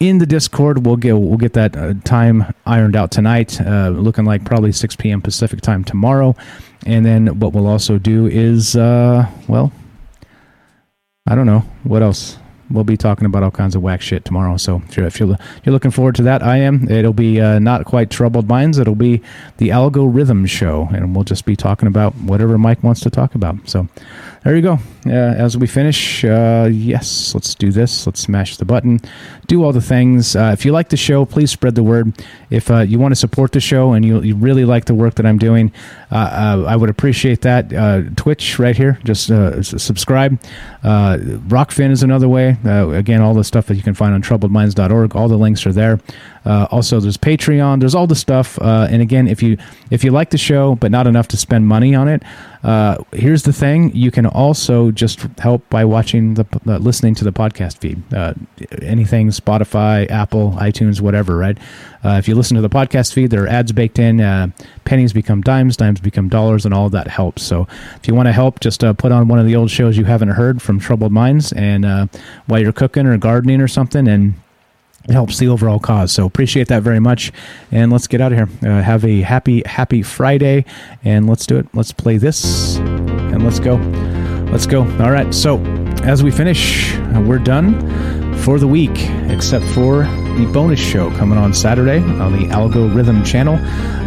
in 0.00 0.18
the 0.18 0.26
Discord. 0.26 0.84
We'll 0.84 0.96
get 0.96 1.14
we'll 1.14 1.38
get 1.38 1.52
that 1.54 1.76
uh, 1.76 1.94
time 2.04 2.52
ironed 2.66 2.96
out 2.96 3.10
tonight. 3.10 3.60
Uh, 3.60 3.88
looking 3.88 4.24
like 4.24 4.44
probably 4.44 4.72
6 4.72 4.96
p.m. 4.96 5.20
Pacific 5.20 5.60
time 5.60 5.84
tomorrow, 5.84 6.34
and 6.86 7.04
then 7.04 7.38
what 7.40 7.52
we'll 7.52 7.66
also 7.66 7.98
do 7.98 8.26
is 8.26 8.74
well, 8.74 9.72
I 11.26 11.34
don't 11.34 11.46
know 11.46 11.60
what 11.84 12.02
else 12.02 12.38
we'll 12.70 12.84
be 12.84 12.96
talking 12.96 13.26
about 13.26 13.42
all 13.42 13.50
kinds 13.50 13.74
of 13.74 13.82
whack 13.82 14.00
shit 14.00 14.24
tomorrow. 14.24 14.56
So 14.56 14.82
if 14.88 14.96
you're, 14.96 15.06
if 15.06 15.20
you're, 15.20 15.36
you're 15.64 15.72
looking 15.72 15.90
forward 15.90 16.14
to 16.16 16.22
that, 16.24 16.42
I 16.42 16.58
am. 16.58 16.88
It'll 16.90 17.12
be 17.12 17.40
uh, 17.40 17.58
not 17.58 17.84
quite 17.84 18.10
troubled 18.10 18.48
minds. 18.48 18.78
It'll 18.78 18.94
be 18.94 19.22
the 19.58 19.70
algorithm 19.70 20.46
show, 20.46 20.88
and 20.92 21.14
we'll 21.14 21.24
just 21.24 21.44
be 21.44 21.56
talking 21.56 21.86
about 21.86 22.14
whatever 22.16 22.58
Mike 22.58 22.82
wants 22.82 23.00
to 23.02 23.10
talk 23.10 23.34
about. 23.34 23.56
So 23.68 23.88
there 24.44 24.56
you 24.56 24.62
go. 24.62 24.78
Uh, 25.06 25.10
as 25.10 25.56
we 25.56 25.66
finish, 25.66 26.22
uh, 26.22 26.68
yes, 26.70 27.34
let's 27.34 27.54
do 27.54 27.70
this. 27.70 28.06
Let's 28.06 28.20
smash 28.20 28.58
the 28.58 28.66
button, 28.66 29.00
do 29.46 29.64
all 29.64 29.72
the 29.72 29.80
things. 29.80 30.36
Uh, 30.36 30.50
if 30.52 30.66
you 30.66 30.72
like 30.72 30.90
the 30.90 30.98
show, 30.98 31.24
please 31.24 31.50
spread 31.50 31.74
the 31.74 31.82
word. 31.82 32.12
If 32.50 32.70
uh, 32.70 32.80
you 32.80 32.98
want 32.98 33.12
to 33.12 33.16
support 33.16 33.52
the 33.52 33.60
show 33.60 33.92
and 33.92 34.04
you, 34.04 34.20
you 34.20 34.36
really 34.36 34.66
like 34.66 34.84
the 34.84 34.94
work 34.94 35.14
that 35.14 35.24
I'm 35.24 35.38
doing, 35.38 35.72
uh, 36.10 36.14
uh, 36.14 36.64
I 36.68 36.76
would 36.76 36.90
appreciate 36.90 37.40
that. 37.42 38.16
Twitch 38.16 38.58
right 38.58 38.76
here, 38.76 38.98
just 39.04 39.26
subscribe. 39.26 40.40
Rokfin 40.82 41.90
is 41.90 42.02
another 42.02 42.28
way. 42.28 42.56
again, 42.64 43.22
all 43.22 43.34
the 43.34 43.44
stuff 43.44 43.66
that 43.66 43.76
you 43.76 43.82
can 43.82 43.94
find 43.94 44.14
on 44.14 44.22
troubledminds.org. 44.22 45.16
All 45.16 45.28
the 45.28 45.38
links 45.38 45.66
are 45.66 45.72
there. 45.72 46.00
also, 46.44 47.00
there's 47.00 47.18
Patreon. 47.18 47.80
There's 47.80 47.94
all 47.94 48.06
the 48.06 48.14
stuff. 48.14 48.58
and 48.60 49.00
again, 49.00 49.26
if 49.26 49.42
you 49.42 49.56
if 49.90 50.04
you 50.04 50.10
like 50.10 50.30
the 50.30 50.38
show 50.38 50.74
but 50.76 50.90
not 50.90 51.06
enough 51.06 51.28
to 51.28 51.36
spend 51.36 51.66
money 51.66 51.94
on 51.94 52.08
it, 52.08 52.22
here's 53.12 53.42
the 53.42 53.52
thing: 53.52 53.94
you 53.94 54.10
can 54.10 54.26
also 54.26 54.90
just 54.90 55.20
help 55.38 55.68
by 55.68 55.84
watching 55.84 56.34
the 56.34 56.46
uh, 56.66 56.78
listening 56.78 57.14
to 57.16 57.24
the 57.24 57.32
podcast 57.32 57.78
feed. 57.78 58.02
Uh, 58.12 58.34
anything 58.82 59.28
Spotify, 59.28 60.10
Apple, 60.10 60.52
iTunes, 60.52 61.00
whatever. 61.00 61.36
Right? 61.36 61.58
Uh, 62.04 62.16
if 62.18 62.28
you 62.28 62.34
listen 62.34 62.54
to 62.54 62.60
the 62.60 62.70
podcast 62.70 63.12
feed, 63.12 63.30
there 63.30 63.44
are 63.44 63.48
ads 63.48 63.72
baked 63.72 63.98
in. 63.98 64.20
Uh, 64.20 64.48
pennies 64.84 65.12
become 65.12 65.40
dimes, 65.40 65.76
dimes 65.76 66.00
become 66.00 66.28
dollars, 66.28 66.64
and 66.64 66.74
all 66.74 66.88
that 66.90 67.08
helps. 67.08 67.42
So 67.42 67.66
if 67.96 68.08
you 68.08 68.14
want 68.14 68.26
to 68.26 68.32
help, 68.32 68.60
just 68.60 68.84
uh, 68.84 68.92
put 68.92 69.12
on 69.12 69.28
one 69.28 69.38
of 69.38 69.46
the 69.46 69.56
old 69.56 69.70
shows 69.70 69.96
you 69.96 70.04
haven't 70.04 70.30
heard 70.30 70.60
from 70.62 70.78
Troubled 70.78 71.12
Minds, 71.12 71.52
and 71.52 71.84
uh, 71.84 72.06
while 72.46 72.60
you're 72.60 72.72
cooking 72.72 73.06
or 73.06 73.16
gardening 73.18 73.60
or 73.60 73.68
something, 73.68 74.06
and 74.08 74.34
it 75.08 75.12
helps 75.12 75.38
the 75.38 75.48
overall 75.48 75.78
cause. 75.78 76.12
So 76.12 76.24
appreciate 76.24 76.68
that 76.68 76.82
very 76.82 77.00
much. 77.00 77.30
And 77.70 77.92
let's 77.92 78.06
get 78.06 78.20
out 78.20 78.32
of 78.32 78.38
here. 78.38 78.70
Uh, 78.70 78.82
have 78.82 79.04
a 79.04 79.20
happy, 79.20 79.62
happy 79.66 80.02
Friday. 80.02 80.64
And 81.04 81.28
let's 81.28 81.46
do 81.46 81.58
it. 81.58 81.66
Let's 81.74 81.92
play 81.92 82.16
this 82.16 82.76
and 82.76 83.44
let's 83.44 83.60
go. 83.60 83.76
Let's 84.50 84.66
go. 84.66 84.82
All 85.02 85.10
right. 85.10 85.34
So 85.34 85.62
as 86.04 86.22
we 86.22 86.30
finish, 86.30 86.94
uh, 86.96 87.22
we're 87.26 87.38
done 87.38 87.74
for 88.38 88.58
the 88.58 88.68
week, 88.68 88.96
except 89.30 89.64
for 89.66 90.04
the 90.36 90.50
bonus 90.52 90.80
show 90.80 91.10
coming 91.16 91.38
on 91.38 91.52
Saturday 91.52 91.98
on 91.98 92.32
the 92.32 92.46
Algo 92.48 92.94
Rhythm 92.94 93.24
channel. 93.24 93.58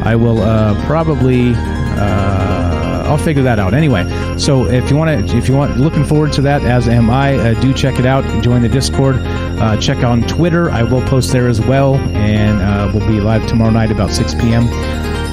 I 0.04 0.16
will 0.16 0.42
uh, 0.42 0.84
probably. 0.86 1.54
Uh, 1.56 2.97
I'll 3.08 3.18
figure 3.18 3.44
that 3.44 3.58
out 3.58 3.74
anyway. 3.74 4.04
So 4.38 4.66
if 4.66 4.90
you 4.90 4.98
want 4.98 5.30
to, 5.30 5.38
if 5.38 5.48
you 5.48 5.56
want, 5.56 5.78
looking 5.78 6.06
forward 6.06 6.34
to 6.34 6.42
that, 6.42 6.62
as 6.64 6.88
am 6.88 7.10
I. 7.10 7.36
Uh, 7.36 7.60
do 7.62 7.74
check 7.74 8.00
it 8.00 8.06
out. 8.06 8.24
Join 8.44 8.62
the 8.62 8.70
Discord. 8.70 9.16
Uh, 9.18 9.80
check 9.80 10.04
on 10.04 10.22
Twitter. 10.24 10.70
I 10.70 10.84
will 10.84 11.02
post 11.08 11.32
there 11.32 11.48
as 11.48 11.62
well, 11.62 11.96
and 11.96 12.62
uh, 12.62 12.92
we'll 12.94 13.08
be 13.08 13.20
live 13.20 13.48
tomorrow 13.48 13.72
night 13.72 13.92
about 13.92 14.12
6 14.12 14.36
p.m. 14.36 14.66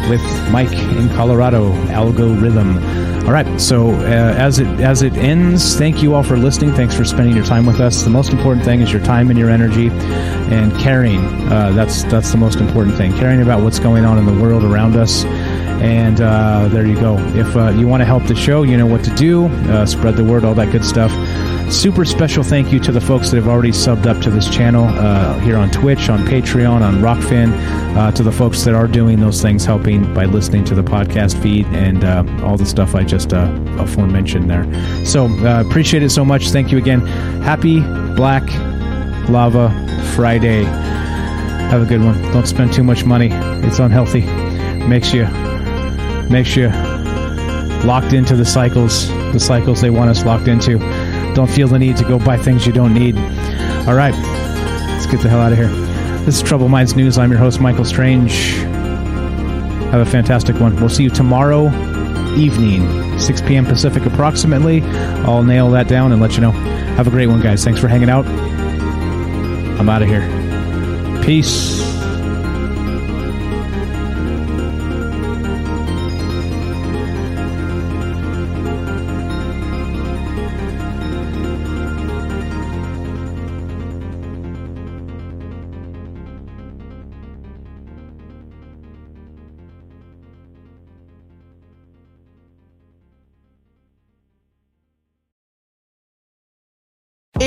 with 0.09 0.22
Mike 0.51 0.72
in 0.72 1.09
Colorado. 1.11 1.72
Algo 1.89 2.41
Rhythm. 2.41 2.79
All 3.27 3.33
right. 3.33 3.59
So 3.59 3.91
uh, 3.91 4.35
as 4.37 4.59
it 4.59 4.66
as 4.81 5.01
it 5.01 5.14
ends, 5.14 5.77
thank 5.77 6.03
you 6.03 6.14
all 6.14 6.22
for 6.22 6.37
listening. 6.37 6.75
Thanks 6.75 6.95
for 6.95 7.07
spending 7.07 7.35
your 7.35 7.45
time 7.45 7.64
with 7.64 7.81
us. 7.81 8.03
The 8.03 8.11
most 8.11 8.33
important 8.33 8.66
thing 8.66 8.83
is 8.83 8.93
your 8.93 9.03
time 9.03 9.31
and 9.31 9.39
your 9.39 9.49
energy, 9.49 9.89
and 9.89 10.70
caring. 10.79 11.20
Uh, 11.51 11.72
that's 11.72 12.05
that's 12.05 12.31
the 12.31 12.37
most 12.37 12.61
important 12.61 12.97
thing. 12.97 13.14
Caring 13.14 13.41
about 13.41 13.62
what's 13.62 13.79
going 13.79 14.05
on 14.05 14.18
in 14.18 14.27
the 14.27 14.43
world 14.43 14.62
around 14.62 14.97
us. 14.97 15.25
And 15.83 16.20
uh, 16.20 16.68
there 16.68 16.87
you 16.87 16.95
go. 16.95 17.18
If 17.37 17.57
uh, 17.57 17.70
you 17.70 17.87
want 17.87 18.01
to 18.01 18.05
help 18.05 18.25
the 18.25 18.35
show, 18.35 18.62
you 18.62 18.77
know 18.77 18.87
what 18.87 19.05
to 19.05 19.14
do. 19.14 19.47
Uh, 19.47 19.85
spread 19.85 20.16
the 20.16 20.25
word, 20.25 20.45
all 20.45 20.55
that 20.55 20.72
good 20.72 20.85
stuff. 20.85 21.12
Super 21.72 22.05
special 22.05 22.43
thank 22.43 22.72
you 22.72 22.79
to 22.81 22.93
the 22.93 23.01
folks 23.01 23.31
that 23.31 23.37
have 23.37 23.49
already 23.49 23.70
subbed 23.70 24.07
up 24.07 24.22
to 24.22 24.31
this 24.31 24.49
channel 24.49 24.85
uh, 24.85 25.39
here 25.41 25.57
on 25.57 25.70
Twitch, 25.70 26.09
on 26.09 26.20
Patreon, 26.20 26.83
on 26.83 26.97
Rokfin, 26.97 27.53
uh, 27.97 28.12
to 28.12 28.22
the 28.22 28.33
folks 28.33 28.64
that 28.64 28.75
are 28.75 28.87
doing 28.87 29.18
those 29.18 29.43
things, 29.43 29.64
helping 29.64 30.12
by 30.14 30.27
listening 30.27 30.64
to 30.64 30.75
the 30.75 30.83
podcast 30.83 31.41
feed 31.43 31.66
and 31.66 32.05
uh, 32.05 32.25
all 32.45 32.57
the 32.57 32.66
stuff 32.66 32.95
I 32.95 33.03
just 33.03 33.33
aforementioned 33.33 34.51
there. 34.51 34.64
So 35.05 35.27
appreciate 35.61 36.03
it 36.03 36.11
so 36.11 36.25
much. 36.25 36.51
Thank 36.51 36.70
you 36.70 36.79
again. 36.79 37.01
Happy 37.43 37.81
Black 38.14 38.45
Lava 39.29 39.70
Friday. 40.14 40.64
Have 40.64 41.83
a 41.83 41.87
good 41.87 42.03
one. 42.03 42.20
Don't 42.33 42.47
spend 42.47 42.72
too 42.72 42.85
much 42.85 43.05
money. 43.05 43.31
It's 43.66 43.79
unhealthy. 43.79 44.22
Makes 44.87 45.14
you 45.14 45.25
makes 46.31 46.57
you 46.57 46.68
locked 47.85 48.12
into 48.12 48.35
the 48.37 48.45
cycles, 48.45 49.09
the 49.33 49.41
cycles 49.41 49.81
they 49.81 49.91
want 49.91 50.11
us 50.11 50.25
locked 50.25 50.49
into. 50.49 50.79
Don't 51.35 51.51
feel 51.51 51.68
the 51.68 51.79
need 51.79 51.97
to 51.99 52.05
go 52.05 52.18
buy 52.18 52.37
things 52.37 52.66
you 52.66 52.72
don't 52.72 52.95
need. 52.95 53.16
All 53.87 53.95
right, 53.95 54.14
let's 54.93 55.07
get 55.07 55.20
the 55.20 55.29
hell 55.29 55.41
out 55.41 55.53
of 55.53 55.59
here. 55.59 55.68
This 56.25 56.37
is 56.37 56.43
Trouble 56.43 56.68
Minds 56.68 56.97
News. 56.97 57.18
I'm 57.18 57.31
your 57.31 57.39
host, 57.39 57.61
Michael 57.61 57.85
Strange. 57.85 58.55
Have 59.93 60.07
a 60.07 60.11
fantastic 60.11 60.59
one. 60.59 60.75
We'll 60.77 60.89
see 60.89 61.05
you 61.05 61.11
tomorrow 61.11 61.68
evening, 62.37 63.18
6 63.18 63.43
p.m. 63.43 63.64
Pacific 63.64 64.07
approximately. 64.07 64.83
I'll 65.25 65.43
nail 65.43 65.70
that 65.70 65.89
down 65.89 66.12
and 66.12 66.20
let 66.20 66.35
you 66.35 66.41
know. 66.41 66.51
Have 66.51 67.07
a 67.07 67.11
great 67.11 67.27
one, 67.27 67.41
guys. 67.41 67.62
Thanks 67.64 67.81
for 67.81 67.89
hanging 67.89 68.11
out. 68.11 68.27
I'm 69.79 69.89
out 69.89 70.03
of 70.03 70.09
here. 70.09 70.22
Peace. 71.22 71.74